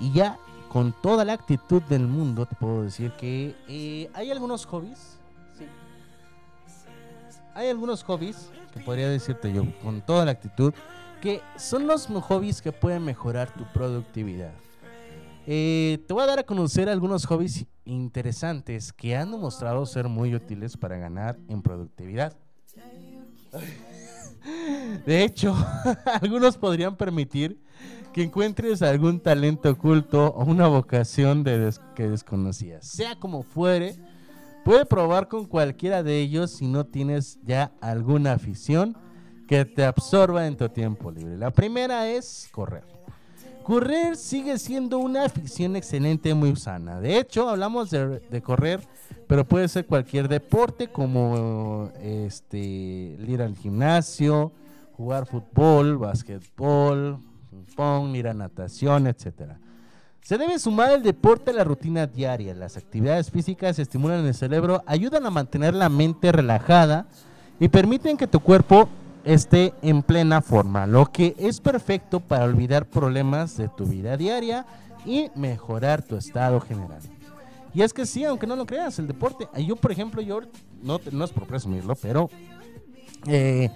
Y 0.00 0.12
ya 0.12 0.36
con 0.68 0.92
toda 1.00 1.24
la 1.24 1.34
actitud 1.34 1.80
del 1.82 2.08
mundo 2.08 2.44
te 2.44 2.56
puedo 2.56 2.82
decir 2.82 3.12
que 3.12 3.54
eh, 3.68 4.10
hay 4.14 4.32
algunos 4.32 4.66
hobbies, 4.66 5.18
sí. 5.56 5.64
Hay 7.54 7.68
algunos 7.68 8.02
hobbies, 8.02 8.50
que 8.74 8.80
podría 8.80 9.08
decirte 9.08 9.52
yo 9.52 9.64
con 9.80 10.00
toda 10.00 10.24
la 10.24 10.32
actitud, 10.32 10.74
que 11.22 11.40
son 11.56 11.86
los 11.86 12.06
hobbies 12.06 12.60
que 12.60 12.72
pueden 12.72 13.04
mejorar 13.04 13.54
tu 13.54 13.64
productividad. 13.72 14.52
Eh, 15.46 16.04
te 16.06 16.12
voy 16.12 16.24
a 16.24 16.26
dar 16.26 16.40
a 16.40 16.42
conocer 16.42 16.88
algunos 16.88 17.24
hobbies 17.26 17.64
interesantes 17.88 18.92
que 18.92 19.16
han 19.16 19.30
demostrado 19.30 19.84
ser 19.86 20.08
muy 20.08 20.34
útiles 20.34 20.76
para 20.76 20.96
ganar 20.98 21.38
en 21.48 21.62
productividad. 21.62 22.36
De 25.06 25.24
hecho, 25.24 25.56
algunos 26.20 26.56
podrían 26.56 26.96
permitir 26.96 27.60
que 28.12 28.22
encuentres 28.22 28.82
algún 28.82 29.20
talento 29.20 29.70
oculto 29.70 30.28
o 30.28 30.44
una 30.44 30.66
vocación 30.66 31.44
de 31.44 31.72
que 31.94 32.08
desconocías. 32.08 32.86
Sea 32.86 33.18
como 33.18 33.42
fuere, 33.42 33.96
puede 34.64 34.86
probar 34.86 35.28
con 35.28 35.44
cualquiera 35.46 36.02
de 36.02 36.20
ellos 36.20 36.52
si 36.52 36.66
no 36.66 36.86
tienes 36.86 37.38
ya 37.42 37.72
alguna 37.80 38.32
afición 38.32 38.96
que 39.46 39.64
te 39.64 39.84
absorba 39.84 40.46
en 40.46 40.56
tu 40.56 40.68
tiempo 40.68 41.10
libre. 41.10 41.36
La 41.36 41.50
primera 41.50 42.08
es 42.08 42.48
correr. 42.52 42.97
Correr 43.68 44.16
sigue 44.16 44.58
siendo 44.58 44.98
una 44.98 45.26
afición 45.26 45.76
excelente, 45.76 46.32
muy 46.32 46.56
sana. 46.56 47.02
De 47.02 47.18
hecho, 47.18 47.50
hablamos 47.50 47.90
de, 47.90 48.40
correr, 48.42 48.80
pero 49.26 49.44
puede 49.44 49.68
ser 49.68 49.84
cualquier 49.84 50.26
deporte 50.26 50.88
como 50.88 51.92
este 52.00 52.58
ir 52.58 53.42
al 53.42 53.54
gimnasio, 53.56 54.52
jugar 54.96 55.26
fútbol, 55.26 55.98
básquetbol, 55.98 57.18
ping 57.50 57.74
pong, 57.76 58.16
ir 58.16 58.28
a 58.28 58.32
natación, 58.32 59.06
etcétera. 59.06 59.58
Se 60.22 60.38
debe 60.38 60.58
sumar 60.58 60.92
el 60.92 61.02
deporte 61.02 61.50
a 61.50 61.54
la 61.54 61.64
rutina 61.64 62.06
diaria. 62.06 62.54
Las 62.54 62.78
actividades 62.78 63.30
físicas 63.30 63.78
estimulan 63.78 64.24
el 64.24 64.32
cerebro, 64.32 64.82
ayudan 64.86 65.26
a 65.26 65.30
mantener 65.30 65.74
la 65.74 65.90
mente 65.90 66.32
relajada 66.32 67.06
y 67.60 67.68
permiten 67.68 68.16
que 68.16 68.26
tu 68.26 68.40
cuerpo 68.40 68.88
esté 69.28 69.74
en 69.82 70.02
plena 70.02 70.40
forma, 70.40 70.86
lo 70.86 71.12
que 71.12 71.34
es 71.38 71.60
perfecto 71.60 72.18
para 72.20 72.44
olvidar 72.44 72.86
problemas 72.86 73.58
de 73.58 73.68
tu 73.68 73.84
vida 73.84 74.16
diaria 74.16 74.64
y 75.04 75.30
mejorar 75.34 76.02
tu 76.02 76.16
estado 76.16 76.60
general. 76.60 77.02
Y 77.74 77.82
es 77.82 77.92
que 77.92 78.06
sí, 78.06 78.24
aunque 78.24 78.46
no 78.46 78.56
lo 78.56 78.64
creas, 78.64 78.98
el 78.98 79.06
deporte, 79.06 79.46
yo 79.66 79.76
por 79.76 79.92
ejemplo, 79.92 80.22
yo 80.22 80.40
no, 80.82 80.98
no 81.12 81.24
es 81.24 81.30
por 81.30 81.46
presumirlo, 81.46 81.94
pero 81.94 82.30
eh, 83.26 83.68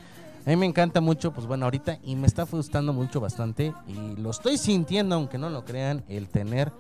a 0.47 0.51
mí 0.51 0.57
me 0.57 0.65
encanta 0.65 1.03
mucho, 1.03 1.33
pues 1.33 1.47
bueno, 1.47 1.67
ahorita 1.67 1.99
y 2.03 2.17
me 2.17 2.27
está 2.27 2.45
gustando 2.45 2.95
mucho 2.95 3.21
bastante 3.21 3.75
y 3.87 4.17
lo 4.19 4.31
estoy 4.31 4.57
sintiendo, 4.57 5.17
aunque 5.17 5.37
no 5.37 5.51
lo 5.51 5.67
crean, 5.67 6.03
el 6.09 6.31
tener 6.31 6.73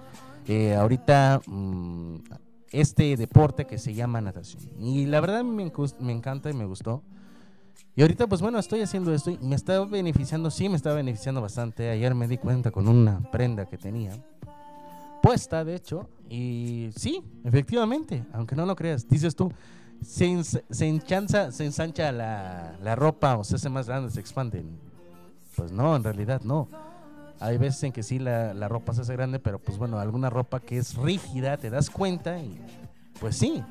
eh, 0.48 0.74
ahorita 0.74 1.42
mm, 1.44 2.16
este 2.70 3.18
deporte 3.18 3.66
que 3.66 3.76
se 3.76 3.92
llama 3.92 4.22
natación. 4.22 4.62
Y 4.80 5.04
la 5.04 5.20
verdad 5.20 5.44
me 5.44 6.12
encanta 6.12 6.48
y 6.48 6.54
me 6.54 6.64
gustó. 6.64 7.02
Y 7.94 8.02
ahorita, 8.02 8.26
pues 8.26 8.40
bueno, 8.40 8.58
estoy 8.58 8.80
haciendo 8.80 9.12
esto 9.12 9.30
y 9.30 9.38
me 9.38 9.54
está 9.54 9.84
beneficiando, 9.84 10.50
sí, 10.50 10.68
me 10.68 10.76
está 10.76 10.94
beneficiando 10.94 11.40
bastante. 11.42 11.90
Ayer 11.90 12.14
me 12.14 12.26
di 12.26 12.38
cuenta 12.38 12.70
con 12.70 12.88
una 12.88 13.20
prenda 13.30 13.66
que 13.66 13.76
tenía. 13.76 14.12
puesta, 15.22 15.64
de 15.64 15.74
hecho. 15.76 16.08
Y 16.28 16.90
sí, 16.96 17.22
efectivamente, 17.44 18.24
aunque 18.32 18.56
no 18.56 18.64
lo 18.66 18.74
creas, 18.74 19.06
dices 19.08 19.36
tú, 19.36 19.52
se, 20.02 20.42
se 20.42 20.88
enchanza, 20.88 21.52
se 21.52 21.64
ensancha 21.64 22.10
la, 22.12 22.76
la 22.82 22.94
ropa 22.96 23.36
o 23.36 23.44
se 23.44 23.56
hace 23.56 23.68
más 23.68 23.86
grande, 23.86 24.10
se 24.10 24.20
expande. 24.20 24.64
Pues 25.54 25.70
no, 25.70 25.94
en 25.94 26.02
realidad 26.02 26.40
no. 26.42 26.68
Hay 27.38 27.58
veces 27.58 27.82
en 27.84 27.92
que 27.92 28.02
sí 28.02 28.18
la, 28.18 28.54
la 28.54 28.68
ropa 28.68 28.94
se 28.94 29.02
hace 29.02 29.12
grande, 29.12 29.38
pero 29.38 29.58
pues 29.58 29.76
bueno, 29.76 29.98
alguna 29.98 30.30
ropa 30.30 30.60
que 30.60 30.78
es 30.78 30.94
rígida, 30.94 31.56
te 31.56 31.70
das 31.70 31.90
cuenta 31.90 32.38
y 32.38 32.58
pues 33.20 33.36
sí, 33.36 33.62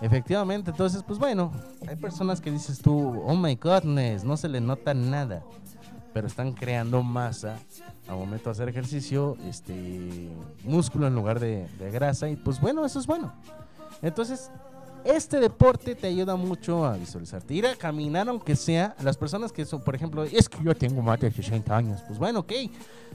efectivamente. 0.00 0.70
Entonces, 0.70 1.02
pues 1.02 1.18
bueno, 1.18 1.52
hay 1.88 1.96
personas 1.96 2.40
que 2.40 2.50
dices 2.50 2.80
tú, 2.80 3.22
oh 3.24 3.36
my 3.36 3.54
godness, 3.56 4.24
no 4.24 4.36
se 4.36 4.48
le 4.48 4.60
nota 4.60 4.94
nada, 4.94 5.42
pero 6.12 6.26
están 6.26 6.52
creando 6.52 7.02
masa 7.02 7.58
al 8.08 8.16
momento 8.16 8.44
de 8.44 8.50
hacer 8.50 8.68
ejercicio, 8.68 9.36
este 9.48 10.28
músculo 10.64 11.06
en 11.06 11.14
lugar 11.14 11.40
de, 11.40 11.66
de 11.78 11.90
grasa 11.90 12.28
y 12.28 12.36
pues 12.36 12.60
bueno, 12.60 12.84
eso 12.84 12.98
es 12.98 13.06
bueno. 13.06 13.32
Entonces, 14.02 14.50
este 15.04 15.38
deporte 15.38 15.94
te 15.94 16.06
ayuda 16.06 16.34
mucho 16.34 16.84
a 16.86 16.96
visualizarte. 16.96 17.54
Ir 17.54 17.66
a 17.66 17.76
caminar, 17.76 18.26
aunque 18.28 18.56
sea, 18.56 18.96
las 19.02 19.18
personas 19.18 19.52
que 19.52 19.66
son, 19.66 19.82
por 19.82 19.94
ejemplo, 19.94 20.24
es 20.24 20.48
que 20.48 20.64
yo 20.64 20.74
tengo 20.74 21.02
más 21.02 21.20
de 21.20 21.30
60 21.30 21.76
años. 21.76 22.00
Pues 22.06 22.18
bueno, 22.18 22.40
ok. 22.40 22.52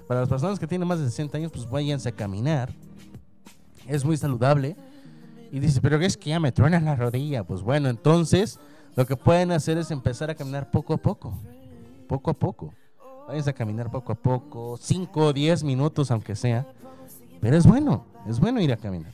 Para 0.07 0.21
las 0.21 0.29
personas 0.29 0.59
que 0.59 0.67
tienen 0.67 0.87
más 0.87 0.99
de 0.99 1.05
60 1.05 1.37
años, 1.37 1.51
pues 1.51 1.67
váyanse 1.67 2.09
a 2.09 2.11
caminar. 2.11 2.71
Es 3.87 4.05
muy 4.05 4.17
saludable. 4.17 4.75
Y 5.51 5.59
dice, 5.59 5.81
pero 5.81 5.97
es 5.97 6.17
que 6.17 6.29
ya 6.29 6.39
me 6.39 6.51
truena 6.51 6.79
la 6.79 6.95
rodilla. 6.95 7.43
Pues 7.43 7.61
bueno, 7.61 7.89
entonces 7.89 8.59
lo 8.95 9.05
que 9.05 9.15
pueden 9.15 9.51
hacer 9.51 9.77
es 9.77 9.91
empezar 9.91 10.29
a 10.29 10.35
caminar 10.35 10.69
poco 10.69 10.93
a 10.93 10.97
poco. 10.97 11.33
Poco 12.07 12.31
a 12.31 12.33
poco. 12.33 12.73
Váyanse 13.27 13.49
a 13.49 13.53
caminar 13.53 13.91
poco 13.91 14.11
a 14.11 14.15
poco. 14.15 14.77
5 14.77 15.19
o 15.19 15.33
10 15.33 15.63
minutos, 15.63 16.11
aunque 16.11 16.35
sea. 16.35 16.67
Pero 17.39 17.55
es 17.55 17.65
bueno, 17.65 18.05
es 18.27 18.39
bueno 18.39 18.59
ir 18.61 18.73
a 18.73 18.77
caminar. 18.77 19.11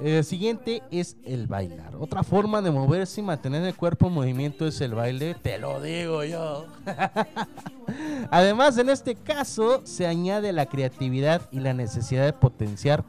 El 0.00 0.24
siguiente 0.24 0.82
es 0.92 1.16
el 1.24 1.48
bailar. 1.48 1.96
Otra 1.98 2.22
forma 2.22 2.62
de 2.62 2.70
moverse 2.70 3.20
y 3.20 3.24
mantener 3.24 3.64
el 3.64 3.74
cuerpo 3.74 4.06
en 4.06 4.12
movimiento 4.12 4.66
es 4.66 4.80
el 4.80 4.94
baile. 4.94 5.34
Te 5.42 5.58
lo 5.58 5.80
digo 5.80 6.22
yo. 6.22 6.66
Además, 8.30 8.78
en 8.78 8.90
este 8.90 9.16
caso 9.16 9.82
se 9.84 10.06
añade 10.06 10.52
la 10.52 10.66
creatividad 10.66 11.42
y 11.50 11.58
la 11.58 11.74
necesidad 11.74 12.24
de 12.24 12.32
potenciar 12.32 13.04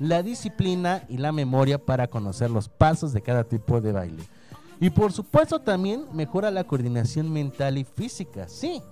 la 0.00 0.22
disciplina 0.22 1.04
y 1.08 1.18
la 1.18 1.32
memoria 1.32 1.78
para 1.78 2.08
conocer 2.08 2.50
los 2.50 2.68
pasos 2.68 3.12
de 3.12 3.22
cada 3.22 3.44
tipo 3.44 3.80
de 3.80 3.92
baile. 3.92 4.22
Y 4.80 4.90
por 4.90 5.12
supuesto 5.12 5.60
también 5.60 6.04
mejora 6.12 6.50
la 6.50 6.64
coordinación 6.64 7.32
mental 7.32 7.78
y 7.78 7.84
física. 7.84 8.48
Sí. 8.48 8.82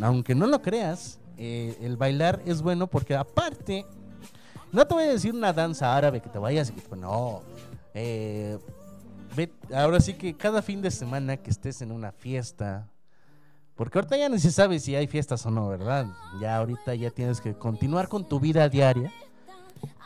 Aunque 0.00 0.34
no 0.34 0.46
lo 0.46 0.62
creas, 0.62 1.18
eh, 1.36 1.76
el 1.80 1.96
bailar 1.96 2.40
es 2.46 2.62
bueno 2.62 2.86
porque 2.86 3.14
aparte 3.16 3.84
no 4.70 4.86
te 4.86 4.94
voy 4.94 5.04
a 5.04 5.08
decir 5.12 5.34
una 5.34 5.52
danza 5.52 5.94
árabe 5.94 6.20
que 6.20 6.30
te 6.30 6.38
vayas 6.38 6.70
y 6.70 6.72
que 6.72 6.96
no. 6.96 7.42
Eh, 7.92 8.58
ve- 9.36 9.52
ahora 9.74 10.00
sí 10.00 10.14
que 10.14 10.34
cada 10.34 10.62
fin 10.62 10.80
de 10.80 10.90
semana 10.90 11.36
que 11.36 11.50
estés 11.50 11.82
en 11.82 11.92
una 11.92 12.12
fiesta, 12.12 12.88
porque 13.74 13.98
ahorita 13.98 14.16
ya 14.16 14.28
no 14.30 14.38
se 14.38 14.50
sabe 14.50 14.78
si 14.78 14.94
hay 14.94 15.06
fiestas 15.06 15.44
o 15.44 15.50
no, 15.50 15.68
¿verdad? 15.68 16.06
Ya 16.40 16.56
ahorita 16.56 16.94
ya 16.94 17.10
tienes 17.10 17.40
que 17.40 17.52
continuar 17.52 18.08
con 18.08 18.26
tu 18.26 18.40
vida 18.40 18.66
diaria, 18.68 19.12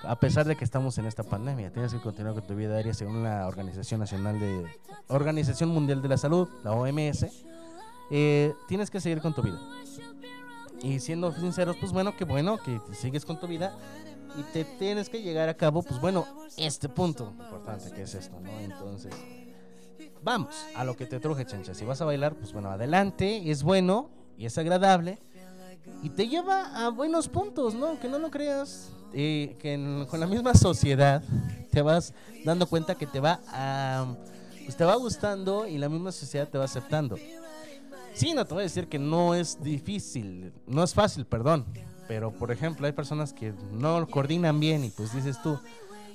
a 0.03 0.19
pesar 0.19 0.47
de 0.47 0.57
que 0.57 0.65
estamos 0.65 0.97
en 0.99 1.07
esta 1.07 1.23
pandemia, 1.23 1.73
tienes 1.73 1.93
que 1.93 2.01
continuar 2.01 2.35
con 2.35 2.47
tu 2.47 2.55
vida 2.55 2.75
diaria 2.75 2.95
según 2.95 3.23
la 3.23 3.47
Organización 3.47 4.01
Nacional 4.01 4.39
de 4.39 4.67
Organización 5.09 5.71
Mundial 5.71 6.03
de 6.03 6.09
la 6.09 6.17
Salud, 6.17 6.49
la 6.63 6.73
OMS. 6.73 7.27
eh, 8.11 8.55
tienes 8.69 8.91
que 8.91 9.01
seguir 9.01 9.21
con 9.21 9.35
tu 9.35 9.43
vida. 9.43 9.59
Y 10.83 11.01
siendo 11.01 11.33
sinceros, 11.33 11.77
pues 11.81 11.93
bueno, 11.93 12.17
que 12.17 12.25
bueno 12.25 12.59
que 12.59 12.81
sigues 12.93 13.25
con 13.25 13.41
tu 13.41 13.47
vida 13.47 13.77
y 14.39 14.43
te 14.53 14.65
tienes 14.65 15.09
que 15.09 15.23
llegar 15.23 15.49
a 15.49 15.55
cabo, 15.55 15.83
pues 15.83 16.01
bueno, 16.01 16.27
este 16.57 16.89
punto 16.89 17.33
importante 17.39 17.91
que 17.91 18.03
es 18.03 18.15
esto, 18.15 18.39
¿no? 18.41 18.51
Entonces, 18.61 19.15
vamos 20.23 20.55
a 20.75 20.85
lo 20.85 20.95
que 20.97 21.07
te 21.07 21.19
truje, 21.19 21.47
chancha. 21.47 21.75
Si 21.75 21.85
vas 21.85 22.01
a 22.01 22.05
bailar, 22.05 22.35
pues 22.35 22.53
bueno, 22.53 22.71
adelante, 22.71 23.51
es 23.51 23.63
bueno 23.63 24.11
y 24.37 24.47
es 24.47 24.57
agradable 24.59 25.19
y 26.03 26.11
te 26.11 26.29
lleva 26.29 26.85
a 26.85 26.91
buenos 26.91 27.29
puntos, 27.29 27.75
¿no? 27.75 27.99
Que 27.99 28.09
no 28.09 28.19
lo 28.19 28.31
creas, 28.31 28.91
eh, 29.13 29.57
que 29.59 30.07
con 30.09 30.21
la 30.21 30.27
misma 30.27 30.55
sociedad 30.55 31.23
te 31.71 31.83
vas 31.83 32.13
dando 32.45 32.67
cuenta 32.67 32.95
que 32.95 33.07
te 33.07 33.21
va 33.21 33.41
a, 33.49 34.07
pues 34.65 34.77
te 34.77 34.85
va 34.85 34.95
gustando 34.97 35.67
y 35.67 35.79
la 35.79 35.89
misma 35.89 36.13
sociedad 36.13 36.49
te 36.49 36.59
va 36.59 36.65
aceptando. 36.65 37.17
Sí, 38.15 38.33
no 38.33 38.45
te 38.47 38.55
voy 38.55 38.63
a 38.63 38.65
decir 38.65 38.89
que 38.89 38.99
no 38.99 39.35
es 39.35 39.63
difícil, 39.63 40.53
no 40.67 40.83
es 40.83 40.95
fácil, 40.95 41.27
perdón. 41.27 41.67
Pero, 42.09 42.31
por 42.31 42.51
ejemplo, 42.51 42.87
hay 42.87 42.93
personas 42.93 43.33
que 43.33 43.53
no 43.73 44.07
coordinan 44.07 44.59
bien 44.61 44.85
y 44.85 44.91
pues 44.91 45.13
dices 45.13 45.41
tú, 45.43 45.59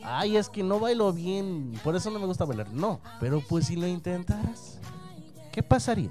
ay, 0.03 0.37
es 0.37 0.49
que 0.49 0.63
no 0.63 0.79
bailo 0.79 1.11
bien, 1.13 1.73
por 1.83 1.95
eso 1.95 2.09
no 2.09 2.19
me 2.19 2.25
gusta 2.25 2.45
bailar. 2.45 2.71
No, 2.71 3.01
pero 3.19 3.41
pues 3.47 3.67
si 3.67 3.75
lo 3.75 3.87
intentaras, 3.87 4.79
¿qué 5.51 5.61
pasaría? 5.61 6.09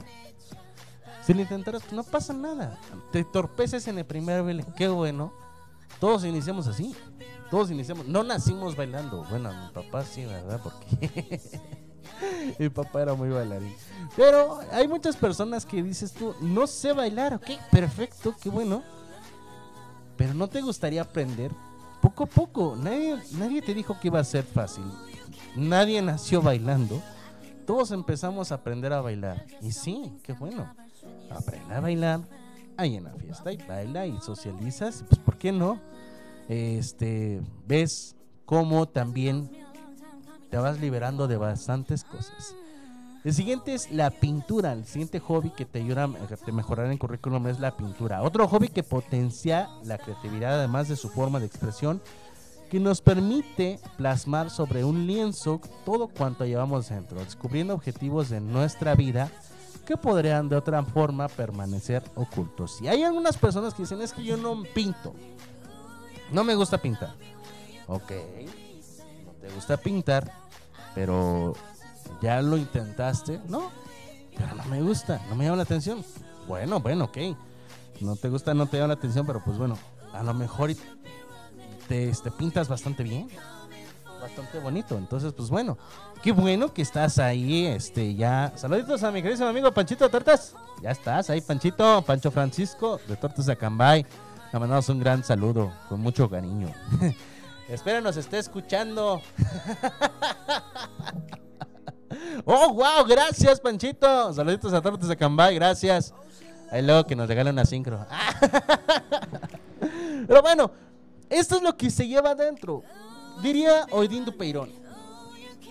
Si 1.24 1.35
lo 1.35 1.40
intentaras, 1.40 1.82
pues 1.82 1.93
no 1.93 2.05
pasa 2.05 2.32
nada. 2.32 2.78
Te 3.11 3.24
torpeces 3.24 3.86
en 3.89 3.98
el 3.98 4.05
primer 4.05 4.43
baile, 4.43 4.65
qué 4.77 4.89
bueno. 4.89 5.32
Todos 5.99 6.25
iniciamos 6.25 6.67
así. 6.67 6.95
Todos 7.51 7.71
iniciamos. 7.71 8.07
No 8.07 8.23
nacimos 8.23 8.77
bailando. 8.77 9.25
Bueno, 9.29 9.53
mi 9.53 9.73
papá 9.73 10.05
sí, 10.05 10.25
¿verdad? 10.25 10.61
Porque 10.62 11.41
mi 12.59 12.69
papá 12.69 13.03
era 13.03 13.15
muy 13.15 13.29
bailarín. 13.29 13.75
Pero 14.17 14.61
hay 14.73 14.87
muchas 14.87 15.17
personas 15.17 15.67
que 15.67 15.83
dices 15.83 16.12
tú, 16.12 16.35
no 16.41 16.67
sé 16.67 16.93
bailar, 16.93 17.35
ok, 17.35 17.51
perfecto, 17.71 18.35
qué 18.41 18.49
bueno. 18.49 18.83
Pero 20.17 20.35
no 20.35 20.49
te 20.49 20.61
gustaría 20.61 21.03
aprender 21.03 21.51
poco 22.01 22.25
a 22.25 22.27
poco. 22.27 22.77
Nadie, 22.77 23.17
nadie 23.33 23.62
te 23.62 23.75
dijo 23.75 23.99
que 23.99 24.09
iba 24.09 24.21
a 24.21 24.25
ser 24.25 24.45
fácil. 24.45 24.85
Nadie 25.57 26.01
nació 26.03 26.43
bailando. 26.43 27.03
Todos 27.67 27.91
empezamos 27.91 28.53
a 28.53 28.57
aprender 28.57 28.93
a 28.93 29.01
bailar. 29.01 29.47
Y 29.62 29.73
sí, 29.73 30.19
qué 30.23 30.33
bueno. 30.33 30.73
Aprende 31.31 31.75
a 31.75 31.81
bailar 31.81 32.21
ahí 32.77 32.97
en 32.97 33.05
la 33.05 33.15
fiesta 33.15 33.53
y 33.53 33.57
baila 33.57 34.07
y 34.07 34.21
socializas. 34.21 35.05
Pues, 35.09 35.19
¿por 35.21 35.37
qué 35.37 35.53
no? 35.53 35.81
Este, 36.49 37.41
ves 37.67 38.17
cómo 38.45 38.89
también 38.89 39.51
te 40.51 40.57
vas 40.57 40.81
liberando 40.81 41.29
de 41.29 41.37
bastantes 41.37 42.05
cosas. 42.05 42.55
El 43.23 43.35
siguiente 43.35 43.75
es 43.75 43.91
la 43.91 44.11
pintura. 44.11 44.73
El 44.73 44.87
siguiente 44.87 45.21
hobby 45.21 45.51
que 45.51 45.67
te 45.67 45.81
ayuda 45.81 46.05
a 46.05 46.53
mejorar 46.53 46.87
el 46.87 46.99
currículum 46.99 47.47
es 47.49 47.61
la 47.61 47.77
pintura. 47.77 48.23
Otro 48.23 48.49
hobby 48.49 48.69
que 48.69 48.83
potencia 48.83 49.69
la 49.85 49.99
creatividad, 49.99 50.55
además 50.55 50.89
de 50.89 50.97
su 50.97 51.11
forma 51.11 51.39
de 51.39 51.47
expresión, 51.47 52.01
que 52.71 52.81
nos 52.81 53.03
permite 53.03 53.79
plasmar 53.97 54.49
sobre 54.49 54.85
un 54.85 55.07
lienzo 55.07 55.61
todo 55.85 56.09
cuanto 56.09 56.47
llevamos 56.47 56.89
dentro, 56.89 57.19
descubriendo 57.19 57.75
objetivos 57.75 58.31
de 58.31 58.41
nuestra 58.41 58.95
vida 58.95 59.31
podrían 59.97 60.49
de 60.49 60.57
otra 60.57 60.83
forma 60.85 61.29
permanecer 61.29 62.03
ocultos. 62.15 62.81
Y 62.81 62.89
hay 62.89 63.03
algunas 63.03 63.37
personas 63.37 63.75
que 63.75 63.83
dicen, 63.83 64.01
es 64.03 64.12
que 64.12 64.23
yo 64.23 64.37
no 64.37 64.62
pinto, 64.75 65.15
no 66.33 66.45
me 66.45 66.55
gusta 66.55 66.79
pintar. 66.79 67.15
Ok, 67.87 68.12
no 69.25 69.33
te 69.41 69.51
gusta 69.55 69.77
pintar, 69.77 70.33
pero 70.95 71.55
ya 72.21 72.41
lo 72.43 72.57
intentaste, 72.57 73.41
no, 73.49 73.71
pero 74.37 74.55
no 74.55 74.65
me 74.65 74.83
gusta, 74.83 75.21
no 75.29 75.35
me 75.35 75.45
llama 75.45 75.57
la 75.57 75.62
atención. 75.65 76.05
Bueno, 76.47 76.81
bueno, 76.81 77.05
ok, 77.07 77.19
no 78.01 78.17
te 78.17 78.29
gusta, 78.29 78.55
no 78.55 78.67
te 78.67 78.77
llama 78.77 78.89
la 78.89 78.95
atención, 78.95 79.27
pero 79.27 79.43
pues 79.45 79.59
bueno, 79.59 79.77
a 80.12 80.23
lo 80.23 80.35
mejor 80.35 80.71
y 80.71 80.77
te, 81.89 82.09
este, 82.09 82.31
pintas 82.31 82.69
bastante 82.69 83.03
bien, 83.03 83.29
bastante 84.21 84.59
bonito. 84.59 84.97
Entonces, 84.97 85.33
pues 85.33 85.51
bueno, 85.51 85.79
qué 86.23 86.33
bueno 86.33 86.73
que 86.73 86.83
estás 86.83 87.19
ahí, 87.19 87.67
este, 87.67 88.15
ya. 88.15 88.53
Saluditos 88.57 89.03
a 89.03 89.11
mi 89.11 89.23
querido 89.23 89.49
amigo 89.49 89.73
Panchito 89.73 90.09
Tortas. 90.09 90.55
Ya 90.83 90.91
estás 90.91 91.31
ahí, 91.31 91.41
Panchito, 91.41 92.03
Pancho 92.03 92.31
Francisco 92.31 93.01
de 93.09 93.17
Tortas 93.17 93.47
de 93.47 93.53
Acambay. 93.53 94.07
Le 94.53 94.59
mandamos 94.59 94.89
un 94.89 95.01
gran 95.01 95.25
saludo, 95.25 95.73
con 95.89 96.01
mucho 96.01 96.29
cariño. 96.29 96.73
Espero 97.69 98.01
nos 98.01 98.17
esté 98.17 98.39
escuchando. 98.39 99.23
oh, 102.45 102.73
wow, 102.73 103.05
gracias, 103.09 103.61
Panchito. 103.61 104.33
Saluditos 104.33 104.73
a 104.73 104.83
Tortas 104.83 105.09
de 105.09 105.15
Acambay, 105.15 105.55
gracias. 105.55 106.13
Ahí 106.71 106.83
luego 106.83 107.05
que 107.05 107.17
nos 107.17 107.29
regala 107.29 107.51
una 107.51 107.65
sincro. 107.65 108.07
Pero 110.27 110.43
bueno, 110.43 110.71
esto 111.29 111.57
es 111.57 111.63
lo 111.63 111.77
que 111.77 111.91
se 111.91 112.07
lleva 112.07 112.31
adentro. 112.31 112.83
Diría 113.43 113.87
Oidín 113.91 114.25
Dupeirón. 114.25 114.71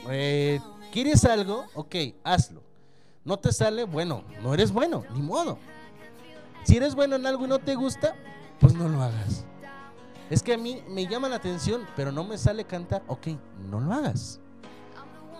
Eh, 0.10 0.60
¿Quieres 0.91 1.24
algo? 1.26 1.66
Ok, 1.76 1.96
hazlo. 2.24 2.64
No 3.24 3.38
te 3.38 3.52
sale, 3.52 3.84
bueno, 3.84 4.24
no 4.41 4.54
eres 4.54 4.72
bueno, 4.72 5.04
ni 5.14 5.22
modo. 5.22 5.60
Si 6.64 6.78
eres 6.78 6.96
bueno 6.96 7.16
en 7.16 7.26
algo 7.28 7.46
y 7.46 7.48
no 7.48 7.60
te 7.60 7.76
gusta, 7.76 8.16
pues 8.60 8.74
no 8.74 8.90
lo 8.90 9.02
hagas. 9.02 9.46
Es 10.30 10.44
que 10.44 10.54
a 10.54 10.58
mí 10.58 10.82
me 10.88 11.08
llama 11.08 11.30
la 11.30 11.36
atención, 11.36 11.86
pero 11.96 12.12
no 12.12 12.24
me 12.24 12.38
sale 12.38 12.64
cantar. 12.64 13.04
Ok, 13.08 13.28
no 13.70 13.80
lo 13.80 13.94
hagas. 13.94 14.40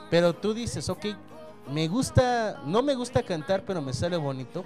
Pero 0.10 0.34
tú 0.34 0.54
dices, 0.54 0.90
ok, 0.90 1.06
me 1.72 1.88
gusta, 1.88 2.62
no 2.66 2.82
me 2.82 2.96
gusta 2.96 3.24
cantar, 3.24 3.64
pero 3.66 3.82
me 3.82 3.94
sale 3.94 4.18
bonito. 4.18 4.66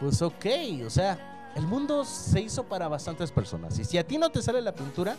Pues 0.00 0.20
ok, 0.22 0.46
o 0.86 0.90
sea, 0.90 1.52
el 1.56 1.66
mundo 1.66 2.04
se 2.04 2.40
hizo 2.40 2.64
para 2.64 2.88
bastantes 2.88 3.30
personas. 3.32 3.78
Y 3.78 3.84
si 3.84 3.98
a 3.98 4.06
ti 4.06 4.18
no 4.18 4.30
te 4.30 4.42
sale 4.42 4.60
la 4.60 4.74
pintura, 4.74 5.16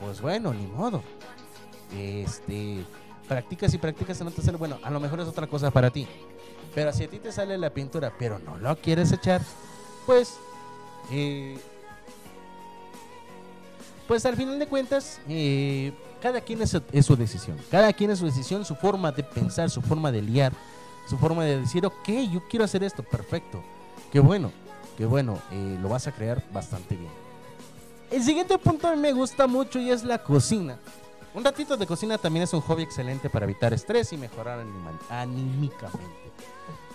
pues 0.00 0.20
bueno, 0.20 0.52
ni 0.52 0.66
modo. 0.66 1.02
Este, 1.96 2.84
practicas 3.28 3.72
y 3.74 3.78
practicas 3.78 4.20
y 4.20 4.24
no 4.24 4.30
te 4.30 4.42
sale, 4.42 4.56
bueno, 4.56 4.78
a 4.82 4.90
lo 4.90 5.00
mejor 5.00 5.20
es 5.20 5.28
otra 5.28 5.46
cosa 5.46 5.70
para 5.70 5.90
ti. 5.90 6.06
Pero 6.74 6.92
si 6.92 7.04
a 7.04 7.08
ti 7.08 7.18
te 7.18 7.32
sale 7.32 7.56
la 7.58 7.70
pintura, 7.70 8.12
pero 8.18 8.38
no 8.38 8.56
lo 8.56 8.76
quieres 8.76 9.12
echar, 9.12 9.40
pues, 10.06 10.34
eh, 11.10 11.58
pues 14.06 14.24
al 14.26 14.36
final 14.36 14.58
de 14.58 14.66
cuentas, 14.66 15.20
eh, 15.28 15.92
cada 16.20 16.40
quien 16.40 16.62
es, 16.62 16.70
su 16.70 17.16
decisión. 17.16 17.56
Cada 17.70 17.92
quien 17.92 18.10
es 18.10 18.18
su 18.18 18.26
decisión, 18.26 18.64
su 18.64 18.74
forma 18.74 19.12
de 19.12 19.22
pensar, 19.22 19.70
su 19.70 19.82
forma 19.82 20.10
de 20.10 20.22
liar, 20.22 20.52
su 21.08 21.16
forma 21.16 21.44
de 21.44 21.60
decir, 21.60 21.86
ok, 21.86 22.08
yo 22.32 22.46
quiero 22.48 22.64
hacer 22.64 22.82
esto, 22.82 23.02
perfecto. 23.02 23.62
Qué 24.12 24.20
bueno, 24.20 24.52
qué 24.96 25.06
bueno, 25.06 25.38
eh, 25.52 25.78
lo 25.80 25.88
vas 25.88 26.06
a 26.06 26.12
crear 26.12 26.42
bastante 26.52 26.96
bien. 26.96 27.27
El 28.10 28.22
siguiente 28.22 28.56
punto 28.56 28.88
a 28.88 28.96
mí 28.96 29.02
me 29.02 29.12
gusta 29.12 29.46
mucho 29.46 29.78
y 29.78 29.90
es 29.90 30.02
la 30.02 30.18
cocina. 30.22 30.78
Un 31.34 31.44
ratito 31.44 31.76
de 31.76 31.86
cocina 31.86 32.16
también 32.16 32.44
es 32.44 32.54
un 32.54 32.62
hobby 32.62 32.82
excelente 32.82 33.28
para 33.28 33.44
evitar 33.44 33.74
estrés 33.74 34.12
y 34.14 34.16
mejorar 34.16 34.64
anímicamente. 35.10 36.32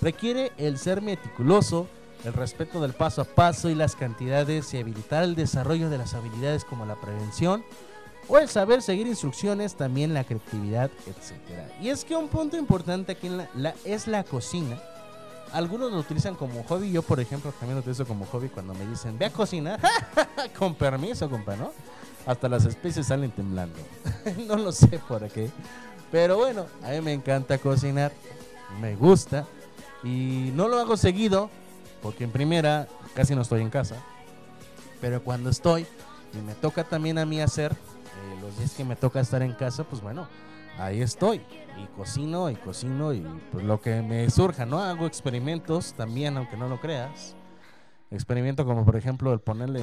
Requiere 0.02 0.52
el 0.58 0.80
ser 0.80 1.02
meticuloso, 1.02 1.88
el 2.24 2.34
respeto 2.34 2.82
del 2.82 2.94
paso 2.94 3.22
a 3.22 3.26
paso 3.26 3.70
y 3.70 3.76
las 3.76 3.96
cantidades 3.96 4.74
y 4.74 4.80
habilitar 4.80 5.24
el 5.24 5.36
desarrollo 5.36 5.92
de 5.92 6.00
las 6.00 6.16
habilidades 6.16 6.66
como 6.66 6.86
la 6.86 7.00
prevención 7.00 7.64
o 8.28 8.40
el 8.40 8.50
saber 8.50 8.82
seguir 8.82 9.06
instrucciones, 9.06 9.76
también 9.76 10.16
la 10.16 10.24
creatividad, 10.24 10.90
etc. 11.06 11.34
Y 11.80 11.90
es 11.90 12.06
que 12.06 12.16
un 12.16 12.28
punto 12.28 12.58
importante 12.58 13.12
aquí 13.12 13.30
es 13.86 14.08
la 14.08 14.24
cocina. 14.24 14.82
Algunos 15.54 15.92
lo 15.92 16.00
utilizan 16.00 16.36
como 16.36 16.64
hobby, 16.64 16.92
yo 16.92 17.04
por 17.04 17.20
ejemplo 17.20 17.52
también 17.52 17.76
lo 17.76 17.82
utilizo 17.82 18.06
como 18.06 18.26
hobby 18.26 18.50
cuando 18.50 18.74
me 18.74 18.86
dicen, 18.88 19.18
ve 19.18 19.28
a 19.28 19.30
cocinar, 19.32 19.80
con 20.58 20.74
permiso, 20.74 21.30
compa, 21.30 21.56
¿no? 21.56 21.72
Hasta 22.26 22.50
las 22.50 22.66
especies 22.66 23.08
salen 23.08 23.32
temblando. 23.32 23.78
no 24.48 24.58
lo 24.58 24.72
sé 24.72 25.00
por 25.08 25.28
qué. 25.30 25.52
Pero 26.12 26.38
bueno, 26.38 26.66
a 26.84 26.90
mí 26.90 27.02
me 27.02 27.14
encanta 27.14 27.58
cocinar, 27.60 28.12
me 28.82 28.96
gusta. 28.96 29.46
Y 30.04 30.52
no 30.56 30.68
lo 30.68 30.80
hago 30.80 30.98
seguido, 30.98 31.50
porque 32.02 32.24
en 32.24 32.32
primera 32.32 32.88
casi 33.14 33.36
no 33.36 33.44
estoy 33.44 33.62
en 33.62 33.70
casa. 33.70 33.96
Pero 35.02 35.24
cuando 35.24 35.50
estoy 35.50 35.86
y 36.34 36.38
me 36.38 36.56
toca 36.56 36.84
también 36.84 37.18
a 37.18 37.26
mí 37.26 37.42
hacer, 37.42 37.72
eh, 37.72 38.42
los 38.42 38.58
días 38.58 38.72
que 38.72 38.84
me 38.84 38.96
toca 38.96 39.20
estar 39.20 39.42
en 39.44 39.54
casa, 39.54 39.84
pues 39.84 40.02
bueno, 40.02 40.28
ahí 40.78 41.02
estoy. 41.02 41.42
Y 41.82 41.88
cocino 41.98 42.50
y 42.50 42.56
cocino 42.56 43.14
y 43.14 43.26
pues 43.52 43.66
lo 43.66 43.82
que 43.82 44.02
me 44.02 44.30
surja, 44.30 44.66
¿no? 44.66 44.80
Hago 44.80 45.08
experimentos 45.08 45.94
también, 45.94 46.38
aunque 46.38 46.56
no 46.56 46.68
lo 46.68 46.80
creas. 46.80 47.36
Experimento 48.12 48.64
como 48.64 48.86
por 48.86 48.96
ejemplo 48.96 49.34
el 49.34 49.40
ponerle... 49.40 49.82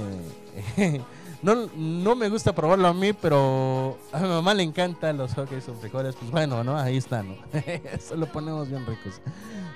no, 1.43 1.69
no 1.75 2.15
me 2.15 2.29
gusta 2.29 2.55
probarlo 2.55 2.87
a 2.87 2.95
mí, 2.95 3.12
pero 3.12 3.99
a 4.12 4.21
mi 4.21 4.29
mamá 4.29 4.55
le 4.55 4.62
encantan 4.62 5.19
los 5.19 5.35
hotcakes 5.35 5.69
o 5.69 5.75
frijoles. 5.75 6.15
Pues 6.15 6.31
bueno, 6.31 6.62
¿no? 6.62 6.79
Ahí 6.79 6.97
están, 6.97 7.29
¿no? 7.29 7.37
Eso 7.93 8.15
lo 8.15 8.27
ponemos 8.27 8.69
bien 8.69 8.87
ricos. 8.87 9.21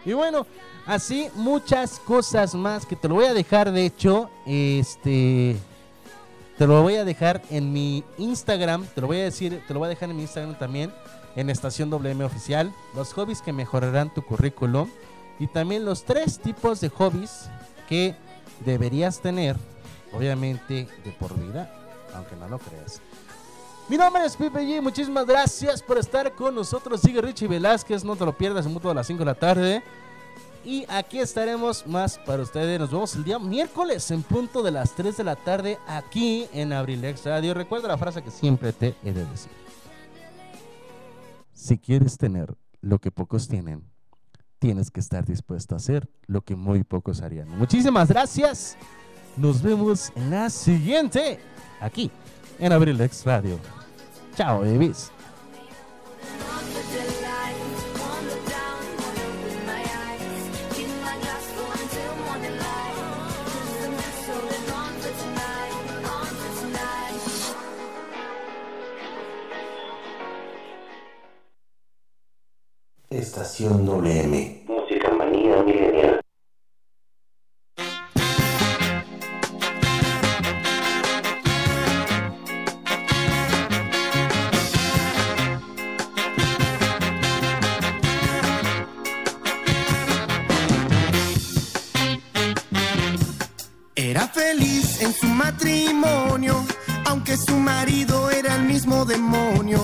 Y 0.05 0.12
bueno, 0.12 0.47
así 0.86 1.28
muchas 1.35 1.99
cosas 1.99 2.55
más 2.55 2.86
que 2.86 2.95
te 2.95 3.09
lo 3.09 3.16
voy 3.16 3.24
a 3.24 3.35
dejar, 3.35 3.73
de 3.73 3.86
hecho, 3.86 4.31
este... 4.47 5.57
Te 6.57 6.69
lo 6.69 6.82
voy 6.82 6.95
a 6.95 7.05
dejar 7.05 7.43
en 7.51 7.73
mi 7.73 8.05
Instagram, 8.16 8.86
te 8.95 9.01
lo 9.01 9.09
voy 9.09 9.19
a 9.19 9.24
decir, 9.24 9.61
te 9.66 9.74
lo 9.74 9.81
voy 9.81 9.86
a 9.86 9.89
dejar 9.89 10.11
en 10.11 10.16
mi 10.16 10.23
Instagram 10.23 10.57
también, 10.57 10.93
en 11.36 11.51
Estación 11.51 11.90
WM 11.90 12.24
Oficial, 12.24 12.73
los 12.94 13.12
hobbies 13.12 13.43
que 13.43 13.52
mejorarán 13.52 14.12
tu 14.12 14.23
currículum 14.23 14.89
y 15.39 15.47
también 15.47 15.85
los 15.85 16.05
tres 16.05 16.39
tipos 16.39 16.81
de 16.81 16.89
hobbies 16.89 17.48
que 17.89 18.15
deberías 18.65 19.20
tener, 19.20 19.56
obviamente, 20.12 20.89
de 21.05 21.11
por 21.12 21.39
vida, 21.39 21.73
aunque 22.15 22.36
no 22.36 22.48
lo 22.48 22.59
creas. 22.59 23.01
Mi 23.89 23.98
nombre 23.98 24.24
es 24.24 24.36
Pipe 24.36 24.61
G, 24.61 24.81
muchísimas 24.81 25.27
gracias 25.27 25.82
por 25.82 25.98
estar 25.98 26.32
con 26.32 26.55
nosotros. 26.55 27.01
Sigue 27.01 27.20
Richie 27.20 27.48
Velázquez, 27.48 28.02
no 28.02 28.16
te 28.16 28.24
lo 28.24 28.36
pierdas, 28.36 28.65
en 28.65 28.81
a 28.82 28.94
las 28.94 29.06
5 29.06 29.19
de 29.19 29.24
la 29.24 29.35
tarde. 29.35 29.82
Y 30.65 30.86
aquí 30.89 31.19
estaremos 31.19 31.86
más 31.86 32.19
para 32.19 32.43
ustedes. 32.43 32.81
Nos 32.81 32.90
vemos 32.90 33.15
el 33.15 33.24
día 33.24 33.39
miércoles 33.39 34.11
en 34.11 34.23
punto 34.23 34.62
de 34.62 34.70
las 34.70 34.93
3 34.93 35.19
de 35.19 35.24
la 35.24 35.36
tarde 35.36 35.78
aquí 35.86 36.48
en 36.55 36.73
Abrilex 36.73 37.27
Radio. 37.27 37.52
Recuerda 37.52 37.89
la 37.89 37.98
frase 37.98 38.23
que 38.23 38.31
siempre 38.31 38.73
te 38.73 38.94
he 39.05 39.12
de 39.12 39.27
decir. 39.27 39.64
Si 41.65 41.78
quieres 41.78 42.19
tener 42.19 42.55
lo 42.82 42.99
que 42.99 43.11
pocos 43.11 43.49
tienen, 43.49 43.91
tienes 44.59 44.91
que 44.91 45.01
estar 45.01 45.24
dispuesto 45.24 45.74
a 45.74 45.78
hacer 45.78 46.11
lo 46.27 46.43
que 46.43 46.57
muy 46.57 46.85
pocos 46.85 47.23
harían. 47.23 47.49
Muchísimas 47.49 48.11
gracias. 48.11 48.77
Nos 49.39 49.62
vemos 49.62 50.12
en 50.15 50.28
la 50.28 50.51
siguiente 50.51 51.41
aquí 51.81 52.11
en 52.59 52.70
Abrilex 52.70 53.24
Radio. 53.24 53.59
Chao, 54.36 54.61
babies. 54.61 55.11
Estación 73.19 73.86
WM. 73.86 74.65
Música 74.66 75.09
manía 75.16 75.62
milenial. 75.62 76.20
Era 93.95 94.27
feliz 94.27 95.01
en 95.01 95.12
su 95.12 95.27
matrimonio, 95.27 96.65
aunque 97.07 97.36
su 97.36 97.57
marido 97.57 98.31
era 98.31 98.57
el 98.57 98.65
mismo 98.65 99.05
demonio. 99.05 99.81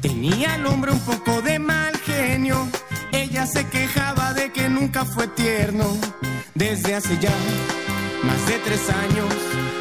Tenía 0.00 0.54
al 0.54 0.66
hombre 0.66 0.92
un 0.92 1.00
poco 1.00 1.42
de 1.42 1.58
mal 1.58 1.83
se 3.46 3.66
quejaba 3.68 4.32
de 4.32 4.52
que 4.52 4.68
nunca 4.68 5.04
fue 5.04 5.26
tierno. 5.28 5.84
Desde 6.54 6.94
hace 6.94 7.18
ya 7.18 7.34
más 8.22 8.46
de 8.46 8.58
tres 8.58 8.88
años 8.90 9.32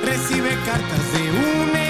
recibe 0.03 0.49
cartas 0.65 1.13
de 1.13 1.31
un 1.31 1.82